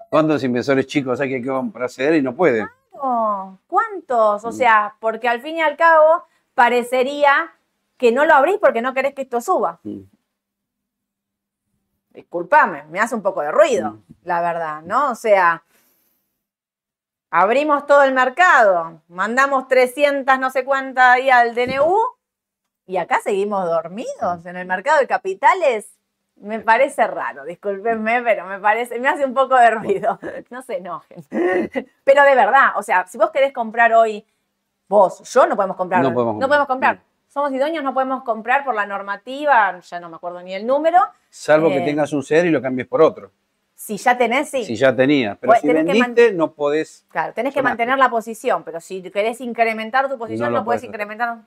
¿Cuántos 0.08 0.42
inversores 0.44 0.86
chicos 0.86 1.20
hay 1.20 1.28
que 1.28 1.46
comprar 1.46 1.90
CDR 1.90 2.16
y 2.16 2.22
no 2.22 2.34
pueden? 2.34 2.68
Oh, 2.92 3.56
¿Cuántos? 3.66 4.44
Mm. 4.44 4.46
O 4.46 4.52
sea, 4.52 4.94
porque 5.00 5.28
al 5.28 5.40
fin 5.40 5.56
y 5.56 5.60
al 5.62 5.76
cabo 5.76 6.24
parecería 6.54 7.52
que 7.96 8.12
no 8.12 8.24
lo 8.24 8.34
abrís 8.34 8.58
porque 8.58 8.82
no 8.82 8.94
querés 8.94 9.14
que 9.14 9.22
esto 9.22 9.40
suba. 9.40 9.80
Mm. 9.82 10.00
Disculpame, 12.12 12.84
me 12.90 12.98
hace 13.00 13.14
un 13.14 13.22
poco 13.22 13.40
de 13.40 13.52
ruido, 13.52 13.92
Mm. 13.92 14.02
la 14.24 14.40
verdad, 14.40 14.82
¿no? 14.82 15.10
O 15.10 15.14
sea, 15.14 15.62
abrimos 17.30 17.86
todo 17.86 18.02
el 18.02 18.12
mercado, 18.12 19.00
mandamos 19.08 19.68
300 19.68 20.38
no 20.38 20.50
sé 20.50 20.64
cuántas 20.64 21.14
ahí 21.16 21.30
al 21.30 21.54
DNU 21.54 21.96
y 22.86 22.96
acá 22.96 23.20
seguimos 23.22 23.64
dormidos 23.66 24.44
en 24.46 24.56
el 24.56 24.66
mercado 24.66 24.98
de 24.98 25.06
capitales. 25.06 25.96
Me 26.36 26.58
parece 26.60 27.06
raro, 27.06 27.44
discúlpenme, 27.44 28.22
pero 28.22 28.46
me 28.46 28.58
parece, 28.58 28.98
me 28.98 29.08
hace 29.08 29.26
un 29.26 29.34
poco 29.34 29.56
de 29.56 29.70
ruido. 29.70 30.18
No 30.50 30.62
se 30.62 30.78
enojen. 30.78 31.22
Pero 32.04 32.22
de 32.24 32.34
verdad, 32.34 32.70
o 32.76 32.82
sea, 32.82 33.06
si 33.06 33.18
vos 33.18 33.30
querés 33.30 33.52
comprar 33.52 33.92
hoy, 33.92 34.26
vos, 34.88 35.20
yo 35.30 35.46
no 35.46 35.54
podemos 35.54 35.76
comprar. 35.76 36.02
No 36.02 36.14
podemos 36.14 36.34
comprar. 36.40 36.66
comprar. 36.66 36.96
No. 36.96 37.02
Somos 37.28 37.52
idóneos, 37.52 37.84
no 37.84 37.92
podemos 37.94 38.24
comprar 38.24 38.64
por 38.64 38.74
la 38.74 38.86
normativa, 38.86 39.78
ya 39.80 40.00
no 40.00 40.08
me 40.08 40.16
acuerdo 40.16 40.40
ni 40.42 40.54
el 40.54 40.66
número. 40.66 40.98
Salvo 41.28 41.68
Eh. 41.68 41.74
que 41.74 41.80
tengas 41.82 42.12
un 42.14 42.22
CDR 42.22 42.46
y 42.46 42.50
lo 42.50 42.62
cambies 42.62 42.88
por 42.88 43.02
otro. 43.02 43.30
Si 43.80 43.96
ya 43.96 44.18
tenés, 44.18 44.50
sí. 44.50 44.62
Si 44.66 44.76
ya 44.76 44.94
tenías. 44.94 45.38
Pero 45.38 45.52
Pues 45.52 45.62
si 45.62 45.68
vendiste, 45.72 46.32
no 46.34 46.52
podés. 46.52 47.06
Claro, 47.08 47.32
tenés 47.32 47.54
que 47.54 47.62
mantener 47.62 47.96
la 47.96 48.10
posición, 48.10 48.62
pero 48.62 48.78
si 48.78 49.00
querés 49.10 49.40
incrementar 49.40 50.06
tu 50.10 50.18
posición, 50.18 50.52
No 50.52 50.58
no, 50.58 50.64
podés 50.66 50.84
incrementar. 50.84 51.38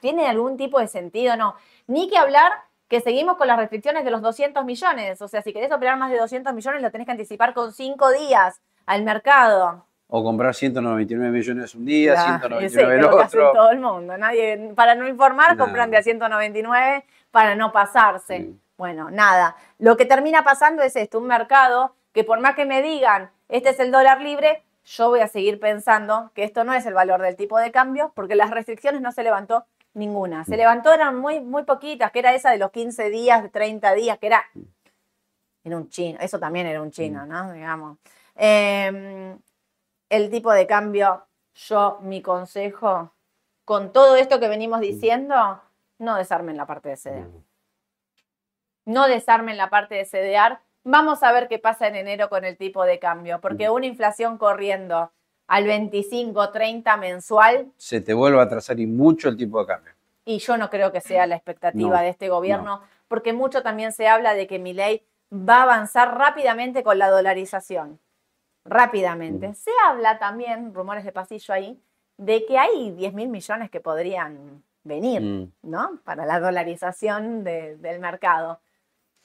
¿Tiene 0.00 0.26
algún 0.26 0.56
tipo 0.56 0.80
de 0.80 0.88
sentido? 0.88 1.36
No. 1.36 1.54
Ni 1.86 2.10
que 2.10 2.18
hablar 2.18 2.50
que 2.88 3.00
seguimos 3.00 3.36
con 3.36 3.46
las 3.46 3.58
restricciones 3.58 4.04
de 4.04 4.10
los 4.10 4.22
200 4.22 4.64
millones. 4.64 5.22
O 5.22 5.28
sea, 5.28 5.40
si 5.40 5.52
querés 5.52 5.70
operar 5.70 5.96
más 5.98 6.10
de 6.10 6.18
200 6.18 6.52
millones, 6.52 6.82
lo 6.82 6.90
tenés 6.90 7.04
que 7.06 7.12
anticipar 7.12 7.54
con 7.54 7.72
cinco 7.72 8.10
días 8.10 8.60
al 8.84 9.04
mercado. 9.04 9.86
O 10.08 10.24
comprar 10.24 10.52
199 10.52 11.30
millones 11.30 11.76
un 11.76 11.84
día, 11.84 12.14
Claro, 12.14 12.58
199 12.58 12.68
sí, 12.70 12.98
el 12.98 13.04
otro. 13.04 13.52
todo 13.52 13.70
el 13.70 13.78
mundo. 13.78 14.18
Nadie, 14.18 14.72
para 14.74 14.96
no 14.96 15.06
informar, 15.06 15.56
No. 15.56 15.64
compran 15.64 15.92
de 15.92 15.98
a 15.98 16.02
199 16.02 17.04
para 17.30 17.54
no 17.54 17.70
pasarse. 17.70 18.38
Sí. 18.38 18.60
Bueno, 18.78 19.10
nada. 19.10 19.56
Lo 19.78 19.96
que 19.96 20.06
termina 20.06 20.44
pasando 20.44 20.82
es 20.82 20.94
esto, 20.94 21.18
un 21.18 21.26
mercado 21.26 21.96
que 22.12 22.22
por 22.22 22.40
más 22.40 22.54
que 22.54 22.64
me 22.64 22.80
digan, 22.80 23.30
este 23.48 23.70
es 23.70 23.80
el 23.80 23.90
dólar 23.90 24.22
libre, 24.22 24.62
yo 24.84 25.08
voy 25.08 25.20
a 25.20 25.26
seguir 25.26 25.58
pensando 25.58 26.30
que 26.32 26.44
esto 26.44 26.62
no 26.62 26.72
es 26.72 26.86
el 26.86 26.94
valor 26.94 27.20
del 27.20 27.36
tipo 27.36 27.58
de 27.58 27.72
cambio, 27.72 28.12
porque 28.14 28.36
las 28.36 28.50
restricciones 28.50 29.02
no 29.02 29.10
se 29.10 29.24
levantó 29.24 29.66
ninguna. 29.94 30.44
Se 30.44 30.56
levantó, 30.56 30.92
eran 30.92 31.18
muy, 31.18 31.40
muy 31.40 31.64
poquitas, 31.64 32.12
que 32.12 32.20
era 32.20 32.34
esa 32.34 32.52
de 32.52 32.58
los 32.58 32.70
15 32.70 33.10
días, 33.10 33.42
de 33.42 33.48
30 33.48 33.92
días, 33.94 34.18
que 34.18 34.28
era, 34.28 34.44
era 35.64 35.76
un 35.76 35.88
chino, 35.88 36.18
eso 36.20 36.38
también 36.38 36.66
era 36.66 36.80
un 36.80 36.92
chino, 36.92 37.26
¿no? 37.26 37.52
Digamos. 37.52 37.98
Eh, 38.36 39.36
el 40.08 40.30
tipo 40.30 40.52
de 40.52 40.66
cambio, 40.68 41.26
yo, 41.54 41.98
mi 42.02 42.22
consejo, 42.22 43.12
con 43.64 43.92
todo 43.92 44.14
esto 44.14 44.38
que 44.38 44.48
venimos 44.48 44.80
diciendo, 44.80 45.60
no 45.98 46.16
desarmen 46.16 46.56
la 46.56 46.64
parte 46.64 46.90
de 46.90 46.96
CDR. 46.96 47.47
No 48.88 49.06
desarmen 49.06 49.58
la 49.58 49.68
parte 49.68 49.96
de 49.96 50.04
CDR. 50.06 50.58
Vamos 50.82 51.22
a 51.22 51.30
ver 51.30 51.46
qué 51.46 51.58
pasa 51.58 51.86
en 51.88 51.96
enero 51.96 52.30
con 52.30 52.46
el 52.46 52.56
tipo 52.56 52.84
de 52.84 52.98
cambio, 52.98 53.38
porque 53.42 53.68
una 53.68 53.84
inflación 53.84 54.38
corriendo 54.38 55.12
al 55.46 55.64
25, 55.64 56.50
30 56.50 56.96
mensual, 56.96 57.70
Se 57.76 58.00
te 58.00 58.14
vuelve 58.14 58.38
a 58.40 58.44
atrasar 58.44 58.80
y 58.80 58.86
mucho 58.86 59.28
el 59.28 59.36
tipo 59.36 59.60
de 59.60 59.66
cambio. 59.66 59.92
y 60.24 60.38
yo 60.38 60.56
no 60.56 60.70
creo 60.70 60.90
que 60.90 61.02
sea 61.02 61.26
la 61.26 61.36
expectativa 61.36 61.96
No, 61.98 62.02
de 62.02 62.08
este 62.08 62.30
gobierno, 62.30 62.82
porque 63.08 63.34
mucho 63.34 63.62
también 63.62 63.92
se 63.92 64.08
habla 64.08 64.32
de 64.34 64.46
que 64.46 64.58
Milei 64.58 65.02
va 65.30 65.56
a 65.58 65.62
avanzar 65.64 66.16
rápidamente 66.16 66.82
con 66.82 66.98
la 66.98 67.08
dolarización. 67.10 67.98
Rápidamente. 68.64 69.48
Mm. 69.48 69.54
Se 69.54 69.70
habla 69.86 70.18
también, 70.18 70.74
rumores 70.74 71.04
de 71.04 71.12
pasillo 71.12 71.52
ahí, 71.54 71.78
de 72.16 72.44
que 72.46 72.58
hay 72.58 72.90
10 72.92 73.12
mil 73.14 73.28
millones 73.28 73.70
que 73.70 73.80
podrían 73.80 74.62
venir, 74.84 75.20
Mm. 75.22 75.52
¿no? 75.62 75.98
Para 76.04 76.24
la 76.26 76.40
dolarización 76.40 77.44
de- 77.44 77.76
del 77.76 77.98
mercado. 78.00 78.60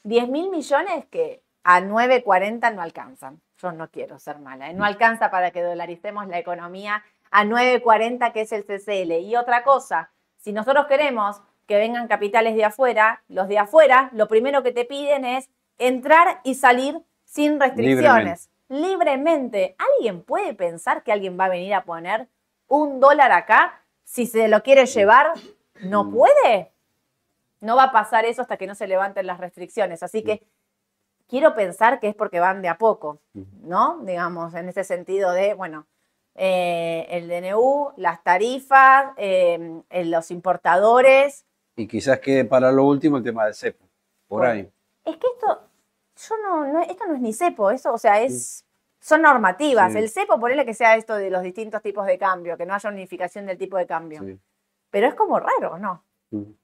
10 0.04 0.30
mil 0.30 0.49
millones 0.49 1.06
que 1.10 1.43
a 1.64 1.80
9.40 1.82 2.74
no 2.74 2.82
alcanzan. 2.82 3.41
Yo 3.58 3.72
no 3.72 3.89
quiero 3.89 4.20
ser 4.20 4.39
mala, 4.39 4.70
¿eh? 4.70 4.74
no 4.74 4.84
alcanza 4.84 5.32
para 5.32 5.51
que 5.51 5.62
dolaricemos 5.62 6.28
la 6.28 6.38
economía 6.38 7.04
a 7.32 7.45
9.40 7.45 8.32
que 8.34 8.41
es 8.41 8.51
el 8.51 8.66
CCL. 8.66 9.14
Y 9.22 9.36
otra 9.38 9.64
cosa, 9.64 10.12
si 10.38 10.51
nosotros 10.51 10.88
queremos 10.88 11.41
que 11.66 11.78
vengan 11.78 12.08
capitales 12.10 12.56
de 12.56 12.66
afuera, 12.66 13.24
los 13.30 13.47
de 13.47 13.58
afuera 13.60 14.10
lo 14.12 14.28
primero 14.28 14.62
que 14.64 14.72
te 14.74 14.84
piden 14.84 15.24
es 15.24 15.49
entrar 15.78 16.41
y 16.43 16.56
salir 16.56 17.01
sin 17.24 17.60
restricciones. 17.60 18.49
Libremente. 18.68 19.76
¿Alguien 19.95 20.24
puede 20.24 20.54
pensar 20.54 21.04
que 21.04 21.12
alguien 21.14 21.38
va 21.39 21.45
a 21.45 21.49
venir 21.49 21.74
a 21.74 21.86
poner 21.86 22.28
un 22.68 22.99
dólar 22.99 23.32
acá 23.32 23.82
si 24.04 24.26
se 24.26 24.47
lo 24.49 24.62
quiere 24.64 24.86
llevar? 24.86 25.32
No 25.82 26.04
Mm. 26.04 26.14
puede. 26.16 26.72
No 27.64 27.76
va 27.76 27.86
a 27.86 27.91
pasar 27.91 28.26
eso 28.26 28.41
hasta 28.41 28.57
que 28.57 28.68
no 28.68 28.76
se 28.76 28.88
levanten 28.88 29.26
las 29.26 29.39
restricciones. 29.39 30.03
Así 30.03 30.22
que 30.24 30.43
quiero 31.28 31.55
pensar 31.55 31.99
que 31.99 32.09
es 32.09 32.16
porque 32.16 32.39
van 32.39 32.61
de 32.61 32.68
a 32.68 32.78
poco, 32.78 33.20
¿no? 33.61 33.99
Digamos, 34.03 34.53
en 34.53 34.68
ese 34.70 34.84
sentido 34.84 35.32
de, 35.32 35.53
bueno, 35.53 35.88
eh, 36.36 37.07
el 37.09 37.28
DNU, 37.30 37.93
las 37.97 38.24
tarifas, 38.24 39.14
eh, 39.18 39.82
los 40.05 40.30
importadores. 40.32 41.45
Y 41.76 41.88
quizás 41.88 42.20
quede 42.20 42.45
para 42.45 42.72
lo 42.72 42.84
último 42.86 43.18
el 43.18 43.24
tema 43.24 43.45
del 43.45 43.53
cepo. 43.55 43.86
Por 44.28 44.39
Bueno. 44.41 44.53
ahí. 44.53 44.72
Es 45.05 45.18
que 45.18 45.28
esto, 45.28 45.61
yo 46.28 46.36
no, 46.43 46.66
no- 46.68 46.82
esto 46.82 47.05
no 47.07 47.16
es 47.16 47.22
ni 47.22 47.34
cepo, 47.34 47.72
eso, 47.72 47.93
o 47.93 47.97
sea, 47.97 48.22
es, 48.22 48.66
son 48.99 49.22
normativas. 49.22 49.93
Sí. 49.93 49.99
El 49.99 50.09
cepo, 50.09 50.39
ponele 50.39 50.66
que 50.66 50.74
sea 50.74 50.95
esto 50.95 51.16
de 51.16 51.30
los 51.30 51.43
distintos 51.43 51.82
tipos 51.82 52.05
de 52.05 52.18
cambio, 52.18 52.57
que 52.57 52.66
no 52.66 52.74
haya 52.74 52.89
unificación 52.89 53.45
del 53.45 53.57
tipo 53.57 53.78
de 53.78 53.86
cambio. 53.88 54.22
Sí. 54.22 54.39
Pero 54.89 55.07
es 55.07 55.16
como 55.16 55.39
raro, 55.39 55.78
¿no? 55.80 56.03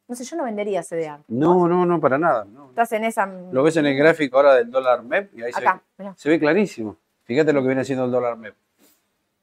No 0.08 0.16
sé, 0.16 0.24
yo 0.24 0.36
no 0.36 0.44
vendería 0.44 0.82
CDR. 0.82 1.20
No, 1.28 1.68
no, 1.68 1.86
no, 1.86 2.00
para 2.02 2.18
nada. 2.18 2.46
no. 2.46 2.70
Estás 2.70 2.92
en 2.94 3.04
esa... 3.04 3.26
Lo 3.26 3.64
ves 3.64 3.78
en 3.78 3.86
el 3.86 3.96
gráfico 3.96 4.38
ahora 4.38 4.56
del 4.56 4.72
dólar 4.72 5.04
MEP 5.04 5.38
y 5.38 5.44
ahí 5.44 5.54
se 5.54 5.62
ve, 5.62 5.68
Acá, 5.68 5.84
se 6.16 6.30
ve 6.30 6.40
clarísimo. 6.40 6.98
Fíjate 7.24 7.54
lo 7.54 7.62
que 7.62 7.68
viene 7.68 7.82
haciendo 7.82 8.06
el 8.06 8.12
dólar 8.12 8.38
MEP. 8.38 8.56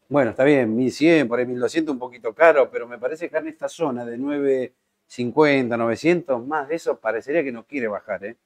Bueno, 0.09 0.31
está 0.31 0.45
bien, 0.45 0.75
1100, 0.75 1.29
por 1.29 1.39
ahí 1.39 1.47
1200, 1.47 1.93
un 1.93 1.99
poquito 1.99 2.35
caro, 2.35 2.71
pero 2.71 2.87
me 2.87 2.99
parece 2.99 3.29
que 3.29 3.37
en 3.37 3.49
esta 3.49 3.69
zona 3.69 4.05
de 4.05 4.17
950, 4.17 5.77
900, 5.77 6.47
más 6.47 6.69
de 6.69 6.77
eso 6.77 6.97
parecería 6.99 7.43
que 7.43 7.53
no 7.53 7.65
quiere 7.65 7.89
bajar, 7.89 8.25
¿eh? 8.25 8.37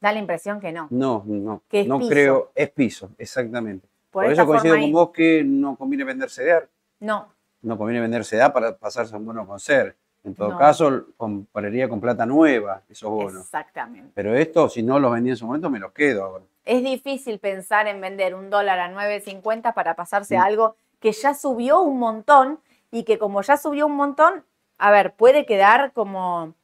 Da 0.00 0.12
la 0.12 0.18
impresión 0.18 0.60
que 0.60 0.72
no. 0.72 0.88
No, 0.90 1.22
no, 1.26 1.62
Que 1.68 1.82
es 1.82 1.86
no 1.86 1.98
piso. 1.98 2.10
creo, 2.10 2.52
es 2.54 2.70
piso, 2.70 3.10
exactamente. 3.18 3.86
Por, 4.10 4.24
Por, 4.24 4.32
eso 4.32 4.46
coincido 4.46 4.78
con 4.78 4.92
vos 4.92 5.10
que 5.10 5.44
no 5.44 5.76
conviene 5.76 6.04
vender 6.04 6.28
CDR, 6.28 6.68
No, 7.00 7.28
no 7.62 7.78
conviene 7.78 8.00
vender 8.00 8.24
CDA 8.24 8.52
para 8.52 8.76
pasarse 8.76 9.14
a 9.14 9.18
un 9.18 9.26
bono 9.26 9.46
con 9.46 9.60
SER. 9.60 9.94
En 10.24 10.34
todo 10.34 10.50
No. 10.50 10.58
caso, 10.58 11.06
compraría 11.16 11.88
con 11.88 12.00
plata 12.00 12.24
nueva 12.24 12.82
esos 12.88 13.10
bonos. 13.10 13.42
exactamente. 13.42 14.12
Pero 14.14 14.34
esto, 14.36 14.68
si 14.68 14.82
no 14.82 14.98
los 15.00 15.12
vendí 15.12 15.30
en 15.30 15.36
su 15.36 15.46
momento, 15.46 15.68
me 15.68 15.80
los 15.80 15.92
quedo 15.92 16.24
ahora. 16.24 16.44
Es 16.64 16.82
difícil 16.84 17.40
pensar 17.40 17.88
en 17.88 18.00
vender 18.00 18.34
un 18.36 18.48
dólar 18.48 18.78
a 18.78 18.88
9.50 18.92 19.74
para 19.74 19.96
pasarse 19.96 20.36
a 20.36 20.44
algo 20.44 20.76
que 21.00 21.10
ya 21.10 21.34
subió 21.34 21.80
un 21.80 21.98
montón 21.98 22.60
y 22.92 23.02
que 23.02 23.18
como 23.18 23.42
ya 23.42 23.56
subió 23.56 23.86
un 23.86 23.96
montón, 23.96 24.44
a 24.78 24.90
ver, 24.92 25.14
puede 25.14 25.44
quedar 25.44 25.92
como 25.92 26.54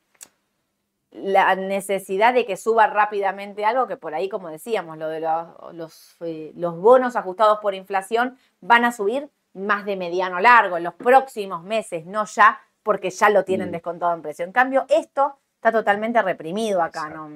la 1.10 1.56
necesidad 1.56 2.34
de 2.34 2.44
que 2.46 2.56
suba 2.56 2.86
rápidamente 2.86 3.64
algo 3.64 3.86
que 3.88 3.96
por 3.96 4.14
ahí, 4.14 4.28
como 4.28 4.50
decíamos, 4.50 4.98
lo 4.98 5.08
de 5.08 5.20
los, 5.20 5.46
los, 5.74 6.16
eh, 6.20 6.52
los 6.54 6.76
bonos 6.78 7.16
ajustados 7.16 7.58
por 7.60 7.74
inflación 7.74 8.36
van 8.60 8.84
a 8.84 8.92
subir 8.92 9.28
más 9.54 9.84
de 9.84 9.96
mediano 9.96 10.38
largo 10.38 10.76
en 10.76 10.84
los 10.84 10.94
próximos 10.94 11.64
meses, 11.64 12.04
no 12.06 12.24
ya 12.26 12.60
porque 12.82 13.10
ya 13.10 13.30
lo 13.30 13.44
tienen 13.44 13.68
Mm. 13.68 13.72
descontado 13.72 14.14
en 14.14 14.22
precio. 14.22 14.44
En 14.44 14.52
cambio, 14.52 14.86
esto 14.88 15.38
está 15.56 15.72
totalmente 15.72 16.20
reprimido 16.22 16.82
acá, 16.82 17.08
no, 17.10 17.28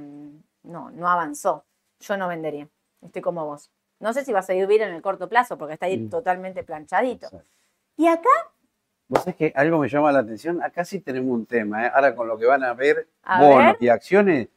no, 0.62 0.90
no 0.90 1.08
avanzó. 1.08 1.64
Yo 2.00 2.16
no 2.16 2.28
vendería, 2.28 2.68
estoy 3.02 3.22
como 3.22 3.44
vos. 3.46 3.70
No 4.00 4.12
sé 4.12 4.24
si 4.24 4.32
va 4.32 4.40
a 4.40 4.42
seguir 4.42 4.66
bien 4.66 4.82
en 4.82 4.94
el 4.94 5.02
corto 5.02 5.28
plazo 5.28 5.56
porque 5.58 5.74
está 5.74 5.86
ahí 5.86 5.98
Mm. 5.98 6.10
totalmente 6.10 6.64
planchadito. 6.64 7.26
Exacto. 7.26 7.48
Y 7.96 8.06
acá, 8.08 8.28
Vos 9.08 9.24
sabés 9.24 9.36
que 9.36 9.52
algo 9.54 9.78
me 9.78 9.88
llama 9.90 10.10
la 10.10 10.20
atención. 10.20 10.62
Acá 10.62 10.86
sí 10.86 11.00
tenemos 11.00 11.30
un 11.34 11.44
tema. 11.44 11.84
¿eh? 11.86 11.90
Ahora 11.94 12.14
con 12.16 12.26
lo 12.26 12.38
que 12.38 12.46
van 12.46 12.64
a 12.64 12.72
ver, 12.72 13.08
A 13.24 13.42
bonos 13.42 13.66
ver. 13.72 13.76
y 13.80 13.88
acciones, 13.90 14.48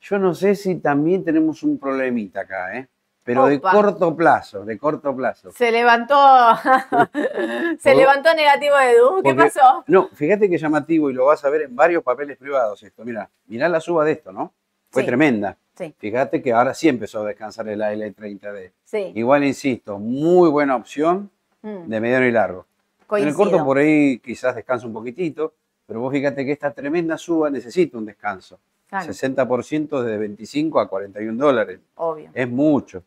yo 0.00 0.18
no 0.18 0.34
sé 0.34 0.54
si 0.54 0.76
también 0.76 1.22
tenemos 1.22 1.62
un 1.62 1.78
problemita 1.78 2.40
acá, 2.40 2.74
¿eh? 2.78 2.88
Pero 3.24 3.46
de 3.46 3.60
corto 3.60 4.16
plazo, 4.16 4.64
de 4.64 4.76
corto 4.78 5.14
plazo. 5.14 5.52
se 5.52 5.70
levantó, 5.70 6.14
se 7.78 7.94
levantó 7.94 8.34
negativo 8.34 8.74
Edu. 8.78 9.22
¿Qué 9.22 9.34
Porque- 9.34 9.50
pasó? 9.50 9.84
No, 9.86 10.08
fíjate 10.12 10.48
que 10.50 10.58
llamativo 10.58 11.10
y 11.10 11.12
lo 11.14 11.26
vas 11.26 11.44
a 11.44 11.50
ver 11.50 11.62
en 11.62 11.76
varios 11.76 12.02
papeles 12.02 12.36
privados 12.36 12.82
esto. 12.82 13.04
Mira, 13.04 13.30
mirá 13.46 13.68
la 13.68 13.80
suba 13.80 14.04
de 14.04 14.12
esto, 14.12 14.32
¿no? 14.32 14.52
Fue 14.90 15.02
Sí. 15.02 15.06
tremenda. 15.06 15.56
Sí, 15.74 15.94
Fíjate 15.98 16.42
que 16.42 16.52
ahora 16.52 16.74
sí 16.74 16.88
empezó 16.88 17.20
a 17.22 17.26
descansar 17.28 17.66
el 17.68 17.80
AL30D. 17.80 18.72
sí. 18.84 19.12
Igual 19.14 19.44
insisto, 19.44 19.98
muy 19.98 20.50
buena 20.50 20.76
opción 20.76 21.30
Mm, 21.62 21.88
de 21.88 22.00
mediano 22.00 22.26
y 22.26 22.32
largo. 22.32 22.66
En 23.12 23.28
el 23.28 23.34
corto 23.34 23.64
por 23.64 23.78
ahí 23.78 24.18
quizás 24.18 24.56
descansa 24.56 24.86
un 24.86 24.92
poquitito, 24.92 25.54
pero 25.86 26.00
vos 26.00 26.12
fíjate 26.12 26.44
que 26.44 26.50
esta 26.52 26.72
tremenda 26.72 27.16
suba 27.16 27.50
necesita 27.50 27.96
un 27.98 28.04
descanso. 28.06 28.58
Claro, 28.88 29.06
60% 29.06 30.02
de 30.02 30.18
25 30.18 30.80
a 30.80 30.88
41 30.88 31.36
dólares. 31.42 31.78
obvio. 31.94 32.30
Es 32.34 32.48
mucho. 32.48 33.04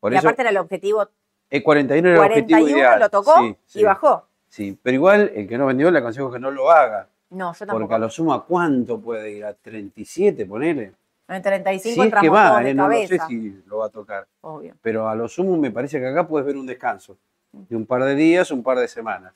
Por 0.00 0.12
y 0.12 0.16
eso, 0.16 0.26
aparte 0.28 0.42
era 0.42 0.50
el 0.50 0.56
objetivo 0.58 1.08
el 1.50 1.62
41 1.62 2.08
era 2.08 2.16
el 2.18 2.30
objetivo 2.30 2.58
41, 2.60 2.78
ideal. 2.78 3.00
lo 3.00 3.08
tocó 3.08 3.34
Sí, 3.66 3.80
y 3.80 3.84
bajó. 3.84 4.26
Sí, 4.48 4.78
pero 4.82 4.94
igual 4.94 5.32
el 5.34 5.48
que 5.48 5.56
no 5.58 5.66
vendió 5.66 5.90
le 5.90 5.98
aconsejo 5.98 6.30
que 6.30 6.38
no 6.38 6.50
lo 6.50 6.70
haga. 6.70 7.08
No, 7.30 7.52
yo 7.52 7.58
Porque 7.58 7.64
a 7.64 7.66
tampoco. 7.66 7.98
lo 7.98 8.10
sumo, 8.10 8.32
¿a 8.34 8.44
cuánto 8.44 9.00
puede 9.00 9.30
ir? 9.32 9.44
¿A 9.44 9.54
37, 9.54 10.46
ponele? 10.46 10.92
En 11.28 11.42
35 11.42 12.02
Si 12.02 12.08
es 12.08 12.14
que 12.20 12.28
va, 12.30 12.62
eh, 12.66 12.72
no 12.72 12.88
lo 12.88 12.94
sé 13.06 13.18
si 13.28 13.62
lo 13.66 13.78
va 13.78 13.86
a 13.86 13.90
tocar. 13.90 14.26
Obvio. 14.40 14.74
Pero 14.80 15.08
a 15.08 15.14
lo 15.14 15.28
sumo 15.28 15.56
me 15.58 15.70
parece 15.70 16.00
que 16.00 16.06
acá 16.06 16.26
puedes 16.26 16.46
ver 16.46 16.56
un 16.56 16.66
descanso 16.66 17.16
de 17.52 17.76
un 17.76 17.84
par 17.86 18.04
de 18.04 18.14
días, 18.14 18.50
un 18.50 18.62
par 18.62 18.78
de 18.78 18.88
semanas. 18.88 19.34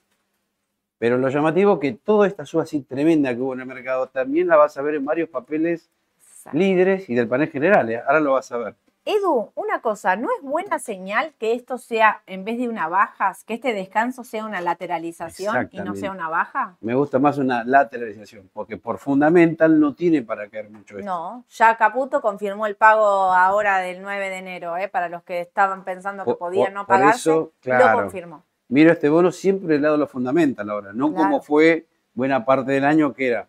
Pero 0.98 1.18
lo 1.18 1.28
llamativo 1.28 1.78
que 1.80 1.92
toda 1.92 2.26
esta 2.26 2.46
suba 2.46 2.62
así 2.62 2.80
tremenda 2.80 3.34
que 3.34 3.40
hubo 3.40 3.54
en 3.54 3.60
el 3.60 3.66
mercado 3.66 4.06
también 4.06 4.48
la 4.48 4.56
vas 4.56 4.76
a 4.76 4.82
ver 4.82 4.94
en 4.94 5.04
varios 5.04 5.28
papeles 5.28 5.90
Exacto. 6.18 6.58
líderes 6.58 7.10
y 7.10 7.14
del 7.14 7.28
panel 7.28 7.50
general. 7.50 7.90
¿eh? 7.90 8.02
Ahora 8.06 8.20
lo 8.20 8.32
vas 8.32 8.50
a 8.52 8.58
ver. 8.58 8.74
Edu, 9.04 9.50
una 9.56 9.80
cosa, 9.80 10.14
¿no 10.14 10.28
es 10.36 10.42
buena 10.44 10.78
señal 10.78 11.32
que 11.40 11.54
esto 11.54 11.76
sea, 11.76 12.22
en 12.26 12.44
vez 12.44 12.56
de 12.58 12.68
una 12.68 12.86
baja, 12.86 13.36
que 13.44 13.54
este 13.54 13.72
descanso 13.74 14.22
sea 14.22 14.44
una 14.44 14.60
lateralización 14.60 15.68
y 15.72 15.80
no 15.80 15.96
sea 15.96 16.12
una 16.12 16.28
baja? 16.28 16.76
Me 16.80 16.94
gusta 16.94 17.18
más 17.18 17.36
una 17.36 17.64
lateralización, 17.64 18.48
porque 18.52 18.76
por 18.76 18.98
fundamental 18.98 19.80
no 19.80 19.94
tiene 19.96 20.22
para 20.22 20.48
caer 20.48 20.70
mucho 20.70 20.98
esto. 20.98 21.10
No, 21.10 21.44
ya 21.50 21.76
Caputo 21.76 22.20
confirmó 22.20 22.66
el 22.66 22.76
pago 22.76 23.04
ahora 23.32 23.78
del 23.78 24.02
9 24.02 24.28
de 24.30 24.36
enero, 24.38 24.76
¿eh? 24.76 24.86
para 24.88 25.08
los 25.08 25.24
que 25.24 25.40
estaban 25.40 25.82
pensando 25.82 26.22
que 26.24 26.30
Por- 26.30 26.38
podían 26.38 26.66
por- 26.66 26.72
no 26.74 26.86
por 26.86 26.96
pagarse, 27.00 27.18
eso, 27.30 27.32
lo 27.40 27.52
claro. 27.60 28.02
confirmó. 28.02 28.44
Miro 28.68 28.92
este 28.92 29.08
bono 29.08 29.32
siempre 29.32 29.74
del 29.74 29.82
lado 29.82 29.94
de 29.94 29.98
lo 30.00 30.06
fundamental 30.06 30.70
ahora, 30.70 30.92
no 30.92 31.08
Claro. 31.12 31.24
como 31.24 31.42
fue 31.42 31.86
buena 32.14 32.44
parte 32.44 32.70
del 32.70 32.84
año 32.84 33.12
que 33.12 33.26
era 33.28 33.48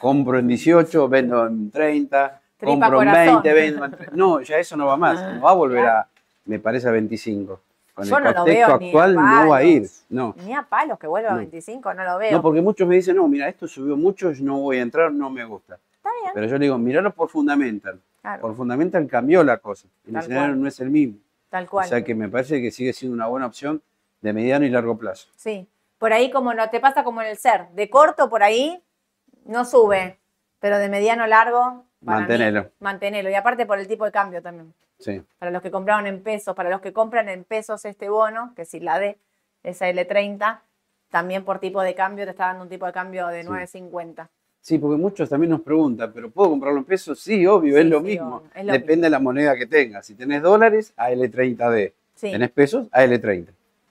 compro 0.00 0.40
en 0.40 0.48
18, 0.48 1.08
vendo 1.08 1.46
en 1.46 1.70
30, 1.70 2.40
Tripa 2.58 2.72
compro 2.72 2.98
corazón. 2.98 3.42
20, 3.42 3.52
vendo 3.52 3.84
en 3.84 3.90
30. 3.92 4.16
No, 4.16 4.40
ya 4.40 4.58
eso 4.58 4.76
no 4.76 4.86
va 4.86 4.96
más, 4.96 5.34
no 5.34 5.40
va 5.42 5.50
a 5.50 5.54
volver 5.54 5.86
a, 5.86 6.08
me 6.44 6.58
parece, 6.58 6.88
a 6.88 6.92
25. 6.92 7.60
Con 7.94 8.04
Yo 8.06 8.18
el 8.18 8.24
no 8.24 8.30
lo 8.30 8.36
contexto 8.36 8.66
veo 8.68 8.78
ni 8.78 8.84
a 8.84 8.88
actual 8.88 9.14
no 9.14 9.48
va 9.48 9.56
a 9.56 9.62
ir. 9.64 9.88
No. 10.08 10.34
Ni 10.44 10.54
a 10.54 10.62
palos 10.62 10.98
que 10.98 11.06
vuelva 11.06 11.30
a 11.30 11.32
No. 11.32 11.38
25, 11.38 11.94
no 11.94 12.04
lo 12.04 12.18
veo. 12.18 12.32
No, 12.32 12.42
porque 12.42 12.60
muchos 12.60 12.86
me 12.86 12.94
dicen, 12.96 13.16
no, 13.16 13.26
mira, 13.28 13.48
esto 13.48 13.66
subió 13.66 13.96
mucho, 13.96 14.32
no 14.40 14.58
voy 14.60 14.78
a 14.78 14.82
entrar, 14.82 15.12
no 15.12 15.30
me 15.30 15.44
gusta. 15.44 15.78
Está 15.96 16.10
bien, 16.20 16.30
Pero 16.34 16.46
yo 16.46 16.58
digo, 16.58 16.78
miralo 16.78 17.12
por 17.12 17.28
fundamental. 17.28 18.00
claro, 18.22 18.40
Por 18.42 18.56
fundamental 18.56 19.06
cambió 19.08 19.42
la 19.42 19.56
cosa. 19.58 19.86
El 20.06 20.12
Tal 20.12 20.22
escenario 20.22 20.48
cual. 20.52 20.62
no 20.62 20.68
es 20.68 20.80
el 20.80 20.90
mismo. 20.90 21.18
tal 21.50 21.64
O 21.64 21.68
cual. 21.70 21.88
sea 21.88 22.04
que 22.04 22.14
me 22.14 22.28
parece 22.28 22.60
que 22.62 22.70
sigue 22.70 22.92
siendo 22.92 23.14
una 23.14 23.26
buena 23.26 23.46
opción 23.46 23.82
de 24.20 24.32
mediano 24.32 24.64
y 24.64 24.70
largo 24.70 24.96
plazo. 24.96 25.28
Sí, 25.36 25.66
por 25.98 26.12
ahí 26.12 26.30
como 26.30 26.54
no 26.54 26.70
te 26.70 26.78
pasa 26.80 27.02
como 27.04 27.20
en 27.22 27.28
el 27.28 27.36
ser, 27.36 27.68
de 27.74 27.90
corto 27.90 28.30
por 28.30 28.42
ahí 28.44 28.80
no 29.44 29.64
sube, 29.64 30.18
pero 30.60 30.78
de 30.78 30.88
mediano 30.88 31.26
largo, 31.26 31.84
mí, 32.00 32.06
Mantenelo. 32.06 32.70
mantenelo. 32.80 33.30
Y 33.30 33.34
aparte 33.34 33.66
por 33.66 33.78
el 33.78 33.86
tipo 33.88 34.04
de 34.04 34.12
cambio 34.12 34.40
también. 34.42 34.72
Sí. 34.98 35.22
Para 35.38 35.50
los 35.50 35.62
que 35.62 35.70
compraron 35.70 36.06
en 36.06 36.22
pesos, 36.22 36.54
para 36.54 36.70
los 36.70 36.80
que 36.80 36.92
compran 36.92 37.28
en 37.28 37.44
pesos 37.44 37.84
este 37.84 38.08
bono, 38.08 38.52
que 38.56 38.64
si 38.64 38.80
la 38.80 38.98
D, 38.98 39.18
esa 39.62 39.88
L30, 39.88 40.60
también 41.10 41.44
por 41.44 41.58
tipo 41.58 41.82
de 41.82 41.94
cambio 41.94 42.24
te 42.24 42.30
está 42.32 42.46
dando 42.46 42.64
un 42.64 42.68
tipo 42.68 42.86
de 42.86 42.92
cambio 42.92 43.26
de 43.28 43.42
Sí. 43.42 43.48
9.50. 43.48 44.28
Sí, 44.60 44.78
porque 44.78 45.00
muchos 45.00 45.28
también 45.28 45.50
nos 45.50 45.60
preguntan, 45.62 46.12
¿pero 46.12 46.30
puedo 46.30 46.50
comprarlo 46.50 46.78
en 46.78 46.84
pesos? 46.84 47.18
Sí, 47.20 47.46
obvio, 47.46 47.78
es 47.78 47.86
lo 47.86 47.98
sí, 48.00 48.04
mismo. 48.06 48.36
obvio, 48.36 48.50
es 48.54 48.64
lo 48.66 48.72
Depende 48.72 49.06
de 49.06 49.10
la 49.10 49.18
moneda 49.20 49.56
que 49.56 49.66
tengas. 49.66 50.04
Si 50.04 50.14
tenés 50.14 50.42
dólares, 50.42 50.92
AL30D. 50.96 51.92
Sí, 52.14 52.32
¿Tenés 52.32 52.50
pesos? 52.50 52.88
AL30. 52.90 53.46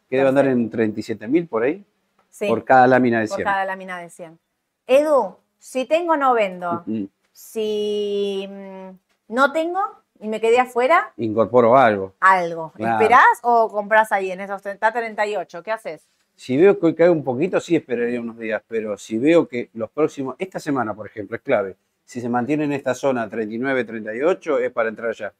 Que 0.10 0.18
debe 0.18 0.30
andar 0.30 0.46
en 0.48 0.70
37 0.70 1.28
mil 1.28 1.48
por 1.48 1.64
ahí, 1.64 1.84
sí, 2.30 2.48
por 2.48 2.64
cada 2.66 2.86
lámina 2.86 3.22
de 3.22 3.28
por 3.28 3.38
100. 3.38 3.46
cada 3.46 3.66
lámina 3.66 3.98
de 4.00 4.10
100. 4.10 4.38
Edu, 4.86 5.36
si 5.58 5.86
tengo 5.86 6.16
no 6.18 6.34
vendo. 6.34 6.84
Ujú. 6.86 7.10
Si 7.40 8.48
mm, 8.50 8.90
no 9.28 9.52
tengo 9.52 9.80
y 10.20 10.28
me 10.28 10.42
quedé 10.42 10.60
afuera, 10.60 11.14
Incorporo 11.18 11.78
algo. 11.78 12.16
algo. 12.20 12.72
Claro. 12.72 12.96
¿Esperás 12.96 13.28
o 13.44 13.70
compras 13.70 14.12
ahí 14.12 14.32
en 14.32 14.42
esos 14.42 14.60
30, 14.64 14.92
38? 14.92 15.62
¿Qué 15.62 15.72
haces? 15.72 16.08
Si 16.34 16.58
veo 16.58 16.80
que 16.80 16.88
hoy 16.88 16.96
cae 16.96 17.12
un 17.12 17.24
poquito, 17.24 17.60
sí 17.60 17.76
esperaría 17.76 18.20
unos 18.20 18.40
días, 18.40 18.64
pero 18.68 18.98
si 18.98 19.20
veo 19.20 19.48
que 19.48 19.70
los 19.76 19.92
próximos, 19.92 20.36
esta 20.40 20.60
semana, 20.60 20.96
por 20.96 21.06
ejemplo, 21.06 21.36
es 21.38 21.44
clave. 21.44 21.78
Si 22.06 22.22
se 22.22 22.28
mantiene 22.28 22.64
en 22.64 22.74
esta 22.74 22.96
zona 22.96 23.30
39, 23.30 23.84
38, 23.86 24.58
es 24.58 24.72
para 24.72 24.90
entrar 24.90 25.14
ya. 25.14 25.32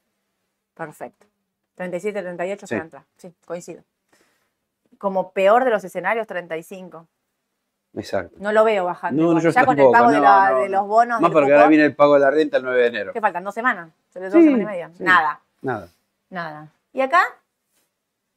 Perfecto. 0.74 1.26
37, 1.74 2.22
38 2.22 2.66
Sí. 2.68 2.74
para 2.76 2.84
entrar. 2.84 3.04
Sí, 3.16 3.34
coincido. 3.44 3.82
Como 4.98 5.32
peor 5.32 5.64
de 5.64 5.70
los 5.70 5.82
escenarios, 5.82 6.28
35. 6.28 7.08
Exacto. 7.98 8.36
No 8.40 8.52
lo 8.52 8.64
veo 8.64 8.84
bajando. 8.84 9.22
No, 9.22 9.28
igual. 9.30 9.42
yo 9.44 9.50
ya 9.50 9.64
con 9.66 9.78
el 9.78 9.84
tampoco, 9.84 9.92
pago 9.92 10.10
de, 10.10 10.16
no, 10.18 10.22
la- 10.22 10.50
no, 10.50 10.58
de 10.60 10.68
no. 10.68 10.78
los 10.78 10.86
bonos. 10.88 11.20
Más 11.20 11.30
porque 11.30 11.52
ahora 11.52 11.66
viene 11.68 11.84
el 11.84 11.94
pago 11.94 12.14
de 12.14 12.20
la 12.20 12.30
renta 12.30 12.56
el 12.58 12.62
9 12.64 12.80
de 12.80 12.86
enero. 12.86 13.12
¿Qué 13.12 13.20
faltan? 13.20 13.44
¿Dos 13.44 13.54
semanas? 13.54 13.90
¿Se 14.10 14.20
les 14.20 14.32
Sí, 14.32 14.38
dos 14.38 14.44
semanas 14.44 14.62
y 14.64 14.66
media? 14.70 14.90
sí. 14.96 15.02
Nada, 15.04 15.40
Nada. 15.62 15.88
nada. 16.30 16.68
¿Y 16.92 17.00
acá? 17.00 17.22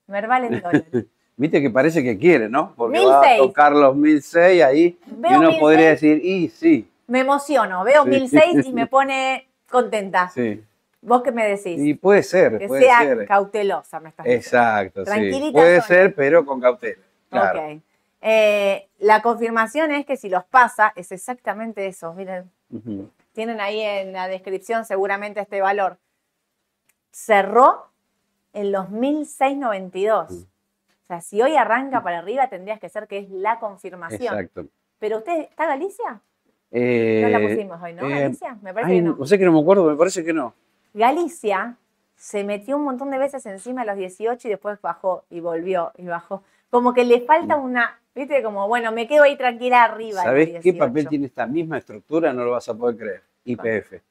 Verbal 0.08 0.46
en 0.46 0.62
dólares. 0.62 0.84
Viste 1.38 1.62
que 1.62 1.70
parece 1.70 2.04
que 2.04 2.18
quiere, 2.18 2.50
¿no? 2.50 2.74
Porque 2.76 3.00
va 3.04 3.18
a 3.20 3.22
1006. 3.22 3.42
tocar 3.48 3.72
los 3.72 3.96
1006 3.96 4.64
ahí 4.64 5.00
Veo 5.08 5.32
y 5.32 5.36
uno 5.36 5.40
1006. 5.50 5.60
podría 5.60 5.90
decir, 5.90 6.22
y 6.24 6.50
sí, 6.50 6.88
Me 7.08 7.20
emociono, 7.22 7.84
veo 7.84 8.04
Sí. 8.04 8.10
1006 8.10 8.66
y 8.68 8.74
me 8.74 8.88
pone 8.88 9.48
contenta. 9.70 10.30
sí. 10.30 10.64
¿Vos 11.04 11.24
qué 11.24 11.32
me 11.32 11.48
decís? 11.48 11.80
Y 11.80 11.96
puede 11.96 12.22
ser, 12.22 12.60
que 12.60 12.68
puede 12.68 12.84
sea 12.84 13.00
ser. 13.00 13.26
cautelosa, 13.26 14.00
me 14.00 14.10
estás 14.10 14.24
diciendo. 14.24 14.46
Exacto, 14.48 15.06
sí. 15.08 15.50
Puede 15.52 15.82
Sonia. 15.82 15.82
ser, 15.82 16.14
pero 16.14 16.46
con 16.46 16.62
cautela. 16.62 17.02
Claro. 17.32 17.60
Ok. 17.60 17.82
Eh, 18.22 18.88
la 19.00 19.22
confirmación 19.22 19.92
es 19.92 20.06
que 20.06 20.16
si 20.16 20.30
los 20.30 20.46
pasa, 20.46 20.94
es 20.96 21.12
exactamente 21.12 21.88
eso. 21.88 22.14
Miren, 22.14 22.50
tienen 23.34 23.60
ahí 23.60 23.82
en 23.82 24.14
la 24.14 24.28
descripción 24.28 24.86
seguramente 24.86 25.40
este 25.40 25.62
valor. 25.62 25.98
Cerró 27.12 27.88
en 28.54 28.72
los 28.72 28.90
1692. 28.90 30.32
Mm. 30.32 30.36
O 30.44 31.08
sea, 31.08 31.22
si 31.22 31.42
hoy 31.42 31.56
arranca 31.56 32.04
para 32.04 32.20
arriba, 32.20 32.48
tendrías 32.48 32.80
que 32.80 32.90
ser 32.90 33.08
que 33.08 33.18
es 33.20 33.30
la 33.30 33.60
confirmación. 33.60 34.34
Exacto. 34.34 34.68
Pero 35.00 35.18
usted, 35.18 35.42
¿está 35.50 35.66
Galicia? 35.66 36.22
Eh, 36.72 37.22
No 37.24 37.30
la 37.30 37.40
pusimos 37.48 37.82
hoy, 37.82 37.94
¿no? 37.94 38.06
eh, 38.08 38.22
Galicia, 38.22 38.58
me 38.62 38.74
parece 38.74 38.92
ay, 38.94 38.98
que 39.00 39.04
no. 39.04 39.16
no 39.18 39.26
sé 39.26 39.38
que 39.38 39.46
no 39.46 39.52
me 39.52 39.60
acuerdo, 39.60 39.86
me 39.86 39.96
parece 39.98 40.24
que 40.24 40.32
no. 40.32 40.54
Galicia 40.94 41.76
se 42.16 42.44
metió 42.44 42.78
un 42.78 42.84
montón 42.84 43.10
de 43.10 43.18
veces 43.18 43.46
encima 43.46 43.82
de 43.82 43.88
los 43.88 43.98
18 43.98 44.48
y 44.48 44.52
después 44.52 44.80
bajó 44.80 45.26
y 45.30 45.40
volvió 45.40 45.92
y 45.98 46.06
bajó. 46.06 46.44
Como 46.72 46.94
que 46.94 47.04
le 47.04 47.22
falta 47.22 47.58
una, 47.58 48.00
viste, 48.16 48.42
como, 48.42 48.68
bueno, 48.68 48.92
me 48.92 49.08
quedo 49.08 49.24
ahí 49.24 49.38
tranquila 49.38 49.84
arriba. 49.84 50.24
¿Sabés 50.24 50.48
qué 50.48 50.60
18. 50.72 50.80
papel 50.80 51.08
tiene 51.08 51.26
esta 51.28 51.46
misma 51.46 51.78
estructura? 51.78 52.34
No 52.34 52.44
lo 52.44 52.52
vas 52.52 52.68
a 52.70 52.74
poder 52.74 52.98
creer. 52.98 53.24
IPF. 53.44 54.02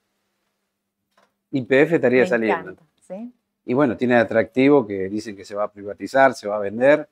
IPF 1.52 1.92
estaría 1.94 2.20
Me 2.22 2.26
saliendo. 2.28 2.70
encanta, 2.70 2.82
¿sí? 3.00 3.32
Y 3.64 3.74
bueno, 3.74 3.96
tiene 3.96 4.16
atractivo 4.16 4.86
que 4.86 5.08
dicen 5.08 5.34
que 5.36 5.44
se 5.44 5.54
va 5.54 5.64
a 5.64 5.72
privatizar, 5.72 6.34
se 6.34 6.46
va 6.48 6.56
a 6.56 6.60
vender. 6.60 7.08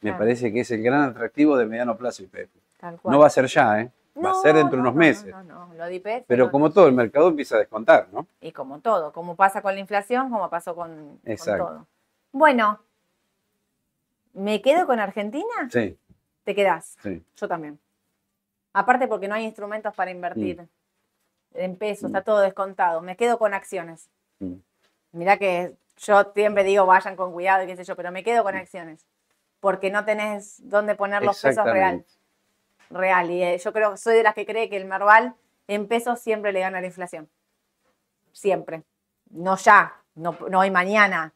Me 0.00 0.10
Claro. 0.10 0.18
parece 0.18 0.52
que 0.52 0.60
es 0.60 0.70
el 0.70 0.82
gran 0.82 1.02
atractivo 1.02 1.56
de 1.56 1.66
mediano 1.66 1.96
plazo 1.96 2.22
IPF. 2.22 2.50
No 3.04 3.18
va 3.18 3.26
a 3.26 3.30
ser 3.30 3.46
ya, 3.46 3.80
¿eh? 3.80 3.90
Va 4.24 4.30
a 4.30 4.34
ser 4.34 4.54
dentro 4.54 4.76
de 4.76 4.82
no, 4.82 4.90
unos 4.90 4.94
no, 4.94 4.98
meses. 4.98 5.30
No, 5.32 5.42
no, 5.44 5.66
no, 5.68 5.74
lo 5.74 5.84
de 5.86 5.94
IPF, 5.96 6.24
Pero 6.26 6.50
como 6.50 6.70
todo, 6.70 6.86
el 6.86 6.92
mercado 6.92 7.28
empieza 7.28 7.56
a 7.56 7.58
descontar, 7.60 8.08
¿no? 8.12 8.26
Y 8.40 8.52
como 8.52 8.80
todo, 8.80 9.12
como 9.12 9.36
pasa 9.36 9.62
con 9.62 9.74
la 9.74 9.80
inflación, 9.80 10.28
como 10.30 10.48
pasó 10.50 10.74
con, 10.74 11.18
con 11.24 11.36
todo. 11.58 11.86
Bueno, 12.32 12.80
¿me 14.32 14.60
quedo 14.62 14.86
con 14.86 15.00
Argentina? 15.00 15.68
Sí, 15.70 15.98
Te 16.44 16.54
quedás. 16.54 16.96
sí. 17.02 17.24
Yo 17.36 17.48
también. 17.48 17.78
Aparte 18.72 19.06
porque 19.06 19.28
no 19.28 19.34
hay 19.34 19.44
instrumentos 19.44 19.94
para 19.94 20.10
invertir 20.10 20.66
en 21.54 21.76
pesos, 21.76 22.04
Mm. 22.04 22.06
está 22.06 22.22
todo 22.24 22.40
descontado. 22.40 23.00
Me 23.02 23.16
quedo 23.16 23.38
con 23.38 23.52
acciones. 23.54 24.08
Mm. 24.40 24.54
Mirá 25.12 25.36
que 25.36 25.76
yo 25.98 26.32
siempre 26.34 26.64
digo 26.64 26.86
vayan 26.86 27.14
con 27.16 27.32
cuidado 27.32 27.62
y 27.64 27.66
qué 27.66 27.76
sé 27.76 27.84
yo, 27.84 27.94
pero 27.96 28.10
me 28.10 28.24
quedo 28.24 28.42
Mm. 28.42 28.44
con 28.46 28.56
acciones. 28.56 29.06
Porque 29.60 29.90
no 29.90 30.04
tenés 30.04 30.56
dónde 30.68 30.94
poner 30.96 31.22
los 31.22 31.40
pesos 31.40 31.64
real. 31.64 32.04
Real. 32.90 33.30
Y 33.30 33.42
eh, 33.42 33.58
yo 33.58 33.72
creo, 33.72 33.96
soy 33.96 34.16
de 34.16 34.22
las 34.22 34.34
que 34.34 34.44
cree 34.46 34.68
que 34.68 34.76
el 34.76 34.86
Merval 34.86 35.34
en 35.68 35.86
pesos 35.86 36.18
siempre 36.20 36.52
le 36.52 36.60
gana 36.60 36.78
a 36.78 36.80
la 36.80 36.86
inflación. 36.88 37.28
Siempre. 38.32 38.82
No 39.30 39.56
ya, 39.56 39.94
no, 40.14 40.36
no 40.50 40.58
hoy 40.60 40.70
mañana, 40.70 41.32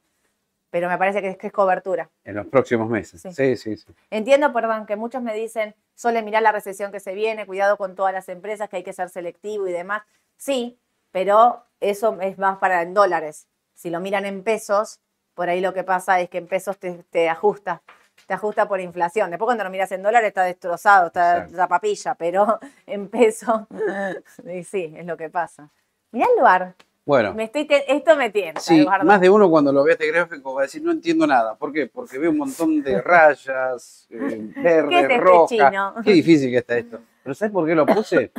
pero 0.77 0.91
me 0.91 0.99
parece 0.99 1.23
que 1.23 1.29
es, 1.29 1.39
que 1.39 1.47
es 1.47 1.53
cobertura. 1.55 2.11
En 2.23 2.35
los 2.35 2.47
próximos 2.49 2.91
meses. 2.91 3.23
Sí. 3.23 3.33
Sí, 3.33 3.57
sí, 3.57 3.77
sí. 3.79 3.95
Entiendo, 4.11 4.53
perdón, 4.53 4.85
que 4.85 4.95
muchos 4.95 5.23
me 5.23 5.33
dicen, 5.33 5.75
Sole, 5.95 6.21
mirá 6.21 6.43
la 6.43 6.53
recesión 6.53 6.93
que 6.93 7.01
se 7.01 7.15
viene, 7.15 7.47
cuidado 7.47 7.79
con 7.79 7.95
todas 7.95 8.13
las 8.13 8.29
empresas, 8.29 8.69
que 8.69 8.77
hay 8.77 8.83
que 8.83 8.93
ser 8.93 9.09
selectivo 9.09 9.67
y 9.67 9.73
demás. 9.73 10.03
Sí, 10.37 10.79
pero 11.13 11.65
eso 11.81 12.21
es 12.21 12.37
más 12.37 12.59
para 12.59 12.83
en 12.83 12.93
dólares. 12.93 13.49
Si 13.73 13.89
lo 13.89 14.01
miran 14.01 14.27
en 14.27 14.43
pesos, 14.43 15.01
por 15.33 15.49
ahí 15.49 15.63
lo 15.63 15.73
que 15.73 15.83
pasa 15.83 16.21
es 16.21 16.29
que 16.29 16.37
en 16.37 16.47
pesos 16.47 16.77
te, 16.77 17.05
te 17.05 17.31
ajusta, 17.31 17.83
te 18.27 18.35
ajusta 18.35 18.69
por 18.69 18.79
inflación. 18.83 19.31
Después 19.31 19.47
cuando 19.47 19.65
lo 19.65 19.71
miras 19.71 19.91
en 19.93 20.03
dólares 20.03 20.29
está 20.29 20.43
destrozado, 20.43 21.07
está 21.07 21.37
Exacto. 21.37 21.57
la 21.57 21.69
papilla, 21.69 22.15
pero 22.17 22.59
en 22.87 23.09
pesos, 23.09 23.63
y 24.45 24.63
sí, 24.63 24.93
es 24.95 25.07
lo 25.07 25.17
que 25.17 25.31
pasa. 25.31 25.71
Mirá 26.13 26.27
el 26.37 26.43
bar, 26.43 26.75
Bueno, 27.07 27.35
me 27.35 27.45
estoy 27.45 27.69
esto 27.87 28.17
me 28.17 28.31
tienta, 28.31 28.61
sí, 28.61 28.81
Eduardo. 28.81 29.07
más 29.07 29.21
de 29.21 29.31
uno 29.31 29.49
cuando 29.49 29.73
lo 29.73 29.85
ve 29.85 29.93
este 29.93 30.09
gráfico 30.11 30.55
va 30.55 30.63
a 30.63 30.65
decir, 30.65 30.83
no 30.83 30.91
entiendo 30.91 31.25
nada. 31.25 31.55
¿Por 31.55 31.73
qué? 31.73 31.87
Porque 31.87 32.19
veo 32.19 32.33
un 32.33 32.39
montón 32.39 32.83
de 32.83 33.01
rayas, 33.01 34.09
eh, 34.11 34.51
verde, 34.57 34.89
¿Qué 34.89 34.99
es 34.99 35.53
este? 35.53 36.03
Qué 36.03 36.13
difícil 36.13 36.51
que 36.51 36.57
está 36.59 36.77
esto. 36.77 36.99
Pero 37.23 37.33
¿sabes 37.35 37.53
por 37.53 37.65
qué 37.65 37.77
lo 37.77 37.87
puse? 37.87 38.33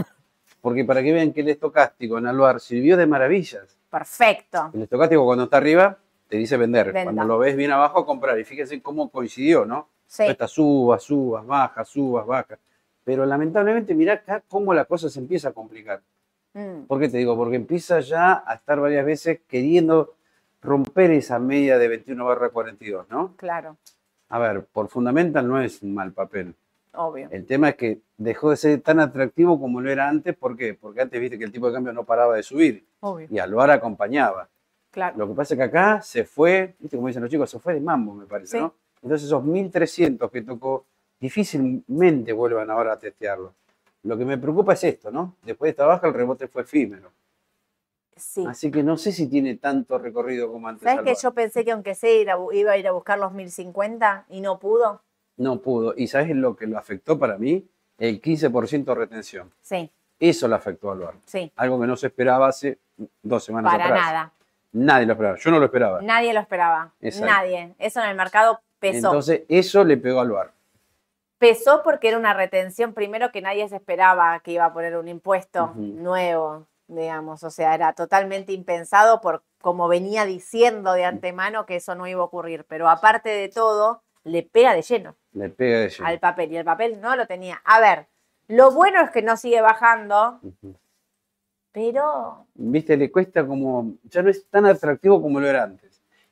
Porque 0.59 0.83
para 0.83 1.01
que 1.01 1.13
vean 1.13 1.31
que 1.31 1.41
el 1.41 1.47
estocástico 1.47 2.17
en 2.17 2.27
Aluar 2.27 2.59
sirvió 2.59 2.97
de 2.97 3.07
maravillas. 3.07 3.77
Perfecto. 3.89 4.71
El 4.73 4.81
estocástico 4.81 5.23
cuando 5.23 5.45
está 5.45 5.57
arriba 5.57 5.97
te 6.27 6.35
dice 6.35 6.57
vender. 6.57 6.87
Venda. 6.91 7.05
Cuando 7.05 7.23
lo 7.23 7.39
ves 7.39 7.55
bien 7.55 7.71
abajo, 7.71 8.05
comprar. 8.05 8.37
Y 8.37 8.43
fíjense 8.43 8.81
cómo 8.81 9.09
coincidió, 9.09 9.65
¿no? 9.65 9.87
Sí. 10.07 10.23
Estas 10.23 10.51
subas, 10.51 11.03
subas, 11.03 11.45
bajas, 11.45 11.87
subas, 11.87 12.25
bajas. 12.25 12.59
Pero 13.05 13.25
lamentablemente, 13.25 13.95
mirá 13.95 14.15
acá 14.15 14.43
cómo 14.45 14.73
la 14.73 14.83
cosa 14.83 15.09
se 15.09 15.19
empieza 15.19 15.49
a 15.49 15.53
complicar. 15.53 16.01
Mm, 16.57 16.85
¿Por 16.87 16.99
qué 16.99 17.07
te 17.07 17.17
digo? 17.17 17.35
Porque 17.35 17.55
empieza 17.55 17.99
ya 17.99 18.43
a 18.45 18.55
estar 18.55 18.79
varias 18.79 19.05
veces 19.05 19.41
queriendo 19.47 20.15
romper 20.61 21.11
esa 21.11 21.37
media 21.37 21.77
de 21.77 21.87
21 21.87 22.25
barra 22.25 22.49
42, 22.49 23.07
¿no? 23.09 23.35
claro, 23.37 23.77
A 24.29 24.39
ver, 24.39 24.65
por 24.65 24.87
fundamental 24.87 25.47
no 25.47 25.61
es 25.61 25.83
un 25.83 25.93
mal 25.93 26.11
papel. 26.13 26.55
obvio. 26.93 27.27
El 27.31 27.45
tema 27.45 27.69
es 27.69 27.75
que 27.75 27.99
dejó 28.17 28.49
de 28.49 28.57
ser 28.57 28.81
tan 28.81 28.99
atractivo 28.99 29.59
como 29.61 29.79
lo 29.81 29.91
era 29.91 30.09
antes. 30.09 30.35
¿Por 30.35 30.57
qué? 30.57 30.73
Porque 30.73 31.01
antes 31.01 31.21
viste 31.21 31.37
que 31.37 31.43
el 31.45 31.51
tipo 31.51 31.67
de 31.67 31.73
cambio 31.73 31.93
no 31.93 32.03
paraba 32.05 32.35
de 32.35 32.41
subir 32.41 32.83
Obvio, 33.01 33.27
y 33.29 33.37
Aluar 33.37 33.69
acompañaba. 33.69 34.49
claro. 34.89 35.15
Lo 35.15 35.27
que 35.27 35.33
pasa 35.35 35.53
es 35.53 35.57
que 35.59 35.63
acá 35.63 36.01
se 36.01 36.23
fue, 36.25 36.75
¿viste 36.79 36.97
como 36.97 37.07
dicen 37.07 37.21
los 37.21 37.29
chicos? 37.31 37.51
Se 37.51 37.59
fue 37.59 37.75
de 37.75 37.81
mambo, 37.81 38.15
me 38.15 38.25
parece, 38.25 38.57
Sí. 38.57 38.57
¿no? 38.59 38.73
Entonces 39.03 39.27
esos 39.27 39.43
1300 39.43 40.31
que 40.31 40.41
tocó, 40.41 40.85
difícilmente 41.19 42.33
vuelvan 42.33 42.71
ahora 42.71 42.93
a 42.93 42.99
testearlo. 42.99 43.53
Lo 44.07 44.17
que 44.17 44.23
me 44.23 44.37
preocupa 44.37 44.71
es 44.71 44.83
esto, 44.85 45.11
¿no? 45.11 45.35
Después 45.43 45.67
de 45.67 45.71
esta 45.71 45.85
baja 45.85 46.07
el 46.07 46.13
rebote 46.13 46.47
fue 46.47 46.61
efímero. 46.61 47.11
Sí. 48.15 48.45
Así 48.47 48.71
que 48.71 48.81
no 48.81 48.95
sé 48.95 49.11
si 49.11 49.27
tiene 49.27 49.55
tanto 49.55 49.97
recorrido 49.99 50.49
como 50.49 50.69
antes. 50.69 50.83
¿Sabes 50.83 51.03
que 51.03 51.21
yo 51.21 51.33
pensé 51.33 51.65
que 51.65 51.71
aunque 51.71 51.93
sea 51.93 52.37
iba 52.53 52.71
a 52.71 52.77
ir 52.77 52.87
a 52.87 52.91
buscar 52.93 53.19
los 53.19 53.33
1050 53.33 54.27
y 54.29 54.39
no 54.39 54.59
pudo? 54.59 55.01
No 55.35 55.59
pudo. 55.61 55.93
¿Y 55.95 56.07
sabes 56.07 56.33
lo 56.33 56.55
que 56.55 56.67
lo 56.67 56.77
afectó 56.77 57.19
para 57.19 57.37
mí? 57.37 57.67
El 57.97 58.21
15% 58.21 58.85
de 58.85 58.95
retención. 58.95 59.51
Sí, 59.61 59.91
Eso 60.19 60.47
lo 60.47 60.55
afectó 60.55 60.89
a 60.89 60.93
Alvar. 60.93 61.15
sí, 61.25 61.51
Algo 61.57 61.79
que 61.81 61.87
no 61.87 61.97
se 61.97 62.07
esperaba 62.07 62.47
hace 62.47 62.79
dos 63.21 63.43
semanas 63.43 63.73
para 63.73 63.85
atrás. 63.87 64.01
nada. 64.01 64.33
Nadie 64.71 65.05
lo 65.05 65.13
esperaba. 65.13 65.37
Yo 65.37 65.51
no 65.51 65.59
lo 65.59 65.65
esperaba. 65.65 66.01
Nadie 66.01 66.33
lo 66.33 66.39
esperaba. 66.39 66.93
Exacto. 67.01 67.25
Nadie. 67.33 67.75
Eso 67.77 68.01
en 68.01 68.09
el 68.09 68.15
mercado 68.15 68.61
pesó. 68.79 69.07
Entonces, 69.07 69.41
eso 69.49 69.83
le 69.83 69.97
pegó 69.97 70.21
al 70.21 70.27
Alvar. 70.27 70.56
Pesó 71.37 71.81
porque 71.83 72.09
era 72.09 72.17
una 72.17 72.33
retención, 72.33 72.93
primero 72.93 73.31
que 73.31 73.41
nadie 73.41 73.67
se 73.69 73.75
esperaba 73.75 74.39
que 74.39 74.51
iba 74.51 74.65
a 74.65 74.73
poner 74.73 74.97
un 74.97 75.07
impuesto 75.07 75.73
nuevo, 75.75 76.67
digamos. 76.87 77.43
O 77.43 77.49
sea, 77.49 77.75
era 77.75 77.93
totalmente 77.93 78.53
impensado 78.53 79.21
por 79.21 79.43
como 79.61 79.87
venía 79.87 80.25
diciendo 80.25 80.93
de 80.93 81.05
antemano 81.05 81.65
que 81.65 81.77
eso 81.77 81.95
no 81.95 82.07
iba 82.07 82.21
a 82.21 82.25
ocurrir. 82.25 82.65
Pero 82.67 82.89
aparte 82.89 83.29
de 83.29 83.49
todo, 83.49 84.03
le 84.23 84.43
pega 84.43 84.73
de 84.73 84.81
lleno. 84.81 85.15
Le 85.33 85.49
pega 85.49 85.79
de 85.79 85.89
lleno. 85.89 86.07
al 86.07 86.19
papel 86.19 86.51
y 86.51 86.57
el 86.57 86.65
papel 86.65 87.01
no 87.01 87.15
lo 87.15 87.27
tenía. 87.27 87.61
A 87.65 87.79
ver, 87.79 88.07
lo 88.47 88.71
bueno 88.71 89.01
es 89.01 89.11
que 89.11 89.21
no 89.21 89.35
sigue 89.37 89.61
bajando, 89.61 90.39
pero 91.71 92.47
viste, 92.55 92.97
le 92.97 93.11
cuesta 93.11 93.45
como, 93.45 93.95
ya 94.03 94.21
no 94.21 94.29
es 94.29 94.47
tan 94.49 94.65
atractivo 94.65 95.21
como 95.21 95.39
lo 95.39 95.47
era 95.47 95.63
antes. 95.63 95.86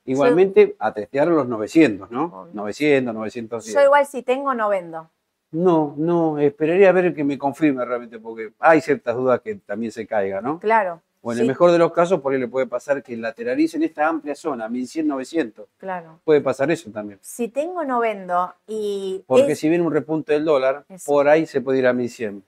Igualmente, 0.05 0.75
a 0.79 0.93
testear 0.93 1.27
los 1.27 1.47
900, 1.47 2.11
¿no? 2.11 2.25
Obvio. 2.25 2.53
900, 2.53 3.13
910. 3.13 3.73
yo 3.75 3.83
igual 3.83 4.05
si 4.05 4.21
tengo 4.23 4.53
no 4.53 4.69
vendo. 4.69 5.09
No, 5.51 5.93
no, 5.97 6.37
esperaría 6.39 6.89
a 6.89 6.91
ver 6.91 7.13
que 7.15 7.23
me 7.23 7.37
confirme 7.37 7.83
realmente, 7.85 8.19
porque 8.19 8.51
hay 8.59 8.81
ciertas 8.81 9.15
dudas 9.15 9.39
que 9.41 9.55
también 9.55 9.91
se 9.91 10.05
caiga, 10.05 10.41
¿no? 10.41 10.59
Claro. 10.59 11.01
O 11.21 11.31
en 11.31 11.37
sí, 11.37 11.41
el 11.41 11.47
mejor 11.47 11.71
de 11.71 11.79
los 11.79 11.91
casos, 11.91 12.19
por 12.21 12.33
ahí 12.33 12.39
le 12.39 12.47
puede 12.47 12.67
pasar 12.67 13.01
que 13.01 13.17
lateralice 13.17 13.77
en 13.77 13.83
esta 13.83 14.07
amplia 14.07 14.35
zona, 14.35 14.69
1100, 14.69 15.07
900. 15.07 15.65
Claro. 15.77 16.19
Puede 16.23 16.41
pasar 16.41 16.69
eso 16.69 16.91
también. 16.91 17.17
Si 17.21 17.47
tengo 17.47 17.83
no 17.83 17.99
vendo 17.99 18.53
y 18.67 19.23
Porque 19.25 19.53
es- 19.53 19.59
si 19.59 19.69
viene 19.69 19.83
un 19.83 19.91
repunte 19.93 20.33
del 20.33 20.45
dólar, 20.45 20.85
Eso. 20.87 21.11
por 21.11 21.27
ahí 21.27 21.47
se 21.47 21.61
puede 21.61 21.79
ir 21.79 21.87
a 21.87 21.93
1100. 21.93 22.43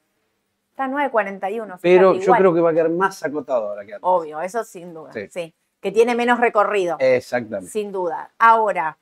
está 0.69 0.87
9.41. 0.87 1.79
Pero 1.81 2.13
yo 2.13 2.21
igual. 2.21 2.39
creo 2.39 2.53
que 2.53 2.61
va 2.61 2.69
a 2.69 2.73
quedar 2.73 2.89
más 2.91 3.23
acotado 3.23 3.69
ahora 3.69 3.83
que 3.83 3.93
antes. 3.95 4.03
Obvio, 4.07 4.39
eso 4.41 4.63
sin 4.63 4.93
duda. 4.93 5.11
Sí. 5.11 5.27
Sí. 5.31 5.53
Que 5.81 5.91
tiene 5.91 6.15
menos 6.15 6.39
recorrido, 6.39 6.97
Exactamente. 6.99 7.69
sin 7.71 7.91
duda. 7.91 8.31
Ahora, 8.39 8.97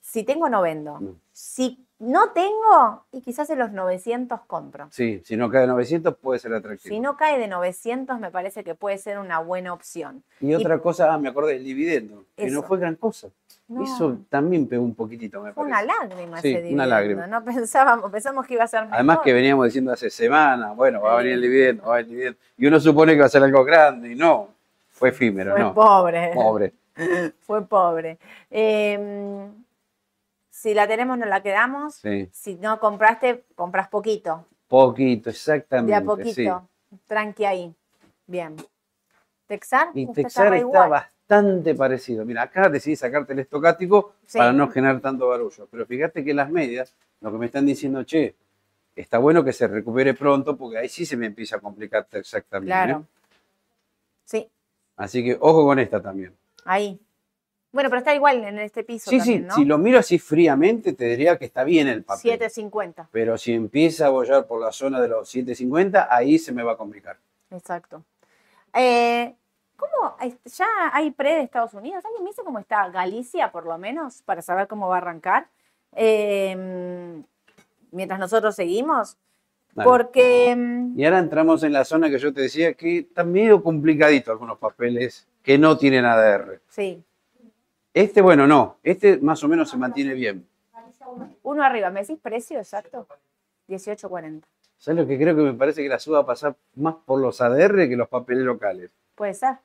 si 0.00 0.22
tengo 0.24 0.48
no 0.48 0.62
vendo. 0.62 0.98
No. 1.00 1.16
Si 1.32 1.84
no 1.98 2.30
tengo, 2.30 3.04
y 3.12 3.20
quizás 3.22 3.48
en 3.50 3.58
los 3.58 3.72
900 3.72 4.40
compro. 4.46 4.88
Sí, 4.90 5.22
si 5.24 5.36
no 5.36 5.50
cae 5.50 5.62
de 5.62 5.66
900 5.68 6.16
puede 6.16 6.38
ser 6.38 6.52
atractivo. 6.54 6.94
Si 6.94 7.00
no 7.00 7.16
cae 7.16 7.38
de 7.38 7.48
900, 7.48 8.20
me 8.20 8.30
parece 8.30 8.62
que 8.64 8.74
puede 8.74 8.98
ser 8.98 9.18
una 9.18 9.38
buena 9.38 9.72
opción. 9.72 10.22
Y 10.40 10.54
otra 10.54 10.78
cosa, 10.80 11.12
ah, 11.12 11.18
me 11.18 11.28
acordé, 11.28 11.56
el 11.56 11.64
dividendo, 11.64 12.24
que 12.36 12.50
no 12.50 12.62
fue 12.62 12.78
gran 12.78 12.96
cosa. 12.96 13.28
No. 13.66 13.82
Eso 13.82 14.18
también 14.28 14.68
pegó 14.68 14.82
un 14.84 14.94
poquito, 14.94 15.40
me 15.40 15.52
Fue 15.54 15.64
parece. 15.64 15.84
una 15.86 15.94
lágrima 16.06 16.40
Sí, 16.42 16.48
ese 16.48 16.58
una 16.58 16.60
dividendo. 16.84 16.86
lágrima. 16.86 17.26
No 17.26 17.42
pensábamos, 17.44 18.10
pensamos 18.12 18.46
que 18.46 18.54
iba 18.54 18.64
a 18.64 18.68
ser 18.68 18.82
mejor. 18.82 18.94
Además 18.94 19.18
que 19.24 19.32
veníamos 19.32 19.64
diciendo 19.66 19.92
hace 19.92 20.10
semanas, 20.10 20.76
bueno, 20.76 21.00
va 21.00 21.14
a 21.14 21.16
venir 21.16 21.32
el 21.32 21.40
dividendo, 21.42 21.84
va 21.84 21.94
a 21.94 21.96
venir 21.96 22.10
el 22.10 22.16
dividendo. 22.16 22.38
Y 22.58 22.66
uno 22.66 22.78
supone 22.80 23.14
que 23.14 23.20
va 23.20 23.26
a 23.26 23.30
ser 23.30 23.42
algo 23.42 23.64
grande, 23.64 24.12
y 24.12 24.14
no, 24.14 24.48
fue 24.94 25.08
efímero, 25.10 25.52
fue 25.52 25.60
no. 25.60 25.74
pobre. 25.74 26.30
Pobre. 26.32 26.72
Fue 27.40 27.66
pobre. 27.66 28.18
Eh, 28.50 29.48
si 30.48 30.72
la 30.74 30.86
tenemos, 30.86 31.18
nos 31.18 31.28
la 31.28 31.42
quedamos. 31.42 31.96
Sí, 31.96 32.28
Si 32.32 32.54
no 32.54 32.78
compraste, 32.78 33.42
compras 33.56 33.88
poquito. 33.88 34.46
poquito, 34.68 35.30
exactamente. 35.30 35.90
De 35.90 35.96
a 35.96 36.00
sí. 36.00 36.06
poquito. 36.06 36.68
Tranqui 37.08 37.44
ahí. 37.44 37.74
Bien. 38.28 38.54
Texar. 39.48 39.88
Y 39.94 40.06
Texar 40.12 40.54
está 40.54 40.86
bastante 40.86 41.74
parecido. 41.74 42.24
Mira, 42.24 42.42
acá 42.42 42.68
decidí 42.68 42.94
sacarte 42.94 43.32
el 43.32 43.40
estocástico 43.40 44.12
Sí. 44.26 44.38
para 44.38 44.52
no 44.52 44.70
generar 44.70 45.00
tanto 45.00 45.26
barullo. 45.26 45.66
Pero 45.68 45.84
fíjate 45.86 46.24
que 46.24 46.32
las 46.32 46.48
medias, 46.48 46.94
lo 47.20 47.32
que 47.32 47.38
me 47.38 47.46
están 47.46 47.66
diciendo, 47.66 48.04
che, 48.04 48.36
está 48.94 49.18
bueno 49.18 49.42
que 49.42 49.52
se 49.52 49.66
recupere 49.66 50.14
pronto, 50.14 50.56
porque 50.56 50.78
ahí 50.78 50.88
sí 50.88 51.04
se 51.04 51.16
me 51.16 51.26
empieza 51.26 51.56
a 51.56 51.60
complicar 51.60 52.04
Texar 52.04 52.42
también. 52.42 52.68
Claro. 52.76 53.00
¿eh? 53.00 53.20
Sí, 54.24 54.48
Así 54.96 55.24
que 55.24 55.36
ojo 55.40 55.64
con 55.64 55.78
esta 55.78 56.00
también. 56.00 56.34
ahí. 56.64 57.00
Bueno, 57.72 57.90
pero 57.90 57.98
está 57.98 58.14
igual 58.14 58.44
en 58.44 58.60
este 58.60 58.84
piso 58.84 59.10
Sí, 59.10 59.18
también, 59.18 59.40
sí, 59.42 59.46
¿no? 59.48 59.54
si 59.56 59.64
lo 59.64 59.78
miro 59.78 59.98
así 59.98 60.20
fríamente, 60.20 60.92
te 60.92 61.06
diría 61.06 61.36
que 61.36 61.44
está 61.44 61.64
bien 61.64 61.88
el 61.88 62.04
papel. 62.04 62.38
7.50. 62.38 63.08
Pero 63.10 63.36
si 63.36 63.52
empieza 63.52 64.06
a 64.06 64.10
bollar 64.10 64.46
por 64.46 64.60
la 64.60 64.70
zona 64.70 65.00
de 65.00 65.08
los 65.08 65.34
7.50, 65.34 66.06
ahí 66.08 66.38
se 66.38 66.52
me 66.52 66.62
va 66.62 66.72
a 66.72 66.76
complicar. 66.76 67.18
Exacto. 67.50 68.04
Eh, 68.72 69.34
¿Cómo? 69.76 70.16
¿Ya 70.56 70.66
hay 70.92 71.10
pre 71.10 71.34
de 71.34 71.40
Estados 71.42 71.74
Unidos? 71.74 72.04
¿Alguien 72.04 72.22
me 72.22 72.30
dice 72.30 72.42
cómo 72.44 72.60
está 72.60 72.88
Galicia, 72.90 73.50
por 73.50 73.66
lo 73.66 73.76
menos, 73.76 74.22
para 74.22 74.40
saber 74.40 74.68
cómo 74.68 74.86
va 74.88 74.94
a 74.94 74.98
arrancar? 74.98 75.48
Eh, 75.96 77.20
mientras 77.90 78.20
nosotros 78.20 78.54
seguimos. 78.54 79.16
Dale. 79.74 79.88
Porque. 79.88 80.54
mm, 80.56 80.98
Y 80.98 81.04
ahora 81.04 81.18
entramos 81.18 81.62
en 81.64 81.72
la 81.72 81.84
zona 81.84 82.08
que 82.10 82.18
yo 82.18 82.32
te 82.32 82.42
decía 82.42 82.74
que 82.74 82.98
está 82.98 83.24
medio 83.24 83.62
complicadito 83.62 84.30
algunos 84.30 84.58
papeles 84.58 85.26
que 85.42 85.58
no 85.58 85.76
tienen 85.76 86.04
ADR. 86.04 86.60
Sí, 86.68 87.02
Este, 87.92 88.20
bueno, 88.22 88.46
no. 88.46 88.78
Este 88.82 89.18
más 89.18 89.42
o 89.44 89.48
menos 89.48 89.70
se 89.70 89.76
mantiene 89.76 90.14
bien. 90.14 90.46
uno 91.42 91.62
arriba. 91.62 91.90
¿Me 91.90 92.00
decís 92.00 92.18
precio 92.22 92.58
exacto? 92.58 93.06
18.40. 93.68 94.42
¿Sabes 94.78 95.00
lo 95.00 95.06
que 95.06 95.16
creo 95.18 95.34
que 95.34 95.42
me 95.42 95.54
parece 95.54 95.82
que 95.82 95.88
la 95.88 95.98
suba 95.98 96.18
va 96.18 96.24
a 96.24 96.26
pasar 96.26 96.56
más 96.74 96.96
por 97.06 97.20
los 97.20 97.40
ADR 97.40 97.88
que 97.88 97.96
los 97.96 98.08
papeles 98.08 98.44
locales? 98.44 98.90
Puede 99.14 99.34
ser. 99.34 99.56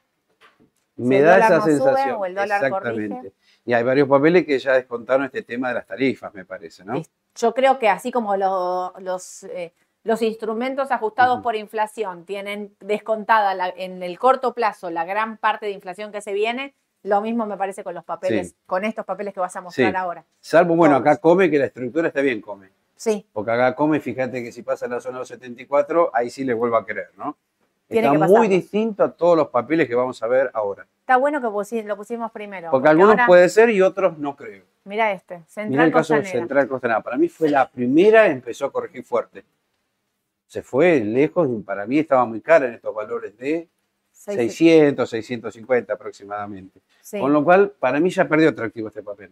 Me 0.96 1.18
el 1.20 1.26
da 1.26 1.34
dólar 1.34 1.46
esa 1.52 1.56
no 1.58 1.62
sube 1.64 1.72
sensación. 1.76 2.16
o 2.20 2.26
el 2.26 2.36
dólar 2.36 2.64
Exactamente. 2.66 3.16
corrige. 3.16 3.34
Y 3.66 3.74
hay 3.74 3.84
varios 3.84 4.08
papeles 4.08 4.46
que 4.46 4.60
ya 4.60 4.74
descontaron 4.74 5.26
este 5.26 5.42
tema 5.44 5.70
de 5.70 5.76
las 5.76 5.86
tarifas, 5.88 6.34
me 6.34 6.46
parece, 6.46 6.84
¿no? 6.84 7.02
Yo 7.36 7.54
creo 7.54 7.80
que 7.80 7.88
así 7.90 8.12
como 8.12 8.36
lo- 8.38 8.94
los, 9.00 9.44
eh, 9.46 9.74
los 10.04 10.22
instrumentos 10.22 10.92
ajustados 10.92 11.36
Ujú. 11.36 11.44
por 11.44 11.56
inflación 11.56 12.26
tienen 12.26 12.74
descontada 12.80 13.54
la- 13.54 13.74
en 13.76 14.02
el 14.04 14.18
corto 14.18 14.54
plazo 14.54 14.90
la 14.90 15.06
gran 15.06 15.38
parte 15.38 15.66
de 15.66 15.74
inflación 15.74 16.12
que 16.12 16.22
se 16.22 16.34
viene, 16.34 16.74
lo 17.04 17.22
mismo 17.22 17.46
me 17.46 17.58
parece 17.58 17.84
con 17.84 17.94
los 17.94 18.04
papeles, 18.04 18.50
Sí. 18.50 18.56
con 18.66 18.84
estos 18.86 19.06
papeles 19.06 19.34
que 19.34 19.40
vas 19.40 19.56
a 19.56 19.62
mostrar 19.62 19.92
Sí. 19.92 19.96
ahora. 19.96 20.26
Salvo, 20.40 20.76
bueno, 20.76 20.96
Todos. 21.00 21.08
acá 21.12 21.22
come, 21.22 21.50
que 21.50 21.58
la 21.60 21.66
estructura 21.66 22.08
está 22.08 22.22
bien, 22.22 22.42
come. 22.42 22.70
Sí, 22.96 23.26
Porque 23.32 23.52
acá 23.52 23.76
come, 23.76 24.00
fíjate 24.02 24.44
que 24.44 24.52
si 24.52 24.62
pasa 24.62 24.86
la 24.88 25.00
zona 25.00 25.20
274, 25.20 26.12
ahí 26.14 26.30
sí 26.30 26.44
le 26.44 26.54
vuelvo 26.54 26.76
a 26.76 26.86
querer, 26.86 27.12
¿no? 27.18 27.38
Tiene 27.88 28.14
Está 28.14 28.28
muy 28.28 28.48
distinto 28.48 29.04
a 29.04 29.12
todos 29.12 29.36
los 29.38 29.48
papeles 29.48 29.88
que 29.88 29.96
vamos 29.96 30.22
a 30.22 30.28
ver 30.28 30.52
ahora. 30.54 30.86
Está 31.00 31.18
bueno 31.18 31.42
que 31.42 31.48
pusi- 31.48 31.84
lo 31.84 31.96
pusimos 31.96 32.30
primero. 32.32 32.70
Porque 32.70 32.90
algunos 32.90 33.12
ahora- 33.12 33.26
puede 33.26 33.50
ser 33.50 33.70
y 33.70 33.82
otros 33.82 34.18
no 34.18 34.36
creo. 34.36 34.64
Mira 34.84 35.12
este, 35.12 35.36
Mirá 35.36 35.46
Central 35.48 35.86
el 35.88 35.94
caso 35.94 36.14
de 36.14 36.20
Costanera. 36.20 36.40
Central 36.40 36.68
Costanera. 36.68 37.02
Para 37.02 37.18
mí 37.18 37.30
fue 37.30 37.50
la 37.50 37.68
primera, 37.70 38.28
empezó 38.28 38.66
a 38.66 38.72
corregir 38.72 39.04
fuerte. 39.04 39.44
Se 40.50 40.64
fue 40.64 41.00
lejos 41.02 41.48
y 41.48 41.62
para 41.62 41.86
mí 41.86 42.00
estaba 42.00 42.26
muy 42.26 42.42
cara 42.42 42.66
en 42.66 42.74
estos 42.74 42.94
valores 42.94 43.38
de 43.38 43.70
Seis- 44.12 44.36
600, 44.36 45.08
650 45.08 45.94
aproximadamente. 45.94 46.82
sí. 47.02 47.20
Con 47.20 47.32
lo 47.32 47.44
cual, 47.44 47.70
para 47.80 48.00
mí 48.00 48.10
ya 48.10 48.28
perdió 48.28 48.50
atractivo 48.50 48.88
este 48.88 49.04
papel. 49.04 49.32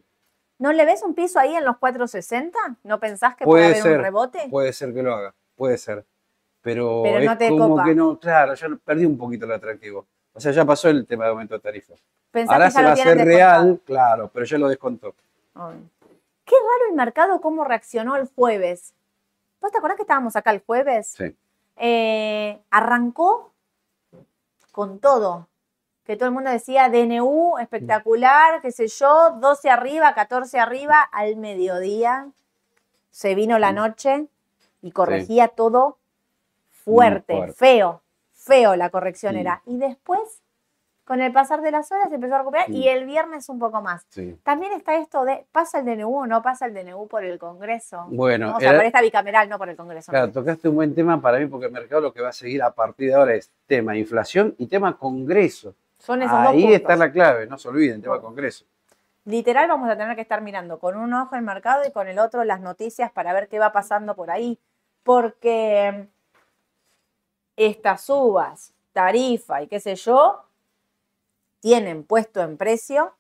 ¿No 0.59 0.72
le 0.74 0.86
ves 0.86 1.01
un 1.01 1.15
piso 1.15 1.39
ahí 1.39 1.55
en 1.55 1.65
los 1.65 1.78
460? 1.78 2.57
¿No 2.84 2.99
pensás 2.99 3.36
que 3.36 3.45
Puede 3.45 3.63
puede 3.63 3.72
haber 3.74 3.84
ser, 3.84 3.97
un 3.97 4.03
rebote? 4.03 4.39
Puede 4.51 4.74
ser 4.74 4.93
que 4.93 5.01
lo 5.01 5.15
haga, 5.15 5.34
puede 5.55 5.78
ser. 5.80 6.05
Pero, 6.61 7.01
Pero 7.03 7.26
no 7.26 7.38
te 7.38 7.49
como 7.49 7.70
copa. 7.70 7.86
que 7.86 7.95
no, 7.95 8.20
claro, 8.20 8.53
ya 8.53 8.68
perdí 8.86 9.05
un 9.05 9.18
poquito 9.18 9.45
el 9.45 9.53
atractivo. 9.53 10.05
O 10.34 10.39
sea, 10.39 10.51
ya 10.51 10.65
pasó 10.65 10.88
el 10.89 11.07
tema 11.07 11.24
de 11.26 11.32
aumento 11.32 11.55
de 11.55 11.61
tarifa. 11.61 11.95
¿Pensás 12.30 12.53
Ahora 12.53 12.70
se 12.70 12.84
va 12.84 12.89
a 12.89 12.93
hacer 12.93 13.18
real, 13.26 13.82
claro, 13.84 14.30
pero 14.32 14.45
ya 14.45 14.57
lo 14.59 14.68
descontó. 14.68 15.15
Ay. 15.55 15.78
Qué 16.45 16.55
raro 16.55 16.89
el 16.91 16.95
mercado 16.95 17.41
cómo 17.41 17.63
reaccionó 17.63 18.15
el 18.18 18.28
jueves. 18.28 18.93
¿Vos 19.60 19.72
te 19.72 19.78
acordás 19.78 19.97
que 19.97 20.03
estábamos 20.03 20.36
acá 20.36 20.51
el 20.51 20.64
jueves? 20.66 21.14
Sí. 21.18 21.36
Eh, 21.78 22.60
arrancó 22.70 23.53
con 24.72 24.99
todo. 24.99 25.47
Que 26.03 26.16
todo 26.16 26.30
el 26.30 26.34
mundo 26.34 26.49
decía 26.49 26.89
DNU, 26.89 27.58
espectacular, 27.60 28.62
qué 28.62 28.72
sé 28.72 28.88
yo, 28.88 29.32
12 29.41 29.70
arriba, 29.70 30.14
14 30.14 30.58
arriba, 30.58 31.01
al 31.01 31.36
mediodía 31.36 32.30
se 33.12 33.34
vino 33.36 33.58
la 33.58 33.72
noche 33.72 34.28
y 34.82 34.91
corregía 34.91 35.47
todo 35.47 35.97
fuerte, 36.70 37.36
fuerte. 37.36 37.53
feo, 37.53 38.01
feo 38.34 38.76
la 38.76 38.89
corrección 38.89 39.36
era. 39.36 39.64
Y 39.66 39.78
después, 39.80 40.22
con 41.08 41.22
el 41.22 41.32
pasar 41.32 41.62
de 41.62 41.72
las 41.72 41.89
horas, 41.89 42.12
empezó 42.12 42.36
a 42.36 42.39
recuperar 42.39 42.70
y 42.70 42.89
el 42.89 43.05
viernes 43.05 43.47
un 43.47 43.60
poco 43.60 43.82
más. 43.82 44.05
Sí. 44.10 44.38
También 44.43 44.74
está 44.74 44.95
esto 44.97 45.24
de, 45.24 45.45
¿pasa 45.53 45.80
el 45.80 45.86
DNU 45.86 46.24
o 46.24 46.28
no 46.28 46.41
pasa 46.41 46.66
el 46.66 46.74
DNU 46.74 47.08
por 47.08 47.24
el 47.24 47.39
Congreso? 47.39 48.08
Bueno, 48.10 48.58
o 48.58 48.60
sea, 48.60 48.72
era- 48.72 48.80
por 48.80 48.86
esta 48.86 49.01
bicameral, 49.01 49.47
no 49.47 49.58
por 49.58 49.70
el 49.70 49.78
Congreso. 49.78 50.12
Claro, 50.12 50.30
tocaste 50.34 50.68
un 50.68 50.76
buen 50.76 50.93
tema 50.93 51.22
para 51.22 51.39
mí 51.39 51.45
porque 51.45 51.68
el 51.68 51.72
mercado 51.72 52.01
lo 52.01 52.14
que 52.14 52.22
va 52.22 52.30
a 52.30 52.34
seguir 52.34 52.62
a 52.62 52.72
partir 52.72 53.08
de 53.08 53.16
ahora 53.16 53.36
es 53.36 53.49
tema 53.68 53.95
inflación 53.95 54.53
y 54.58 54.68
tema 54.68 54.97
congreso. 54.97 55.74
Son 55.97 56.22
esos 56.22 56.38
Ahí 56.38 56.74
está 56.74 56.97
la 56.97 57.10
clave, 57.10 57.47
no 57.47 57.58
se 57.58 57.70
olviden, 57.70 58.01
tema 58.01 58.20
congreso. 58.20 58.66
Literal 59.24 59.70
vamos 59.70 59.89
a 59.89 59.95
tener 59.97 60.14
que 60.16 60.22
estar 60.22 60.41
mirando 60.41 60.78
con 60.78 60.97
un 60.97 61.14
ojo 61.14 61.36
el 61.38 61.41
mercado 61.41 61.84
y 61.88 61.91
con 61.93 62.08
el 62.10 62.20
otro 62.20 62.43
las 62.43 62.60
noticias 62.60 63.12
para 63.14 63.32
ver 63.32 63.47
qué 63.47 63.60
va 63.60 63.72
pasando 63.72 64.14
por 64.14 64.30
ahí. 64.30 64.60
Porque 65.03 66.08
estas 67.55 68.01
subas, 68.01 68.74
tarifa 68.91 69.62
y 69.64 69.68
qué 69.68 69.80
sé 69.80 69.95
yo, 69.95 70.43
tienen 71.60 72.03
puesto 72.03 72.41
en 72.41 72.58
precio 72.58 73.16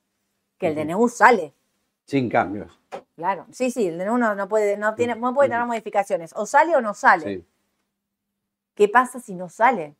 que 0.57 0.69
el. 0.69 0.75
DNU 0.75 1.07
sale. 1.09 1.53
Sin 2.05 2.29
cambios. 2.29 2.71
Claro, 3.15 3.45
sí, 3.51 3.69
sí, 3.71 3.87
el 3.87 3.97
DNU 3.97 4.17
no, 4.17 4.35
no 4.35 4.47
puede, 4.47 4.77
no 4.77 4.95
tiene, 4.95 5.15
no 5.15 5.33
puede 5.33 5.49
tener 5.49 5.65
modificaciones. 5.65 6.33
O 6.35 6.45
sale 6.45 6.75
o 6.75 6.81
no 6.81 6.93
sale. 6.93 7.25
Sí. 7.25 7.47
¿Qué 8.75 8.87
pasa 8.87 9.19
si 9.19 9.33
no 9.33 9.49
sale? 9.49 9.95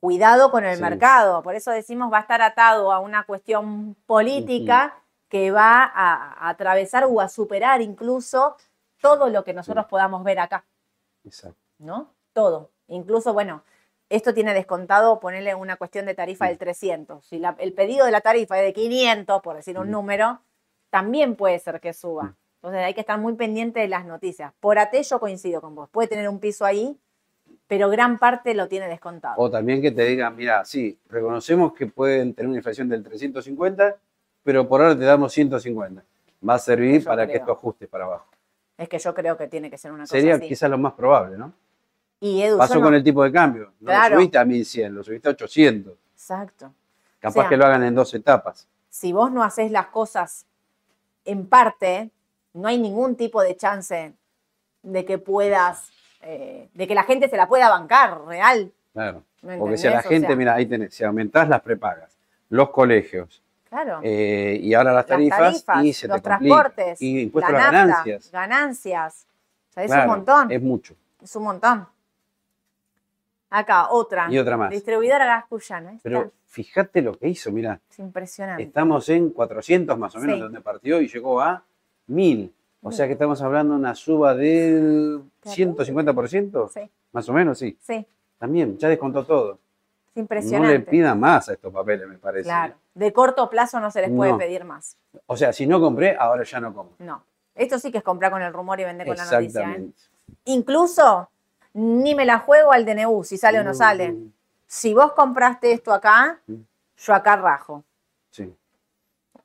Cuidado 0.00 0.50
con 0.50 0.64
el 0.64 0.76
Sí. 0.76 0.82
mercado. 0.82 1.42
Por 1.42 1.54
eso 1.54 1.70
decimos 1.70 2.12
va 2.12 2.18
a 2.18 2.22
estar 2.22 2.42
atado 2.42 2.92
a 2.92 2.98
una 2.98 3.24
cuestión 3.24 3.94
política 4.06 4.98
que 5.28 5.50
va 5.50 5.84
a, 5.84 6.32
a 6.46 6.48
atravesar 6.50 7.04
o 7.04 7.20
a 7.20 7.28
superar 7.28 7.80
incluso 7.80 8.56
todo 9.00 9.28
lo 9.30 9.44
que 9.44 9.54
nosotros 9.54 9.86
podamos 9.86 10.22
ver 10.24 10.38
acá, 10.38 10.64
exacto. 11.24 11.58
¿no? 11.78 12.10
Todo. 12.32 12.70
Incluso, 12.88 13.32
bueno, 13.32 13.62
esto 14.16 14.34
tiene 14.34 14.52
descontado 14.54 15.18
ponerle 15.20 15.54
una 15.54 15.76
cuestión 15.76 16.04
de 16.06 16.14
tarifa 16.14 16.46
del 16.46 16.58
300. 16.58 17.24
Si 17.26 17.38
la- 17.38 17.56
el 17.58 17.72
pedido 17.72 18.04
de 18.04 18.12
la 18.12 18.20
tarifa 18.20 18.58
es 18.58 18.64
de 18.64 18.72
500, 18.72 19.40
por 19.42 19.56
decir 19.56 19.78
un 19.78 19.90
número, 19.90 20.40
también 20.90 21.34
puede 21.34 21.58
ser 21.58 21.80
que 21.80 21.92
suba. 21.92 22.34
Entonces 22.56 22.84
hay 22.84 22.94
que 22.94 23.00
estar 23.00 23.18
muy 23.18 23.34
pendiente 23.34 23.80
de 23.80 23.88
las 23.88 24.04
noticias. 24.04 24.52
Por 24.60 24.78
AT 24.78 25.02
yo 25.02 25.18
coincido 25.18 25.60
con 25.60 25.74
vos. 25.74 25.88
Puede 25.90 26.08
tener 26.08 26.28
un 26.28 26.38
piso 26.38 26.64
ahí, 26.64 26.96
pero 27.66 27.88
gran 27.88 28.18
parte 28.18 28.54
lo 28.54 28.68
tiene 28.68 28.86
descontado. 28.86 29.34
O 29.38 29.50
también 29.50 29.80
que 29.80 29.90
te 29.90 30.04
digan, 30.04 30.36
mira, 30.36 30.64
sí, 30.64 30.98
reconocemos 31.08 31.72
que 31.72 31.86
pueden 31.86 32.34
tener 32.34 32.48
una 32.48 32.58
inflación 32.58 32.88
del 32.90 33.02
350, 33.02 33.96
pero 34.44 34.68
por 34.68 34.82
ahora 34.82 34.96
te 34.96 35.04
damos 35.04 35.32
150. 35.32 36.04
Va 36.46 36.54
a 36.54 36.58
servir 36.58 37.00
Yo 37.00 37.08
para 37.08 37.26
que 37.26 37.36
esto 37.36 37.52
ajuste 37.52 37.88
para 37.88 38.04
abajo. 38.04 38.26
Es 38.76 38.88
que 38.88 38.98
yo 38.98 39.14
creo 39.14 39.36
que 39.36 39.48
tiene 39.48 39.70
que 39.70 39.78
ser 39.78 39.90
una 39.90 40.02
cosa 40.04 40.16
Sería 40.16 40.34
así. 40.34 40.48
quizás 40.48 40.68
lo 40.70 40.76
más 40.76 40.92
probable, 40.92 41.38
¿no? 41.38 41.52
Y 42.24 42.40
Edu, 42.40 42.56
Pasó 42.56 42.76
no- 42.76 42.82
con 42.82 42.94
el 42.94 43.02
tipo 43.02 43.24
de 43.24 43.32
cambio. 43.32 43.72
No 43.80 43.86
Claro. 43.86 44.14
lo 44.14 44.20
subiste 44.20 44.38
a 44.38 44.44
1100, 44.44 44.94
lo 44.94 45.02
subiste 45.02 45.28
a 45.28 45.32
800. 45.32 45.94
Exacto. 46.14 46.72
Capaz 47.18 47.32
sea, 47.42 47.48
que 47.48 47.56
lo 47.56 47.64
hagan 47.66 47.82
en 47.82 47.94
dos 47.96 48.14
etapas. 48.14 48.68
Si 48.90 49.12
vos 49.12 49.32
no 49.32 49.42
haces 49.42 49.72
las 49.72 49.86
cosas 49.88 50.46
en 51.24 51.46
parte, 51.48 52.10
no 52.54 52.68
hay 52.68 52.78
ningún 52.78 53.16
tipo 53.16 53.42
de 53.42 53.56
chance 53.56 54.12
de 54.82 55.04
que 55.04 55.18
puedas, 55.18 55.90
eh, 56.20 56.68
de 56.74 56.86
que 56.86 56.94
la 56.94 57.02
gente 57.02 57.28
se 57.28 57.36
la 57.36 57.48
pueda 57.48 57.68
bancar, 57.68 58.24
real. 58.24 58.70
Claro. 58.92 59.24
¿me 59.42 59.58
Porque 59.58 59.76
si 59.76 59.88
a 59.88 59.90
la? 59.90 59.98
O 59.98 60.02
gente, 60.02 60.28
sea, 60.28 60.36
mira, 60.36 60.54
ahí 60.54 60.66
tenés, 60.66 60.94
si 60.94 61.02
aumentás 61.02 61.48
las 61.48 61.60
prepagas, 61.62 62.16
los 62.50 62.70
colegios, 62.70 63.42
Claro. 63.68 63.98
eh, 64.04 64.60
y 64.62 64.74
ahora 64.74 64.92
las 64.92 64.98
las 64.98 65.06
tarifas, 65.06 65.64
y 65.82 65.92
se 65.92 66.06
los 66.06 66.18
te 66.18 66.22
transportes, 66.22 67.02
Y 67.02 67.22
impuesto 67.22 67.50
la 67.50 67.58
a 67.58 67.62
las 67.62 67.72
nafta, 67.72 67.86
ganancias. 67.88 68.30
ganancias. 68.30 69.26
O 69.70 69.72
sea, 69.72 69.82
es 69.82 69.90
Claro, 69.90 70.02
un 70.04 70.16
montón. 70.18 70.52
Es 70.52 70.62
mucho. 70.62 70.94
Es 71.20 71.34
un 71.34 71.42
montón. 71.44 71.88
Acá, 73.52 73.90
otra. 73.90 74.28
Y 74.30 74.38
otra 74.38 74.56
más. 74.56 74.70
Distribuidora 74.70 75.26
Gas 75.26 75.44
Cuyana. 75.48 75.90
Ahí 75.90 75.96
está. 75.96 76.08
Pero 76.08 76.32
fíjate 76.46 77.02
lo 77.02 77.16
que 77.18 77.28
hizo, 77.28 77.50
mira, 77.52 77.80
Es 77.90 77.98
impresionante. 77.98 78.62
estamos 78.62 79.08
en 79.10 79.30
400 79.30 79.98
más 79.98 80.14
o 80.16 80.18
menos 80.20 80.34
Sí. 80.34 80.38
de 80.40 80.44
donde 80.44 80.60
partió 80.60 81.00
y 81.00 81.08
llegó 81.08 81.40
a 81.40 81.62
1000. 82.06 82.52
O 82.84 82.90
sea 82.90 83.06
que 83.06 83.12
estamos 83.12 83.40
hablando 83.42 83.74
de 83.74 83.80
una 83.80 83.94
suba 83.94 84.34
del 84.34 85.22
Terrible. 85.40 85.74
150%, 85.74 86.68
Sí, 86.68 86.80
más 87.12 87.28
o 87.28 87.32
menos, 87.32 87.58
sí. 87.58 87.76
sí. 87.80 88.04
También, 88.38 88.76
ya 88.78 88.88
descontó 88.88 89.24
todo. 89.24 89.52
Es 89.52 90.16
No 90.16 90.22
impresionante. 90.22 90.72
le 90.78 90.80
pidan 90.80 91.20
más 91.20 91.48
a 91.48 91.52
estos 91.52 91.72
papeles, 91.72 92.08
me 92.08 92.18
parece. 92.18 92.44
Claro. 92.44 92.74
De 92.94 93.12
corto 93.12 93.48
plazo 93.48 93.78
no 93.80 93.90
se 93.90 94.00
les 94.02 94.10
puede 94.10 94.32
No. 94.32 94.38
pedir 94.38 94.64
más. 94.64 94.96
O 95.26 95.36
sea, 95.36 95.52
si 95.52 95.66
no 95.66 95.80
compré, 95.80 96.16
ahora 96.16 96.42
ya 96.42 96.58
no 96.60 96.74
compro. 96.74 96.96
No. 96.98 97.22
Esto 97.54 97.78
sí 97.78 97.92
que 97.92 97.98
es 97.98 98.04
comprar 98.04 98.32
con 98.32 98.42
el 98.42 98.52
rumor 98.52 98.80
y 98.80 98.84
vender 98.84 99.06
con 99.06 99.16
la 99.16 99.24
noticia. 99.24 99.40
¿eh? 99.40 99.44
Exactamente. 99.46 100.02
Incluso 100.46 101.28
ni 101.74 102.14
me 102.14 102.24
la 102.24 102.38
juego 102.40 102.72
al 102.72 102.84
DNU, 102.84 103.24
si 103.24 103.36
sale 103.38 103.60
o 103.60 103.64
no 103.64 103.74
sale. 103.74 104.16
Si 104.66 104.94
vos 104.94 105.12
compraste 105.12 105.72
esto 105.72 105.92
acá, 105.92 106.40
yo 106.96 107.14
acá 107.14 107.36
rajo. 107.36 107.84
Sí. 108.30 108.54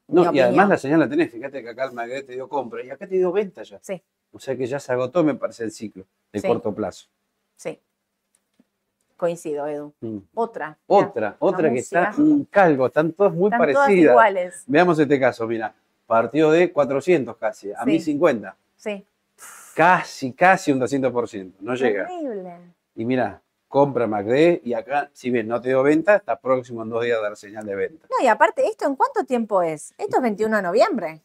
No, 0.08 0.24
y 0.24 0.28
opinión. 0.28 0.48
además 0.48 0.70
la 0.70 0.78
señal 0.78 1.00
la 1.02 1.10
tenés, 1.10 1.32
fíjate 1.32 1.62
que 1.62 1.70
acá 1.70 1.86
el 1.86 1.92
Magret 1.92 2.26
te 2.26 2.34
dio 2.34 2.48
compra 2.48 2.82
y 2.84 2.90
acá 2.90 3.06
te 3.08 3.16
dio 3.16 3.32
venta 3.32 3.64
ya. 3.64 3.78
Sí, 3.82 4.02
O 4.32 4.40
sea 4.40 4.56
que 4.56 4.66
ya 4.68 4.80
se 4.80 4.92
agotó, 4.94 5.24
me 5.24 5.36
parece, 5.36 5.64
el 5.66 5.72
ciclo 5.72 6.06
de 6.32 6.40
Sí. 6.40 6.48
corto 6.48 6.74
plazo. 6.74 7.08
sí. 7.56 7.80
Coincido, 9.18 9.66
Edu. 9.66 9.94
Mm. 10.00 10.18
Otra. 10.36 10.78
Otra, 10.86 11.36
otra 11.40 11.68
la 11.70 11.74
que 11.74 11.80
está 11.80 12.14
un 12.20 12.46
calvo, 12.46 12.86
están 12.86 13.14
todas 13.14 13.34
muy 13.34 13.48
Están 13.48 13.62
todas 13.62 13.76
parecidas. 13.88 14.12
iguales. 14.12 14.64
Veamos 14.68 15.00
este 15.00 15.20
caso, 15.20 15.48
mira, 15.48 15.74
partió 16.06 16.52
de 16.52 16.72
400 16.72 17.36
casi, 17.38 17.72
a 17.72 17.80
Sí. 17.80 17.86
1050. 17.90 18.56
Sí. 18.76 19.04
Casi, 19.78 20.34
casi 20.34 20.72
un 20.72 20.80
200%, 20.82 21.54
no 21.60 21.76
llega. 21.76 22.10
Y 22.96 23.06
mira, 23.06 23.44
compra 23.68 24.08
MACD 24.08 24.62
y 24.64 24.74
acá, 24.74 25.12
si 25.14 25.30
bien 25.30 25.48
no 25.48 25.62
te 25.62 25.70
dio 25.70 25.84
venta, 25.84 26.16
está 26.16 26.40
próximo 26.40 26.82
en 26.82 26.90
dos 26.90 27.04
días 27.04 27.20
a 27.20 27.22
dar 27.22 27.38
señal 27.38 27.64
de 27.64 27.76
venta. 27.76 28.08
No, 28.10 28.26
y 28.26 28.28
aparte, 28.28 28.66
¿esto 28.66 28.88
en 28.88 28.96
cuánto 28.96 29.24
tiempo 29.24 29.62
es? 29.62 29.94
Esto 30.00 30.18
es 30.18 30.24
21 30.24 30.56
de 30.56 30.64
noviembre. 30.64 31.22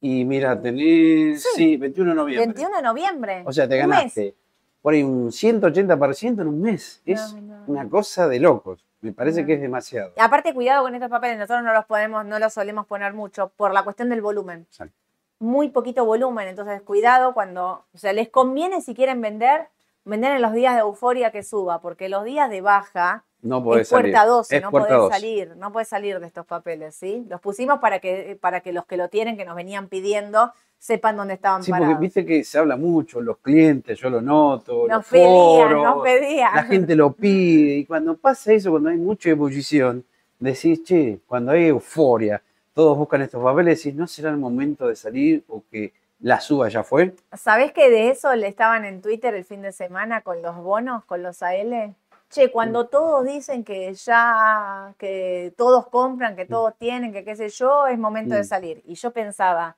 Y 0.00 0.24
mira, 0.24 0.60
tenés, 0.60 1.40
Sí. 1.40 1.48
sí, 1.54 1.76
21 1.76 2.10
de 2.10 2.16
noviembre. 2.16 2.46
21 2.46 2.76
de 2.78 2.82
noviembre. 2.82 3.42
O 3.46 3.52
sea, 3.52 3.68
te 3.68 3.76
ganaste 3.76 4.34
por 4.82 4.92
ahí 4.94 5.04
un 5.04 5.30
180% 5.30 6.42
en 6.42 6.48
un 6.48 6.60
mes. 6.62 7.00
Es 7.06 7.32
No, 7.34 7.40
no. 7.42 7.64
una 7.68 7.88
cosa 7.88 8.26
de 8.26 8.40
locos. 8.40 8.84
Me 9.02 9.12
parece 9.12 9.42
No. 9.42 9.46
que 9.46 9.54
es 9.54 9.60
demasiado. 9.60 10.12
Y 10.16 10.20
aparte, 10.20 10.52
cuidado 10.52 10.82
con 10.82 10.96
estos 10.96 11.10
papeles, 11.10 11.38
nosotros 11.38 11.62
no 11.62 11.72
los 11.72 11.84
podemos, 11.84 12.26
no 12.26 12.40
los 12.40 12.52
solemos 12.52 12.86
poner 12.88 13.12
mucho 13.14 13.52
por 13.56 13.72
la 13.72 13.84
cuestión 13.84 14.08
del 14.08 14.20
volumen. 14.20 14.62
Exacto. 14.68 14.96
Muy 15.40 15.68
poquito 15.68 16.04
volumen, 16.04 16.48
entonces 16.48 16.80
cuidado 16.82 17.34
cuando, 17.34 17.84
o 17.92 17.98
sea, 17.98 18.12
les 18.12 18.28
conviene 18.28 18.80
si 18.80 18.94
quieren 18.94 19.20
vender, 19.20 19.68
vender 20.04 20.36
en 20.36 20.42
los 20.42 20.52
días 20.52 20.74
de 20.74 20.80
euforia 20.80 21.30
que 21.30 21.42
suba, 21.42 21.80
porque 21.80 22.08
los 22.08 22.24
días 22.24 22.48
de 22.50 22.60
baja 22.60 23.24
No 23.42 23.58
es 23.76 23.90
puerta 23.90 24.18
salir. 24.18 24.30
12, 24.30 24.56
es 24.56 24.62
no 24.62 24.70
puerta 24.70 24.88
podés 24.88 25.00
12. 25.02 25.14
salir, 25.14 25.56
no 25.56 25.72
podés 25.72 25.88
salir 25.88 26.20
de 26.20 26.26
estos 26.26 26.46
papeles, 26.46 26.94
¿sí? 26.94 27.26
Los 27.28 27.40
pusimos 27.40 27.78
para 27.80 27.98
que, 27.98 28.38
para 28.40 28.60
que 28.60 28.72
los 28.72 28.86
que 28.86 28.96
lo 28.96 29.08
tienen, 29.08 29.36
que 29.36 29.44
nos 29.44 29.56
venían 29.56 29.88
pidiendo, 29.88 30.52
sepan 30.78 31.16
dónde 31.16 31.34
estaban 31.34 31.62
Sí, 31.62 31.72
porque 31.76 31.94
viste 31.94 32.24
que 32.24 32.44
se 32.44 32.58
habla 32.58 32.76
mucho, 32.76 33.20
los 33.20 33.38
clientes, 33.38 33.98
yo 33.98 34.10
lo 34.10 34.20
noto, 34.20 34.86
Nos 34.86 34.98
los 34.98 35.06
pedían, 35.06 35.28
foros, 35.28 35.84
nos 35.84 36.02
pedían. 36.02 36.54
la 36.54 36.62
gente 36.64 36.94
lo 36.94 37.12
pide, 37.12 37.76
y 37.78 37.84
cuando 37.86 38.16
pasa 38.16 38.52
eso, 38.52 38.70
cuando 38.70 38.90
hay 38.90 38.98
mucha 38.98 39.30
ebullición, 39.30 40.04
decís, 40.38 40.82
che, 40.84 41.20
cuando 41.26 41.52
hay 41.52 41.68
euforia, 41.68 42.42
todos 42.74 42.98
buscan 42.98 43.22
estos 43.22 43.42
papeles, 43.42 43.82
decís, 43.82 43.96
¿no 43.96 44.06
será 44.06 44.30
el 44.30 44.36
momento 44.36 44.88
de 44.88 44.96
salir 44.96 45.44
o 45.48 45.62
que 45.70 45.92
la 46.20 46.40
suba 46.40 46.68
ya 46.68 46.82
fue? 46.82 47.14
¿Sabés 47.32 47.72
que 47.72 47.90
de 47.90 48.10
eso 48.10 48.34
le 48.34 48.48
estaban 48.48 48.84
en 48.84 49.00
Twitter 49.00 49.34
el 49.34 49.44
fin 49.44 49.62
de 49.62 49.72
semana 49.72 50.20
con 50.20 50.42
los 50.42 50.56
bonos, 50.56 51.04
con 51.04 51.22
los 51.22 51.42
AL? 51.42 51.94
che, 52.34 52.50
cuando 52.50 52.86
todos 52.86 53.24
dicen 53.24 53.62
que 53.62 53.94
ya, 53.94 54.92
que 54.98 55.54
todos 55.56 55.86
compran, 55.86 56.34
que 56.34 56.44
todos 56.44 56.74
tienen, 56.76 57.12
que 57.12 57.24
qué 57.24 57.36
sé 57.36 57.48
yo, 57.48 57.86
es 57.86 57.96
momento 57.96 58.34
de 58.34 58.42
salir. 58.42 58.82
Y 58.86 58.94
yo 58.94 59.12
pensaba 59.12 59.76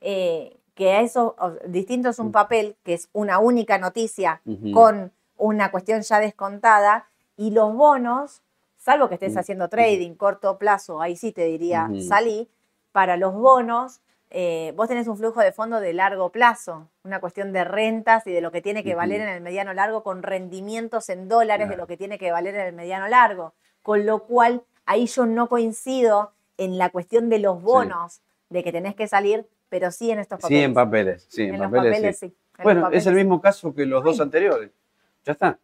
eh, 0.00 0.56
que 0.74 0.92
a 0.92 1.00
eso, 1.00 1.34
distinto 1.66 2.08
es 2.08 2.20
un 2.20 2.30
papel, 2.30 2.76
que 2.84 2.94
es 2.94 3.08
una 3.12 3.40
única 3.40 3.78
noticia 3.78 4.40
con 4.72 5.10
una 5.36 5.70
cuestión 5.72 6.02
ya 6.02 6.20
descontada, 6.20 7.06
y 7.36 7.50
los 7.50 7.74
bonos, 7.74 8.42
salvo 8.80 9.08
que 9.08 9.14
estés 9.14 9.36
haciendo 9.36 9.68
trading, 9.68 10.14
corto 10.14 10.56
plazo, 10.58 11.00
ahí 11.02 11.14
sí 11.14 11.32
te 11.32 11.44
diría, 11.44 11.86
Ujú. 11.90 12.00
salí, 12.00 12.48
para 12.92 13.16
los 13.18 13.34
bonos, 13.34 14.00
eh, 14.30 14.72
vos 14.74 14.88
tenés 14.88 15.06
un 15.06 15.18
flujo 15.18 15.40
de 15.40 15.52
fondo 15.52 15.80
de 15.80 15.92
largo 15.92 16.30
plazo, 16.30 16.88
una 17.04 17.20
cuestión 17.20 17.52
de 17.52 17.64
rentas 17.64 18.26
y 18.26 18.32
de 18.32 18.40
lo 18.40 18.50
que 18.50 18.62
tiene 18.62 18.82
que 18.82 18.94
valer 18.94 19.20
en 19.20 19.28
el 19.28 19.42
mediano 19.42 19.74
largo 19.74 20.02
con 20.02 20.22
rendimientos 20.22 21.08
en 21.10 21.28
dólares 21.28 21.68
de 21.68 21.76
lo 21.76 21.86
que 21.86 21.96
tiene 21.96 22.18
que 22.18 22.32
valer 22.32 22.54
en 22.54 22.66
el 22.68 22.72
mediano 22.72 23.06
largo. 23.06 23.52
Con 23.82 24.06
lo 24.06 24.24
cual, 24.24 24.62
ahí 24.86 25.06
yo 25.06 25.26
no 25.26 25.48
coincido 25.48 26.32
en 26.56 26.78
la 26.78 26.90
cuestión 26.90 27.28
de 27.28 27.38
los 27.38 27.62
bonos, 27.62 28.22
de 28.48 28.64
que 28.64 28.72
tenés 28.72 28.94
que 28.94 29.08
salir, 29.08 29.46
pero 29.68 29.90
sí 29.90 30.10
en 30.10 30.20
estos 30.20 30.40
papeles. 30.40 30.58
Sí, 30.58 30.64
en 30.64 30.74
papeles. 30.74 31.26
Sí, 31.28 31.42
en, 31.42 31.54
En 31.54 31.60
los 31.60 31.70
papeles, 31.70 32.18
sí. 32.18 32.28
sí. 32.28 32.36
En 32.58 32.62
Bueno, 32.64 32.80
los 32.82 32.94
es 32.94 33.06
el 33.06 33.14
mismo 33.14 33.40
caso 33.40 33.74
que 33.74 33.84
los 33.84 34.02
dos 34.02 34.20
anteriores. 34.20 34.70
Ya 35.24 35.32
está. 35.32 35.58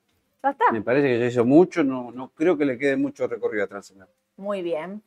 Ya 0.46 0.50
está. 0.52 0.72
Me 0.72 0.82
parece 0.82 1.08
que 1.08 1.18
ya 1.18 1.26
hizo 1.26 1.44
mucho, 1.44 1.82
no, 1.82 2.12
no 2.12 2.28
creo 2.30 2.56
que 2.56 2.64
le 2.64 2.78
quede 2.78 2.96
mucho 2.96 3.26
recorrido 3.26 3.64
a 3.64 3.66
Transener. 3.66 4.06
Muy 4.36 4.62
bien. 4.62 5.02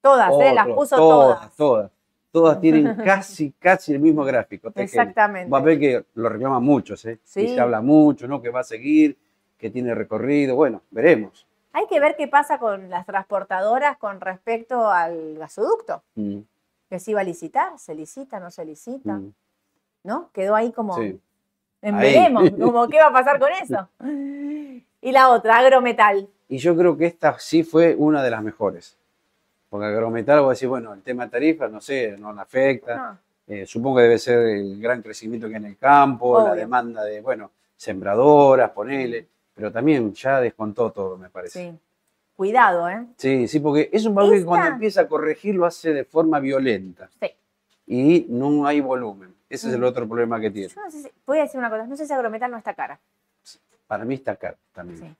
Todas, 0.00 0.30
¿eh? 0.40 0.54
Las 0.54 0.64
Otro, 0.66 0.76
puso 0.76 0.96
todas. 0.96 1.38
todas. 1.38 1.56
Todas, 1.56 1.90
Todas 2.30 2.60
tienen 2.60 2.94
casi, 3.04 3.52
casi 3.52 3.94
el 3.94 4.00
mismo 4.00 4.22
gráfico. 4.24 4.70
Exactamente. 4.74 5.50
Va 5.50 5.58
a 5.58 5.62
ver 5.62 5.78
que 5.78 6.04
lo 6.14 6.28
reclaman 6.28 6.62
muchos, 6.62 7.02
¿eh? 7.06 7.18
Y 7.24 7.28
Sí. 7.28 7.48
se 7.48 7.60
habla 7.60 7.80
mucho, 7.80 8.28
¿no? 8.28 8.42
Que 8.42 8.50
va 8.50 8.60
a 8.60 8.64
seguir, 8.64 9.16
que 9.56 9.70
tiene 9.70 9.94
recorrido. 9.94 10.54
Bueno, 10.54 10.82
veremos. 10.90 11.46
Hay 11.72 11.86
que 11.88 11.98
ver 11.98 12.14
qué 12.16 12.28
pasa 12.28 12.58
con 12.58 12.90
las 12.90 13.06
transportadoras 13.06 13.96
con 13.96 14.20
respecto 14.20 14.90
al 14.90 15.36
gasoducto. 15.38 16.02
Mm, 16.14 16.40
Que 16.88 17.00
se 17.00 17.10
iba 17.10 17.20
a 17.20 17.24
licitar, 17.24 17.78
se 17.78 17.94
licita, 17.96 18.38
no 18.38 18.50
se 18.50 18.64
licita, 18.64 19.14
mm, 19.14 19.32
¿no? 20.04 20.30
Quedó 20.32 20.54
ahí 20.54 20.70
como 20.72 20.94
Sí. 20.94 21.18
Veremos, 21.82 22.50
como 22.50 22.88
qué 22.88 22.98
va 22.98 23.06
a 23.08 23.12
pasar 23.12 23.38
con 23.38 23.48
eso. 23.52 23.88
Y 25.00 25.12
la 25.12 25.30
otra, 25.30 25.58
agrometal. 25.58 26.28
Y 26.48 26.58
yo 26.58 26.76
creo 26.76 26.96
que 26.96 27.06
esta 27.06 27.38
sí 27.38 27.62
fue 27.62 27.94
una 27.96 28.22
de 28.22 28.30
las 28.30 28.42
mejores. 28.42 28.96
Porque 29.68 29.86
agrometal, 29.86 30.40
vos 30.42 30.54
decís, 30.56 30.68
bueno, 30.68 30.92
el 30.94 31.02
tema 31.02 31.24
de 31.24 31.30
tarifas, 31.30 31.70
no 31.70 31.80
sé, 31.80 32.16
no 32.18 32.32
le 32.32 32.40
afecta. 32.40 32.96
No, 32.96 33.18
Eh, 33.48 33.64
supongo 33.64 33.98
que 33.98 34.02
debe 34.02 34.18
ser 34.18 34.38
el 34.40 34.80
gran 34.80 35.02
crecimiento 35.02 35.46
que 35.48 35.54
hay 35.54 35.58
en 35.60 35.66
el 35.66 35.76
campo, 35.76 36.40
la 36.40 36.54
demanda 36.54 37.04
de, 37.04 37.20
bueno, 37.20 37.52
sembradoras, 37.76 38.70
ponele, 38.70 39.26
pero 39.54 39.70
también 39.70 40.12
ya 40.14 40.40
descontó 40.40 40.90
todo, 40.90 41.16
me 41.16 41.28
parece. 41.30 41.60
sí. 41.70 41.78
Cuidado, 42.36 42.86
¿eh? 42.90 43.06
Sí, 43.16 43.46
sí, 43.48 43.60
porque 43.60 43.88
es 43.92 44.04
un 44.04 44.14
papel 44.14 44.30
que 44.32 44.36
Esta- 44.38 44.46
cuando 44.48 44.68
empieza 44.68 45.00
a 45.02 45.06
corregir 45.08 45.54
lo 45.54 45.64
hace 45.64 45.92
de 45.94 46.04
forma 46.04 46.38
violenta 46.40 47.08
Sí. 47.20 47.30
y 47.86 48.26
no 48.28 48.66
hay 48.66 48.80
volumen. 48.80 49.32
Ese 49.48 49.68
es 49.68 49.74
el 49.74 49.80
Mm. 49.80 49.84
otro 49.84 50.08
problema 50.08 50.40
que 50.40 50.50
tiene. 50.50 50.68
Yo 50.68 50.80
no 50.82 50.90
sé 50.90 51.02
si, 51.02 51.10
voy 51.26 51.38
a 51.38 51.42
decir 51.42 51.58
una 51.58 51.70
cosa, 51.70 51.86
no 51.86 51.96
sé 51.96 52.06
si 52.06 52.12
agrometal 52.12 52.50
no 52.50 52.56
está 52.58 52.74
cara. 52.74 52.98
Para 53.86 54.04
mí 54.04 54.14
está 54.14 54.34
caro 54.36 54.56
también. 54.72 54.98
Sí. 54.98 55.16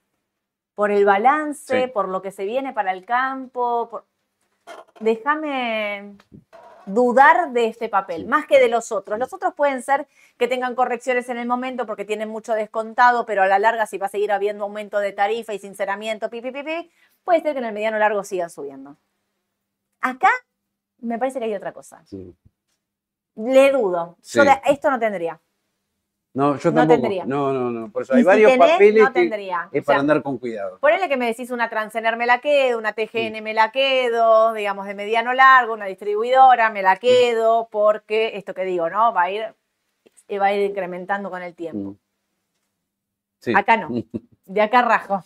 Por 0.74 0.90
el 0.90 1.04
balance, 1.04 1.82
Sí. 1.82 1.86
por 1.92 2.08
lo 2.08 2.20
que 2.22 2.32
se 2.32 2.44
viene 2.44 2.72
para 2.72 2.92
el 2.92 3.04
campo. 3.04 3.88
por- 3.90 4.04
Déjame 4.98 6.16
dudar 6.86 7.52
de 7.52 7.66
este 7.66 7.88
papel, 7.88 8.22
Sí. 8.22 8.26
más 8.28 8.46
que 8.46 8.58
de 8.58 8.68
los 8.68 8.90
otros. 8.92 9.16
Los 9.18 9.32
otros 9.32 9.54
pueden 9.54 9.80
ser 9.82 10.06
que 10.38 10.48
tengan 10.48 10.74
correcciones 10.74 11.28
en 11.28 11.38
el 11.38 11.46
momento 11.46 11.86
porque 11.86 12.04
tienen 12.04 12.28
mucho 12.28 12.52
descontado, 12.54 13.26
pero 13.26 13.42
a 13.42 13.46
la 13.46 13.58
larga 13.60 13.86
si 13.86 13.96
va 13.98 14.06
a 14.06 14.08
seguir 14.10 14.32
habiendo 14.32 14.64
aumento 14.64 14.98
de 14.98 15.12
tarifa 15.12 15.54
y 15.54 15.58
sinceramiento, 15.60 16.30
pi, 16.30 16.40
pi, 16.40 16.50
pi, 16.50 16.62
pi, 16.64 16.90
puede 17.24 17.40
ser 17.42 17.52
que 17.52 17.58
en 17.60 17.64
el 17.66 17.72
mediano 17.74 17.98
largo 17.98 18.24
sigan 18.24 18.50
subiendo. 18.50 18.96
Acá 20.00 20.30
me 20.98 21.18
parece 21.18 21.38
que 21.38 21.44
hay 21.46 21.54
otra 21.54 21.72
cosa. 21.72 22.02
Sí. 22.06 22.34
Le 23.36 23.70
dudo. 23.72 24.16
Yo 24.22 24.44
de- 24.44 24.60
esto 24.66 24.90
no 24.90 24.98
tendría. 24.98 25.38
No, 26.34 26.56
yo 26.58 26.70
No 26.70 26.80
tampoco. 26.80 27.00
tendría. 27.00 27.24
No, 27.24 27.52
no, 27.52 27.70
no. 27.70 27.90
Por 27.90 28.02
eso 28.02 28.12
Y 28.12 28.16
hay 28.18 28.22
si 28.22 28.26
varios 28.26 28.52
tenés, 28.52 28.70
papeles 28.72 29.02
no 29.04 29.12
que 29.12 29.20
tendría. 29.20 29.68
es 29.72 29.82
O 29.82 29.86
para 29.86 29.96
sea, 29.96 30.00
andar 30.00 30.22
con 30.22 30.36
cuidado. 30.38 30.78
Ponele 30.80 31.08
que 31.08 31.16
me 31.16 31.26
decís 31.26 31.50
una 31.50 31.70
Transener 31.70 32.16
me 32.18 32.26
la 32.26 32.40
quedo, 32.40 32.78
una 32.78 32.92
TGN 32.92 33.40
me 33.42 33.54
la 33.54 33.72
quedo, 33.72 34.52
digamos 34.52 34.86
de 34.86 34.94
mediano 34.94 35.32
largo, 35.32 35.72
una 35.72 35.86
distribuidora 35.86 36.68
me 36.70 36.82
la 36.82 36.96
quedo, 36.96 37.68
porque 37.70 38.36
esto 38.36 38.52
que 38.52 38.64
digo, 38.64 38.90
¿no? 38.90 39.14
Va 39.14 39.22
a 39.22 39.30
ir, 39.30 39.54
va 40.38 40.46
a 40.46 40.52
ir 40.52 40.68
incrementando 40.70 41.30
con 41.30 41.42
el 41.42 41.54
tiempo. 41.54 41.90
Mm. 41.92 41.96
Sí. 43.40 43.52
Acá 43.56 43.76
no. 43.78 43.88
De 44.46 44.60
acá 44.60 44.82
rajo. 44.82 45.24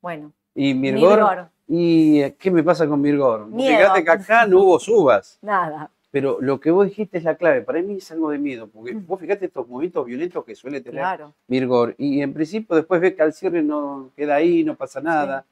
Bueno, 0.00 0.32
¿Y 0.54 0.72
Mirgor? 0.74 1.10
Mirgor. 1.18 1.48
¿Y 1.68 2.20
eh, 2.22 2.36
qué 2.38 2.50
me 2.50 2.62
pasa 2.62 2.86
con 2.88 3.00
Mirgor? 3.00 3.46
Miedo. 3.46 3.78
Fíjate 3.78 4.02
que 4.04 4.10
acá 4.10 4.46
no 4.46 4.60
hubo 4.60 4.80
subas. 4.80 5.38
nada. 5.42 5.90
Pero 6.12 6.36
lo 6.40 6.60
que 6.60 6.70
vos 6.70 6.86
dijiste 6.86 7.18
es 7.18 7.24
la 7.24 7.36
clave. 7.36 7.62
Para 7.62 7.80
mí 7.82 7.96
es 7.96 8.12
algo 8.12 8.30
de 8.30 8.38
miedo. 8.38 8.68
Porque 8.68 8.92
vos 8.92 9.18
fíjate 9.18 9.46
estos 9.46 9.66
movimientos 9.66 10.04
violentos 10.06 10.44
que 10.44 10.54
suele 10.54 10.80
tener 10.80 11.00
Mm. 11.00 11.04
Claro. 11.04 11.34
Mirgor. 11.48 11.94
Y 11.98 12.20
en 12.20 12.32
principio 12.34 12.76
después 12.76 13.00
ves 13.00 13.14
que 13.14 13.22
al 13.22 13.32
cierre 13.32 13.62
no 13.62 14.10
queda 14.14 14.36
ahí, 14.36 14.62
no 14.62 14.76
pasa 14.76 15.00
nada. 15.00 15.44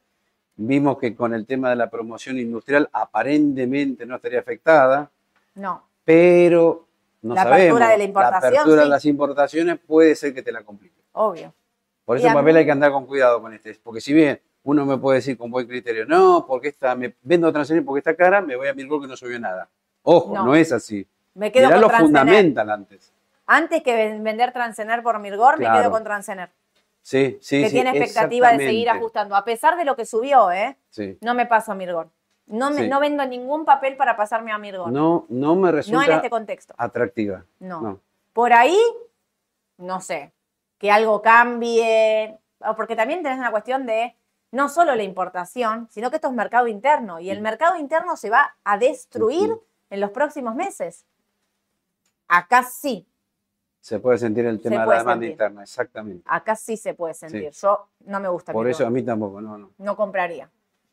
Vimos 0.56 0.98
que 0.98 1.16
con 1.16 1.32
el 1.32 1.46
tema 1.46 1.70
de 1.70 1.76
la 1.76 1.88
promoción 1.90 2.38
industrial 2.38 2.88
aparentemente 2.92 4.04
no 4.04 4.16
estaría 4.16 4.38
afectada. 4.40 5.10
No. 5.54 5.82
Pero 6.04 6.86
no 7.22 7.34
La 7.34 7.42
sabemos. 7.44 7.60
apertura 7.80 7.88
de 7.90 7.98
la 7.98 8.04
importación, 8.04 8.42
La 8.42 8.48
apertura 8.60 8.76
de 8.80 8.84
sí. 8.86 8.90
las 8.90 9.04
importaciones 9.06 9.78
puede 9.78 10.14
ser 10.14 10.34
que 10.34 10.42
te 10.42 10.52
la 10.52 10.62
complique. 10.62 11.00
Obvio. 11.12 11.54
Por 12.04 12.18
eso 12.18 12.26
papel 12.34 12.56
hay 12.56 12.64
que 12.66 12.72
andar 12.72 12.92
con 12.92 13.06
cuidado 13.06 13.40
con 13.40 13.54
este. 13.54 13.74
Porque 13.82 14.00
si 14.02 14.12
bien 14.12 14.38
uno 14.64 14.84
me 14.84 14.98
puede 14.98 15.16
decir 15.18 15.38
con 15.38 15.50
buen 15.50 15.66
criterio, 15.66 16.04
no, 16.04 16.44
porque 16.46 16.68
esta 16.68 16.94
me 16.94 17.14
vendo 17.22 17.50
Transener 17.50 17.82
porque 17.82 18.00
está 18.00 18.14
cara, 18.14 18.42
me 18.42 18.56
voy 18.56 18.68
a 18.68 18.74
Mirgor 18.74 19.00
que 19.00 19.06
no 19.06 19.16
subió 19.16 19.38
nada. 19.40 19.70
Ojo, 20.02 20.34
No. 20.34 20.44
no, 20.46 20.54
es 20.54 20.72
así. 20.72 21.06
Me 21.34 21.52
quedo 21.52 21.66
Mirá 21.68 21.76
con 21.76 21.80
lo 21.82 21.88
Transener. 21.88 22.06
fundamental 22.06 22.70
antes. 22.70 23.12
Antes 23.46 23.82
que 23.82 23.94
ven- 23.94 24.22
vender 24.24 24.52
Transener 24.52 25.02
por 25.02 25.18
Mirgor, 25.18 25.58
me 25.58 25.66
quedo 25.70 25.90
con 25.90 26.04
Transener. 26.04 26.50
Sí, 27.02 27.38
sí, 27.40 27.62
que 27.62 27.68
sí, 27.68 27.74
tiene 27.74 27.90
expectativa 27.90 28.52
de 28.52 28.58
seguir 28.58 28.90
ajustando. 28.90 29.34
A 29.34 29.44
pesar 29.44 29.76
de 29.76 29.84
lo 29.84 29.96
que 29.96 30.04
subió, 30.04 30.50
¿eh? 30.52 30.76
Sí. 30.90 31.16
No 31.22 31.34
me 31.34 31.46
paso 31.46 31.72
a 31.72 31.74
Mirgor. 31.74 32.08
No, 32.46 32.70
me, 32.70 32.82
Sí. 32.82 32.88
no 32.88 33.00
vendo 33.00 33.24
ningún 33.26 33.64
papel 33.64 33.96
para 33.96 34.16
pasarme 34.16 34.52
a 34.52 34.58
Mirgor. 34.58 34.90
No, 34.92 35.26
No, 35.28 35.54
no 35.54 35.56
me 35.56 35.72
resulta 35.72 36.04
en 36.06 36.12
este 36.12 36.30
contexto. 36.30 36.74
atractiva. 36.76 37.44
No. 37.58 37.80
No. 37.80 38.00
Por 38.32 38.52
ahí, 38.52 38.78
no 39.78 40.00
sé, 40.00 40.32
que 40.78 40.90
algo 40.90 41.22
cambie. 41.22 42.38
o 42.60 42.74
Porque 42.76 42.94
también 42.96 43.22
tenés 43.22 43.38
una 43.38 43.50
cuestión 43.50 43.86
de 43.86 44.14
no 44.52 44.68
solo 44.68 44.94
la 44.94 45.02
importación, 45.02 45.88
sino 45.90 46.10
que 46.10 46.16
esto 46.16 46.28
es 46.28 46.34
mercado 46.34 46.66
interno. 46.66 47.18
Y 47.20 47.30
el 47.30 47.40
mercado 47.40 47.76
interno 47.76 48.16
se 48.16 48.28
va 48.30 48.54
a 48.64 48.76
destruir. 48.78 49.54
En 49.90 50.00
los 50.00 50.10
próximos 50.10 50.54
meses. 50.54 51.04
Acá 52.28 52.62
sí, 52.62 53.06
Se 53.80 53.98
puede 53.98 54.18
sentir 54.18 54.46
el 54.46 54.60
tema 54.60 54.82
de 54.82 54.86
la 54.86 54.98
demanda 54.98 55.12
sentir. 55.14 55.30
interna, 55.30 55.62
exactamente. 55.62 56.22
acá 56.26 56.54
sí 56.54 56.76
se 56.76 56.94
puede 56.94 57.14
sentir. 57.14 57.50
Yo 57.50 57.88
no 58.06 58.20
me 58.20 58.28
gusta 58.28 58.52
Por 58.52 58.68
eso 58.68 58.86
a 58.86 58.90
mí 58.90 59.02
tampoco, 59.02 59.40
no, 59.40 59.58
no. 59.58 59.70
No 59.78 59.96
compraría. 59.96 60.48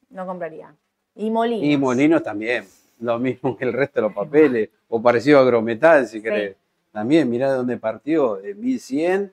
No 0.10 0.26
compraría. 0.26 0.74
Y 1.16 1.30
Molinos. 1.30 1.64
Y 1.64 1.78
Molinos 1.78 2.24
también, 2.24 2.66
lo 3.00 3.20
mismo 3.20 3.56
que 3.56 3.66
el 3.66 3.74
resto 3.74 4.02
de 4.02 4.08
los 4.08 4.14
papeles, 4.14 4.70
o 4.88 5.02
parecido 5.02 5.39
a 5.39 5.41
Agrometal, 5.41 6.08
si 6.08 6.22
querés. 6.22 6.56
También, 6.91 7.30
mirá 7.30 7.52
de 7.52 7.58
dónde 7.58 7.78
partió, 7.78 8.38
de 8.38 8.56
1100, 8.56 9.32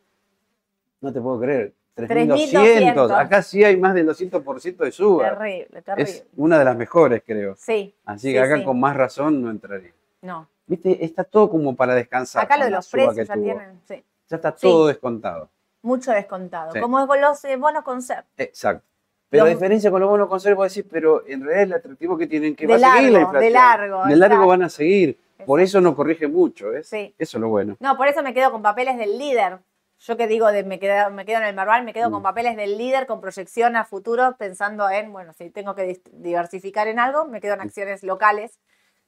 no 1.01 1.13
te 1.13 1.21
puedo 1.21 1.41
creer, 1.41 1.73
3200. 1.95 3.11
3.200. 3.11 3.19
Acá 3.19 3.43
sí 3.43 3.63
hay 3.65 3.77
más 3.77 3.95
del 3.95 4.09
200% 4.09 4.77
de 4.77 4.93
suba. 4.93 5.31
Terrible, 5.31 5.83
terrible. 5.83 6.11
Es 6.11 6.27
una 6.37 6.59
de 6.59 6.65
las 6.65 6.77
mejores, 6.77 7.23
creo. 7.25 7.55
Sí. 7.57 7.95
Así 8.05 8.29
sí, 8.29 8.33
que 8.33 8.41
acá 8.41 8.59
sí. 8.59 8.65
con 8.65 8.81
más 8.81 8.97
razón 8.97 9.43
no 9.43 9.51
entraría. 9.51 9.93
No. 10.23 10.49
Viste, 10.67 11.05
está 11.05 11.25
todo 11.25 11.51
como 11.51 11.77
para 11.77 11.95
descansar. 11.95 12.45
Acá 12.45 12.57
lo 12.57 12.65
de 12.65 12.71
los 12.71 12.89
precios 12.89 13.15
que 13.15 13.25
ya 13.25 13.35
tuvo. 13.35 13.45
tienen. 13.45 13.81
Sí. 13.87 14.05
Ya 14.29 14.37
está 14.37 14.53
todo 14.53 14.87
descontado. 14.87 15.51
Mucho 15.83 16.13
descontado. 16.13 16.81
Como 16.81 17.07
con 17.07 17.21
los 17.21 17.45
eh, 17.45 17.57
bonos 17.57 17.85
concept. 17.85 18.27
Exacto. 18.39 18.85
Pero 19.29 19.45
a 19.45 19.49
diferencia 19.49 19.91
con 19.91 20.01
los 20.01 20.09
bonos 20.09 20.29
conservos, 20.29 20.67
vos 20.67 20.75
decís, 20.75 20.89
pero 20.91 21.27
en 21.27 21.43
realidad 21.43 21.63
el 21.65 21.73
atractivo 21.75 22.17
que 22.17 22.27
tienen 22.27 22.55
que 22.55 22.67
va 22.67 22.77
a 22.77 22.79
seguir 22.79 23.11
la 23.13 23.19
largo, 23.21 23.39
de 23.41 23.47
inflación. 23.49 23.53
largo, 23.53 24.05
De 24.07 24.17
largo 24.17 24.35
exacto. 24.35 24.49
van 24.49 24.63
a 24.63 24.69
seguir. 24.69 25.19
Por 25.45 25.61
eso 25.61 25.81
no 25.81 25.95
corrige 25.95 26.29
mucho, 26.29 26.71
¿ves? 26.71 26.89
Sí. 26.89 27.15
Eso 27.19 27.37
es 27.37 27.41
lo 27.41 27.49
bueno. 27.49 27.77
No, 27.81 27.97
por 27.97 28.07
eso 28.09 28.23
me 28.23 28.33
quedo 28.33 28.51
con 28.53 28.63
papeles 28.63 28.97
del 28.97 29.19
líder. 29.19 29.59
Yo 30.01 30.17
que 30.17 30.27
digo, 30.27 30.49
de, 30.53 30.65
me, 30.65 30.79
quedo, 30.79 31.11
me 31.11 31.25
quedo 31.25 31.39
en 31.39 31.45
el 31.45 31.55
Marval, 31.55 31.85
me 31.85 31.93
quedo 31.93 32.11
Mm. 32.11 32.13
con 32.13 32.23
papeles 32.23 32.57
del 32.57 32.77
líder, 32.77 33.07
con 33.07 33.21
proyección 33.21 33.77
a 33.77 33.85
futuro, 33.85 34.37
pensando 34.37 34.89
en, 34.91 35.13
bueno, 35.13 35.33
si 35.33 35.51
tengo 35.51 35.75
que 35.75 36.01
diversificar 36.13 36.89
en 36.89 36.99
algo, 36.99 37.25
me 37.25 37.41
quedo 37.41 37.55
en 37.55 37.61
acciones 37.63 38.03
locales 38.03 38.59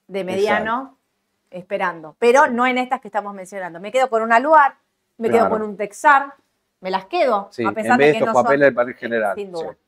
de 0.07 0.24
mediano, 0.24 0.97
esperando. 1.51 2.16
Pero 2.18 2.47
no 2.47 2.66
en 2.66 2.78
estas 2.78 3.01
que 3.01 3.09
estamos 3.09 3.34
mencionando. 3.34 3.80
Me 3.80 3.93
quedo 3.93 4.09
con 4.09 4.22
un 4.22 4.32
Aluar, 4.32 4.76
me 5.18 5.30
quedo 5.30 5.49
con 5.49 5.62
un 5.62 5.76
Texar, 5.76 6.34
me 6.80 6.91
las 6.91 7.07
quedo, 7.07 7.49
Sí, 7.51 7.64
a 7.64 7.68
en 7.68 7.74
pesar 7.74 7.99
vez 7.99 8.09
de 8.09 8.12
que 8.12 8.18
estos 8.18 8.34
no 8.34 8.43
papeles 8.43 8.66
del 8.66 8.74
panel 8.74 8.95
general. 8.95 9.34
Sin 9.34 9.51
duda, 9.53 9.72
sí. 9.72 9.78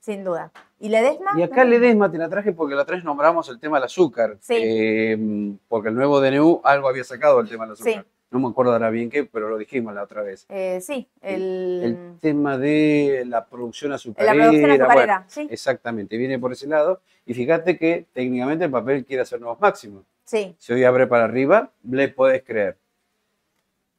sin 0.00 0.24
duda. 0.24 0.50
¿Y 0.80 0.88
Ledesma? 0.88 1.32
Y 1.36 1.42
acá 1.42 1.64
Ledesma 1.64 2.10
te 2.10 2.18
la 2.18 2.28
traje 2.28 2.52
porque 2.52 2.74
la 2.74 2.84
tres 2.84 3.04
nombramos 3.04 3.48
el 3.48 3.60
tema 3.60 3.76
del 3.76 3.84
azúcar. 3.84 4.36
Sí. 4.40 4.56
Eh, 4.58 5.54
porque 5.68 5.90
el 5.90 5.94
nuevo 5.94 6.20
DNU 6.20 6.60
algo 6.64 6.88
había 6.88 7.04
sacado 7.04 7.38
el 7.40 7.48
tema 7.48 7.64
del 7.64 7.74
azúcar. 7.74 7.92
Sí. 7.92 8.00
No 8.32 8.38
me 8.40 8.48
acuerdo 8.48 8.72
ahora 8.72 8.90
bien 8.90 9.10
qué, 9.10 9.24
pero 9.24 9.48
lo 9.48 9.58
dijimos 9.58 9.94
la 9.94 10.02
otra 10.02 10.22
vez. 10.22 10.46
Eh, 10.48 10.80
sí, 10.80 11.06
el, 11.20 11.80
El 11.84 12.18
tema 12.20 12.58
de 12.58 13.24
la 13.26 13.44
producción 13.46 13.90
la 13.90 13.96
azucarera. 13.96 14.32
producción 14.32 14.62
bueno, 14.62 14.84
azucarera, 14.84 15.24
sí, 15.28 15.46
exactamente, 15.50 16.16
viene 16.16 16.38
por 16.38 16.50
ese 16.52 16.66
lado. 16.66 17.00
Y 17.26 17.34
fíjate 17.34 17.76
que 17.78 18.06
técnicamente 18.12 18.64
el 18.64 18.70
papel 18.70 19.04
quiere 19.04 19.22
hacer 19.22 19.40
nuevos 19.40 19.60
máximos. 19.60 20.02
sí. 20.24 20.54
Si 20.58 20.72
hoy 20.72 20.82
abre 20.84 21.06
para 21.06 21.24
arriba, 21.24 21.70
le 21.88 22.08
podés 22.08 22.42
creer. 22.42 22.76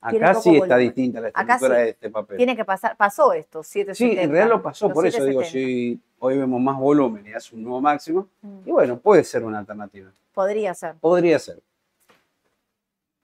Acá 0.01 0.33
sí 0.33 0.49
está 0.49 0.59
volumen. 0.75 0.79
distinta 0.79 1.21
la 1.21 1.27
estructura 1.29 1.75
sí. 1.77 1.81
de 1.81 1.89
este 1.91 2.09
papel. 2.09 2.35
Tiene 2.37 2.55
que 2.57 2.65
pasar, 2.65 2.97
pasó 2.97 3.31
esto, 3.31 3.63
Sí, 3.63 3.79
770. 3.85 4.21
en 4.23 4.31
realidad 4.31 4.49
lo 4.57 4.61
pasó, 4.61 4.89
por 4.91 5.07
eso 5.07 5.23
digo, 5.23 5.41
770. 5.43 5.49
si 5.49 6.01
hoy 6.19 6.37
vemos 6.37 6.59
más 6.59 6.77
volumen 6.77 7.25
y 7.25 7.31
hace 7.31 7.55
un 7.55 7.63
nuevo 7.63 7.79
máximo, 7.79 8.27
Mm, 8.41 8.67
y 8.67 8.71
bueno, 8.71 8.97
puede 8.99 9.23
ser 9.23 9.45
una 9.45 9.59
alternativa. 9.59 10.11
Podría 10.33 10.73
ser. 10.73 10.95
Podría 10.99 11.39
ser. 11.39 11.59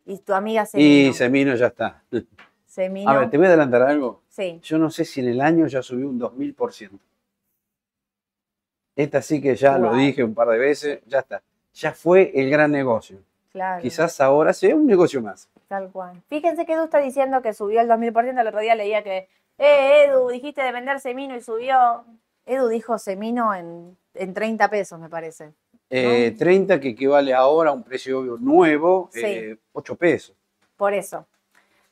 Y 0.09 0.17
tu 0.17 0.33
amiga 0.33 0.63
Y 0.63 0.65
Semino. 0.65 1.13
Semino 1.13 1.55
ya 1.55 1.67
está. 1.67 2.03
Semino. 2.65 3.09
A 3.11 3.19
ver, 3.19 3.29
te 3.29 3.37
voy 3.37 3.45
a 3.45 3.49
adelantar 3.49 3.83
algo. 3.83 4.23
Sí, 4.27 4.59
Yo 4.63 4.79
no 4.79 4.89
sé 4.89 5.05
si 5.05 5.19
en 5.19 5.27
el 5.27 5.39
año 5.39 5.67
ya 5.67 5.83
subió 5.83 6.09
un 6.09 6.19
2000%. 6.19 6.97
Esta 8.95 9.21
sí 9.21 9.39
que 9.39 9.55
ya 9.55 9.77
lo 9.77 9.93
dije 9.93 10.23
un 10.23 10.33
par 10.33 10.47
de 10.49 10.57
veces, 10.57 10.99
ya 11.05 11.19
está. 11.19 11.43
Ya 11.73 11.93
fue 11.93 12.31
el 12.33 12.49
gran 12.49 12.71
negocio. 12.71 13.19
claro. 13.51 13.81
Quizás 13.83 14.19
ahora 14.19 14.51
sea 14.51 14.75
un 14.75 14.87
negocio 14.87 15.21
más. 15.21 15.47
Tal 15.67 15.91
cual. 15.91 16.21
Fíjense 16.27 16.65
que 16.65 16.73
Edu 16.73 16.85
está 16.85 16.97
diciendo 16.97 17.41
que 17.43 17.53
subió 17.53 17.79
el 17.79 17.87
2000%. 17.87 18.41
El 18.41 18.47
otro 18.47 18.59
día 18.59 18.73
leía 18.75 19.03
que, 19.03 19.29
eh, 19.59 20.05
Edu, 20.05 20.29
dijiste 20.29 20.61
de 20.63 20.71
vender 20.71 20.99
Semino 20.99 21.35
y 21.35 21.41
subió. 21.41 22.03
Edu 22.47 22.67
dijo 22.67 22.97
Semino 22.97 23.53
en, 23.53 23.95
en 24.15 24.33
30 24.33 24.69
pesos, 24.71 24.99
me 24.99 25.07
parece. 25.09 25.53
Eh, 25.89 26.35
30 26.37 26.79
que 26.79 26.89
equivale 26.89 27.33
ahora 27.33 27.71
a 27.71 27.73
un 27.73 27.83
precio 27.83 28.19
obvio 28.19 28.37
nuevo, 28.39 29.09
Sí. 29.11 29.21
eh, 29.23 29.57
8 29.73 29.95
pesos. 29.95 30.35
Por 30.77 30.93
eso. 30.93 31.25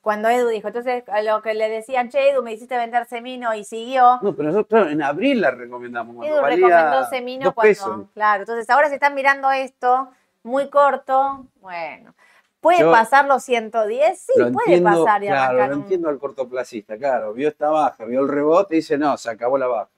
Cuando 0.01 0.29
Edu 0.29 0.47
dijo, 0.49 0.67
entonces 0.67 1.03
a 1.09 1.21
lo 1.21 1.41
que 1.41 1.53
le 1.53 1.67
decían, 1.67 2.09
che, 2.09 2.29
Edu, 2.29 2.41
me 2.41 2.53
hiciste 2.53 2.77
vender 2.77 3.05
Semino 3.07 3.53
y 3.53 3.63
siguió. 3.65 4.19
No, 4.21 4.33
pero 4.35 4.49
nosotros 4.49 4.67
claro, 4.67 4.89
en 4.89 5.01
abril 5.01 5.41
la 5.41 5.51
recomendamos. 5.51 6.15
cuando 6.15 6.33
Edu 6.33 6.41
valía 6.41 6.67
recomendó 6.67 7.09
Semino 7.09 7.45
dos 7.45 7.53
cuando. 7.55 7.69
pesos. 7.69 8.05
Claro, 8.13 8.43
entonces 8.43 8.69
ahora 8.69 8.87
se 8.87 8.93
están 8.95 9.15
mirando 9.15 9.51
esto 9.51 10.09
muy 10.43 10.69
corto. 10.69 11.45
Bueno. 11.59 12.13
¿Puede 12.61 12.79
Yo 12.79 12.91
pasar 12.91 13.25
los 13.25 13.43
110? 13.43 14.19
Sí, 14.19 14.31
Lo 14.39 14.51
puede 14.51 14.75
entiendo, 14.75 15.03
pasar 15.05 15.23
y 15.23 15.27
claro, 15.27 15.57
lo 15.57 15.65
un- 15.75 15.81
entiendo 15.83 16.09
al 16.09 16.17
cortoplacista, 16.19 16.97
claro. 16.97 17.33
Vio 17.33 17.49
esta 17.49 17.69
baja, 17.69 18.05
vio 18.05 18.21
el 18.21 18.27
rebote 18.29 18.75
y 18.75 18.77
dice, 18.77 18.97
no, 18.97 19.15
se 19.17 19.29
acabó 19.29 19.57
la 19.57 19.67
baja. 19.67 19.89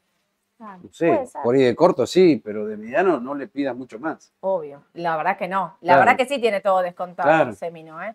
Claro, 0.60 0.82
No 0.84 0.90
sé, 0.92 1.24
por 1.42 1.56
ahí 1.56 1.64
de 1.64 1.74
corto 1.74 2.06
sí, 2.06 2.42
pero 2.44 2.66
de 2.66 2.76
mediano 2.76 3.18
no 3.22 3.34
le 3.34 3.48
pidas 3.48 3.74
mucho 3.78 3.98
más. 3.98 4.34
Obvio, 4.42 4.84
la 4.94 5.16
verdad 5.16 5.38
que 5.38 5.48
no. 5.48 5.78
La 5.80 5.94
Claro. 5.94 6.00
verdad 6.02 6.18
que 6.18 6.26
sí 6.26 6.38
tiene 6.42 6.60
todo 6.60 6.82
descontado 6.82 7.30
Claro. 7.30 7.50
el 7.52 7.56
Semino, 7.56 8.04
¿eh? 8.04 8.14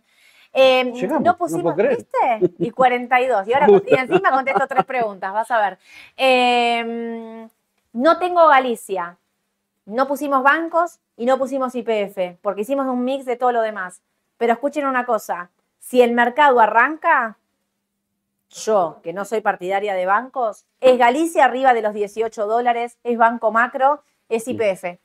Eh, 0.53 0.85
Llegamos, 0.93 1.23
no 1.25 1.33
no 1.33 1.39
pusimos, 1.39 1.75
creer. 1.75 1.97
¿viste? 1.97 2.53
Y 2.59 2.71
42. 2.71 3.49
Y 3.49 3.55
ahora 3.55 3.67
y 3.89 3.95
encima 3.95 4.31
contesto 4.31 4.67
tres 4.69 4.85
preguntas, 4.85 5.33
vas 5.33 5.51
a 5.51 5.59
ver. 5.59 5.79
Eh, 6.19 7.49
no 7.95 8.19
tengo 8.19 8.47
Galicia. 8.49 9.17
No 9.87 10.07
pusimos 10.07 10.43
bancos 10.43 11.01
y 11.17 11.25
no 11.25 11.39
pusimos 11.39 11.75
IPF, 11.75 12.37
porque 12.43 12.61
hicimos 12.61 12.87
un 12.87 13.05
mix 13.05 13.25
de 13.25 13.37
todo 13.37 13.53
lo 13.53 13.63
demás. 13.63 14.03
Pero 14.37 14.53
escuchen 14.53 14.87
una 14.87 15.07
cosa, 15.07 15.51
si 15.79 16.03
el 16.03 16.13
mercado 16.13 16.61
arranca, 16.61 17.39
yo, 18.51 19.01
que 19.03 19.13
no 19.13 19.25
soy 19.25 19.41
partidaria 19.41 19.95
de 19.95 20.07
bancos, 20.07 20.67
es 20.81 20.99
Galicia 20.99 21.45
arriba 21.45 21.75
de 21.75 21.83
los 21.83 21.95
18 21.95 22.47
dólares, 22.47 22.99
es 23.03 23.19
Banco 23.19 23.51
Macro, 23.51 24.03
es 24.29 24.47
IPF. 24.47 24.99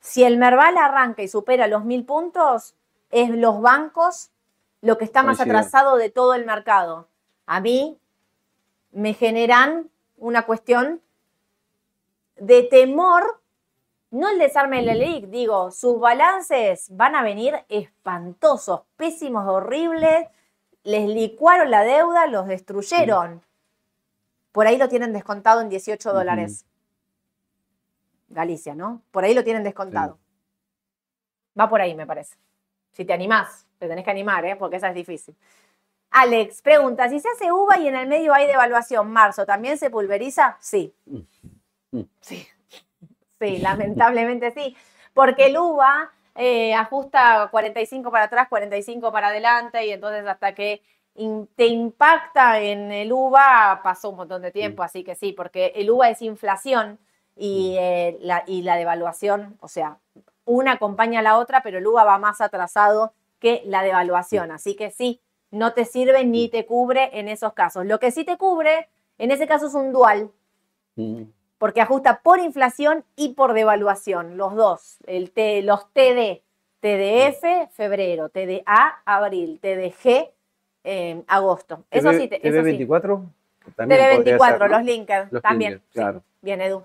Si 0.00 0.24
el 0.24 0.38
Merval 0.38 0.76
arranca 0.76 1.22
y 1.22 1.28
supera 1.28 1.66
los 1.66 1.84
mil 1.84 2.04
puntos, 2.04 2.74
es 3.10 3.30
los 3.30 3.60
bancos 3.60 4.30
lo 4.80 4.96
que 4.98 5.04
está 5.04 5.22
más 5.22 5.38
Coincido. 5.38 5.58
atrasado 5.58 5.96
de 5.96 6.10
todo 6.10 6.34
el 6.34 6.44
mercado. 6.44 7.08
A 7.46 7.60
mí 7.60 7.98
me 8.92 9.14
generan 9.14 9.90
una 10.16 10.46
cuestión 10.46 11.00
de 12.36 12.62
temor, 12.64 13.40
no 14.10 14.28
el 14.28 14.38
desarme 14.38 14.76
del 14.76 14.98
LELIC, 14.98 15.26
digo, 15.26 15.70
sus 15.70 15.98
balances 15.98 16.88
van 16.90 17.16
a 17.16 17.22
venir 17.22 17.64
espantosos, 17.68 18.82
pésimos, 18.96 19.46
horribles, 19.46 20.28
les 20.88 21.06
licuaron 21.06 21.70
la 21.70 21.84
deuda, 21.84 22.26
los 22.26 22.46
destruyeron. 22.46 23.42
Por 24.52 24.66
ahí 24.66 24.78
lo 24.78 24.88
tienen 24.88 25.12
descontado 25.12 25.60
en 25.60 25.68
18 25.68 26.08
Ujú. 26.08 26.18
dólares. 26.18 26.64
Galicia, 28.28 28.74
¿no? 28.74 29.02
Por 29.10 29.24
ahí 29.24 29.34
lo 29.34 29.44
tienen 29.44 29.62
descontado. 29.64 30.18
Va 31.58 31.68
por 31.68 31.82
ahí, 31.82 31.94
me 31.94 32.06
parece. 32.06 32.36
Si 32.92 33.04
te 33.04 33.12
animás, 33.12 33.66
te 33.78 33.86
tenés 33.86 34.04
que 34.04 34.10
animar, 34.10 34.44
¿eh? 34.46 34.56
Porque 34.56 34.76
esa 34.76 34.88
es 34.88 34.94
difícil. 34.94 35.36
Alex 36.10 36.62
pregunta, 36.62 37.06
si 37.10 37.20
se 37.20 37.28
hace 37.28 37.52
uva 37.52 37.78
y 37.78 37.88
en 37.88 37.94
el 37.94 38.08
medio 38.08 38.32
hay 38.32 38.46
devaluación, 38.46 39.10
marzo, 39.10 39.44
¿también 39.44 39.76
se 39.76 39.90
pulveriza? 39.90 40.56
Sí. 40.60 40.94
Mm. 41.06 42.00
Sí. 42.20 42.46
Sí, 43.40 43.58
lamentablemente 43.58 44.50
sí. 44.50 44.76
Porque 45.14 45.46
el 45.46 45.58
uva 45.58 46.12
eh, 46.38 46.72
ajusta 46.74 47.48
45 47.50 48.10
para 48.10 48.24
atrás, 48.24 48.48
45 48.48 49.12
para 49.12 49.28
adelante, 49.28 49.84
y 49.86 49.90
entonces 49.90 50.26
hasta 50.26 50.54
que 50.54 50.82
in- 51.14 51.48
te 51.56 51.66
impacta 51.66 52.60
en 52.60 52.92
el 52.92 53.12
uva 53.12 53.80
pasó 53.82 54.10
un 54.10 54.16
montón 54.16 54.42
de 54.42 54.50
tiempo, 54.52 54.82
así 54.82 55.04
que 55.04 55.14
sí, 55.16 55.32
porque 55.32 55.72
el 55.76 55.90
uva 55.90 56.08
es 56.10 56.22
inflación 56.22 56.98
y, 57.36 57.76
eh, 57.78 58.16
la, 58.20 58.44
y 58.46 58.62
la 58.62 58.76
devaluación, 58.76 59.56
o 59.60 59.68
sea, 59.68 59.98
una 60.44 60.72
acompaña 60.72 61.20
a 61.20 61.22
la 61.22 61.36
otra, 61.38 61.62
pero 61.62 61.78
el 61.78 61.86
uva 61.86 62.04
va 62.04 62.18
más 62.18 62.40
atrasado 62.40 63.12
que 63.40 63.62
la 63.66 63.82
devaluación, 63.82 64.50
así 64.50 64.74
que 64.76 64.90
sí, 64.90 65.20
no 65.50 65.72
te 65.72 65.84
sirve 65.84 66.24
ni 66.24 66.48
te 66.48 66.66
cubre 66.66 67.10
en 67.18 67.28
esos 67.28 67.52
casos. 67.52 67.84
Lo 67.86 67.98
que 67.98 68.10
sí 68.10 68.24
te 68.24 68.36
cubre, 68.36 68.88
en 69.18 69.30
ese 69.30 69.46
caso 69.46 69.66
es 69.66 69.74
un 69.74 69.92
dual, 69.92 70.30
Ujú. 70.96 71.32
Porque 71.58 71.80
ajusta 71.80 72.20
por 72.22 72.38
inflación 72.40 73.04
y 73.16 73.34
por 73.34 73.52
devaluación, 73.52 74.36
los 74.36 74.54
dos, 74.54 74.98
el 75.06 75.30
T, 75.32 75.62
los 75.62 75.92
TD, 75.92 76.42
TDF, 76.80 77.70
febrero, 77.72 78.28
TDA, 78.28 79.02
abril, 79.04 79.58
TDG, 79.60 80.30
eh, 80.84 81.22
agosto. 81.26 81.84
Eso 81.90 82.10
TV 82.10 82.20
sí, 82.20 82.28
te- 82.28 82.36
eso 82.48 82.56
sí. 82.58 82.62
24 82.62 83.22
también 83.76 84.16
podría 84.16 84.38
TV24, 84.38 84.48
ser, 84.48 84.60
¿no? 84.60 84.68
los 84.68 84.84
linkers, 84.84 85.30
también. 85.42 85.70
linkers, 85.72 85.90
sí. 85.92 85.98
claro. 85.98 86.22
Bien, 86.40 86.60
Edu. 86.62 86.84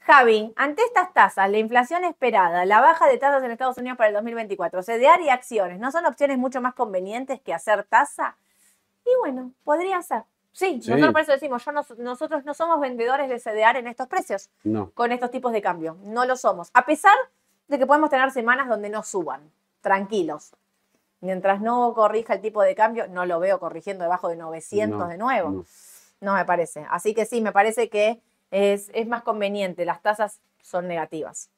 Javi, 0.00 0.52
ante 0.56 0.82
estas 0.82 1.12
tasas, 1.14 1.48
la 1.48 1.58
inflación 1.58 2.02
esperada, 2.04 2.64
la 2.64 2.80
baja 2.80 3.06
de 3.06 3.18
tasas 3.18 3.44
en 3.44 3.52
Estados 3.52 3.78
Unidos 3.78 3.96
para 3.96 4.08
el 4.08 4.14
2024, 4.14 4.82
CDR 4.82 5.22
y 5.22 5.28
acciones, 5.28 5.78
¿no 5.78 5.92
son 5.92 6.04
opciones 6.06 6.38
mucho 6.38 6.60
más 6.60 6.74
convenientes 6.74 7.40
que 7.40 7.54
hacer 7.54 7.84
tasa? 7.84 8.36
Y 9.04 9.10
bueno, 9.20 9.52
podría 9.62 10.02
ser. 10.02 10.24
Sí, 10.52 10.80
Sí. 10.82 10.90
nosotros 10.90 11.12
por 11.12 11.20
eso 11.22 11.32
decimos, 11.32 11.64
yo 11.64 11.72
no- 11.72 11.84
nosotros 11.98 12.44
no 12.44 12.52
somos 12.54 12.78
vendedores 12.80 13.28
de 13.28 13.38
CDR 13.38 13.78
en 13.78 13.86
estos 13.86 14.06
precios, 14.06 14.50
No. 14.64 14.90
con 14.92 15.10
estos 15.12 15.30
tipos 15.30 15.52
de 15.52 15.62
cambio. 15.62 15.96
No 16.04 16.24
lo 16.26 16.36
somos. 16.36 16.70
A 16.74 16.84
pesar 16.84 17.14
de 17.68 17.78
que 17.78 17.86
podemos 17.86 18.10
tener 18.10 18.30
semanas 18.30 18.68
donde 18.68 18.90
no 18.90 19.02
suban. 19.02 19.50
Tranquilos. 19.80 20.52
Mientras 21.20 21.60
no 21.60 21.94
corrija 21.94 22.34
el 22.34 22.40
tipo 22.40 22.62
de 22.62 22.74
cambio, 22.74 23.06
no 23.08 23.24
lo 23.26 23.40
veo 23.40 23.58
corrigiendo 23.60 24.04
debajo 24.04 24.28
de 24.28 24.36
900 24.36 24.98
No, 25.00 25.08
de 25.08 25.16
nuevo. 25.16 25.50
no. 25.50 25.64
No 26.20 26.34
me 26.34 26.44
parece. 26.44 26.86
Así 26.90 27.14
que 27.14 27.24
sí, 27.26 27.40
me 27.40 27.50
parece 27.52 27.88
que 27.88 28.20
es, 28.50 28.90
es 28.94 29.06
más 29.08 29.22
conveniente. 29.22 29.84
Las 29.84 30.02
tasas 30.02 30.40
son 30.60 30.86
negativas. 30.86 31.48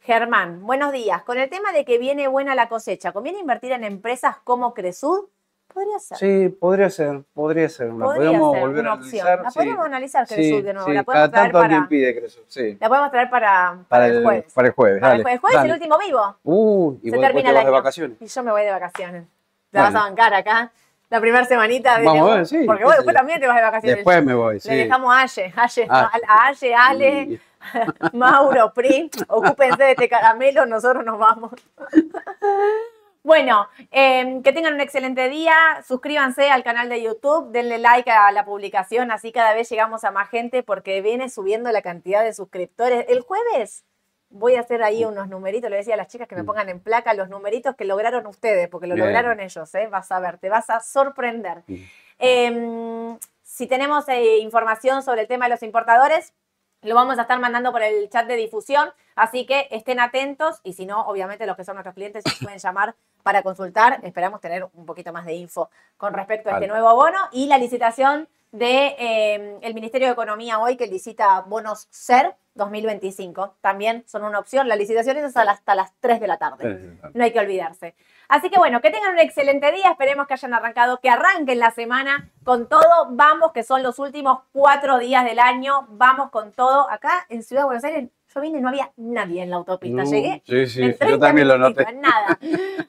Germán, 0.00 0.66
buenos 0.66 0.92
días. 0.92 1.22
Con 1.22 1.38
el 1.38 1.48
tema 1.48 1.72
de 1.72 1.84
que 1.86 1.96
viene 1.98 2.28
buena 2.28 2.54
la 2.54 2.68
cosecha, 2.68 3.12
¿conviene 3.12 3.38
invertir 3.38 3.72
en 3.72 3.84
empresas 3.84 4.36
como 4.44 4.74
Cresud? 4.74 5.28
Podría 5.74 5.98
ser. 5.98 6.16
Sí, 6.18 6.48
podría 6.50 6.88
ser, 6.88 7.22
podría 7.34 7.68
ser. 7.68 7.88
La 7.92 8.04
Podría 8.04 8.28
podemos 8.30 8.52
ser 8.52 8.60
volver 8.62 8.86
a 8.86 8.92
analizar. 8.92 9.42
La 9.42 9.50
sí. 9.50 9.58
podemos 9.58 9.86
analizar 9.86 10.26
Sí, 10.28 10.34
Cresud 10.36 10.64
de 10.64 10.72
nuevo. 10.72 10.88
sí, 10.88 10.94
La 10.94 11.02
cada 11.02 11.04
podemos 11.04 11.30
traer 11.32 11.52
tanto 11.52 11.58
para, 11.74 11.88
pide 11.88 12.16
Cresud, 12.20 12.42
sí. 12.46 12.78
la 12.80 12.88
podemos 12.88 13.10
traer 13.10 13.30
para, 13.30 13.78
para 13.88 14.06
el 14.06 14.22
jueves. 14.22 14.52
Para 14.54 14.68
el 14.68 14.74
jueves, 14.74 15.00
Para 15.00 15.12
el 15.14 15.18
dale. 15.18 15.22
jueves. 15.24 15.40
Jueves 15.40 15.56
es 15.58 15.62
el 15.64 15.68
dale. 15.70 15.80
último 15.82 15.98
vivo. 15.98 16.36
Uh, 16.44 16.96
y 17.02 17.10
Se 17.10 17.16
vos 17.16 17.24
termina 17.26 17.48
te 17.50 17.54
vas 17.56 17.64
de 17.64 17.70
vacaciones. 17.72 18.16
Y 18.22 18.26
yo 18.26 18.42
me 18.44 18.50
voy 18.52 18.62
de 18.62 18.70
vacaciones. 18.70 19.24
Te 19.72 19.78
vas 19.80 19.94
a 19.94 19.98
bancar 19.98 20.32
acá. 20.34 20.70
La 21.10 21.20
primera 21.20 21.44
semanita. 21.44 21.98
de- 21.98 22.06
Vamos 22.06 22.30
a 22.30 22.34
ver, 22.36 22.46
sí, 22.46 22.62
Porque 22.66 22.84
vos 22.84 22.94
después 22.94 23.16
también 23.16 23.40
te 23.40 23.46
vas 23.48 23.56
de 23.56 23.62
vacaciones. 23.62 23.96
Después 23.96 24.24
me 24.24 24.34
voy, 24.34 24.60
sí. 24.60 24.68
Le 24.68 24.76
dejamos 24.76 25.12
a 25.14 25.20
Aye, 25.22 25.52
Aye, 25.56 25.86
Ah. 25.90 26.10
a 26.28 26.46
Aye, 26.48 26.74
Ale, 26.74 27.40
Mauro, 28.12 28.72
Pri, 28.72 29.10
ocúpense 29.28 29.82
de 29.82 29.90
este 29.90 30.08
caramelo, 30.08 30.66
nosotros 30.66 31.04
nos 31.04 31.18
vamos. 31.18 31.50
Bueno, 33.24 33.68
eh, 33.90 34.42
que 34.44 34.52
tengan 34.52 34.74
un 34.74 34.82
excelente 34.82 35.30
día, 35.30 35.54
suscríbanse 35.88 36.50
al 36.50 36.62
canal 36.62 36.90
de 36.90 37.02
YouTube, 37.02 37.50
denle 37.52 37.78
like 37.78 38.10
a 38.10 38.30
la 38.32 38.44
publicación, 38.44 39.10
así 39.10 39.32
cada 39.32 39.54
vez 39.54 39.70
llegamos 39.70 40.04
a 40.04 40.10
más 40.10 40.28
gente 40.28 40.62
porque 40.62 41.00
viene 41.00 41.30
subiendo 41.30 41.72
la 41.72 41.80
cantidad 41.80 42.22
de 42.22 42.34
suscriptores. 42.34 43.06
El 43.08 43.22
jueves 43.22 43.86
voy 44.28 44.56
a 44.56 44.60
hacer 44.60 44.82
ahí 44.82 45.06
unos 45.06 45.28
numeritos, 45.28 45.70
le 45.70 45.76
decía 45.76 45.94
a 45.94 45.96
las 45.96 46.08
chicas 46.08 46.28
que 46.28 46.34
me 46.36 46.42
Mm. 46.42 46.46
pongan 46.46 46.68
en 46.68 46.80
placa 46.80 47.14
los 47.14 47.30
numeritos 47.30 47.74
que 47.76 47.86
lograron 47.86 48.26
ustedes, 48.26 48.68
porque 48.68 48.86
lo 48.86 48.94
Bien. 48.94 49.06
lograron 49.06 49.40
ellos, 49.40 49.74
¿eh? 49.74 49.86
vas 49.86 50.12
a 50.12 50.20
ver, 50.20 50.36
te 50.36 50.50
vas 50.50 50.68
a 50.68 50.80
sorprender. 50.80 51.62
Mm. 51.66 51.74
Eh, 52.18 53.18
si 53.42 53.66
tenemos 53.66 54.06
eh, 54.10 54.36
información 54.40 55.02
sobre 55.02 55.22
el 55.22 55.28
tema 55.28 55.46
de 55.46 55.52
los 55.52 55.62
importadores, 55.62 56.34
lo 56.82 56.94
vamos 56.94 57.18
a 57.18 57.22
estar 57.22 57.38
mandando 57.38 57.72
por 57.72 57.82
el 57.82 58.10
chat 58.10 58.26
de 58.26 58.36
difusión, 58.36 58.90
así 59.14 59.46
que 59.46 59.68
estén 59.70 59.98
atentos 59.98 60.60
y 60.62 60.74
si 60.74 60.84
no, 60.84 61.06
obviamente 61.06 61.46
los 61.46 61.56
que 61.56 61.64
son 61.64 61.76
nuestros 61.76 61.94
clientes 61.94 62.22
pueden 62.42 62.58
llamar 62.58 62.94
para 63.24 63.42
consultar. 63.42 63.98
Esperamos 64.04 64.40
tener 64.40 64.68
un 64.72 64.86
poquito 64.86 65.12
más 65.12 65.24
de 65.24 65.34
info 65.34 65.70
con 65.96 66.14
respecto 66.14 66.50
a 66.50 66.54
este 66.54 66.68
nuevo 66.68 66.94
bono 66.94 67.18
y 67.32 67.46
la 67.46 67.58
licitación 67.58 68.28
de 68.52 68.94
eh, 68.98 69.58
el 69.62 69.74
Ministerio 69.74 70.06
de 70.06 70.12
Economía 70.12 70.60
hoy 70.60 70.76
que 70.76 70.86
licita 70.86 71.40
bonos 71.40 71.88
SER 71.90 72.36
2025. 72.54 73.56
También 73.60 74.04
son 74.06 74.24
una 74.24 74.38
opción. 74.38 74.68
La 74.68 74.76
licitación 74.76 75.16
es 75.16 75.24
hasta 75.24 75.44
las, 75.44 75.58
hasta 75.58 75.74
las 75.74 75.92
3 75.98 76.20
de 76.20 76.26
la 76.28 76.36
tarde. 76.36 76.98
No 77.14 77.24
hay 77.24 77.32
que 77.32 77.40
olvidarse. 77.40 77.96
Así 78.28 78.50
que 78.50 78.58
bueno, 78.58 78.80
que 78.80 78.90
tengan 78.90 79.14
un 79.14 79.18
excelente 79.18 79.72
día. 79.72 79.90
Esperemos 79.90 80.26
que 80.28 80.34
hayan 80.34 80.54
arrancado, 80.54 81.00
que 81.00 81.10
arranquen 81.10 81.58
la 81.58 81.72
semana 81.72 82.30
con 82.44 82.68
todo. 82.68 83.08
Vamos, 83.10 83.52
que 83.52 83.64
son 83.64 83.82
los 83.82 83.98
últimos 83.98 84.42
cuatro 84.52 84.98
días 84.98 85.24
del 85.24 85.40
año. 85.40 85.86
Vamos 85.88 86.30
con 86.30 86.52
todo. 86.52 86.88
Acá 86.90 87.26
en 87.30 87.42
Ciudad 87.42 87.62
de 87.62 87.66
Buenos 87.66 87.84
Aires, 87.84 88.10
yo 88.34 88.40
vine 88.40 88.58
y 88.58 88.60
no 88.60 88.68
había 88.68 88.92
nadie 88.96 89.42
en 89.42 89.50
la 89.50 89.56
autopista. 89.56 90.02
No, 90.02 90.10
Llegué. 90.10 90.42
Sí, 90.44 90.66
sí, 90.66 90.82
en 90.82 90.92
yo 90.92 90.98
30 90.98 91.26
también 91.26 91.48
lo 91.48 91.58
noté. 91.58 91.86
Nada. 91.94 92.38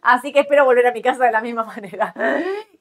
Así 0.01 0.31
que 0.31 0.39
espero 0.41 0.65
volver 0.65 0.87
a 0.87 0.91
mi 0.91 1.01
casa 1.01 1.23
de 1.25 1.31
la 1.31 1.41
misma 1.41 1.63
manera. 1.75 2.13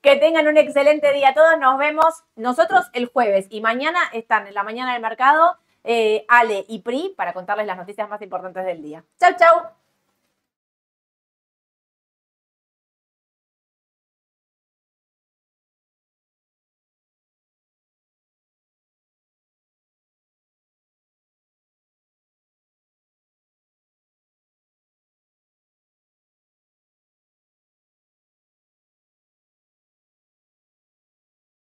Que 0.01 0.17
tengan 0.17 0.49
un 0.49 0.57
excelente 0.57 1.13
día 1.13 1.35
todos. 1.35 1.59
Nos 1.59 1.79
vemos 1.79 2.25
nosotros 2.37 2.87
el 2.93 3.07
jueves 3.07 3.47
y 3.51 3.61
mañana 3.61 3.99
están 4.13 4.47
en 4.47 4.55
la 4.55 4.63
mañana 4.63 4.93
del 4.95 5.03
mercado 5.03 5.59
eh, 5.85 6.25
Ale 6.29 6.65
y 6.69 6.81
Pri 6.81 7.15
para 7.17 7.33
contarles 7.33 7.67
las 7.67 7.77
noticias 7.77 8.09
más 8.09 8.23
importantes 8.23 8.65
del 8.65 8.83
día. 8.83 9.05
Chau, 9.19 9.33
chau. 9.39 9.84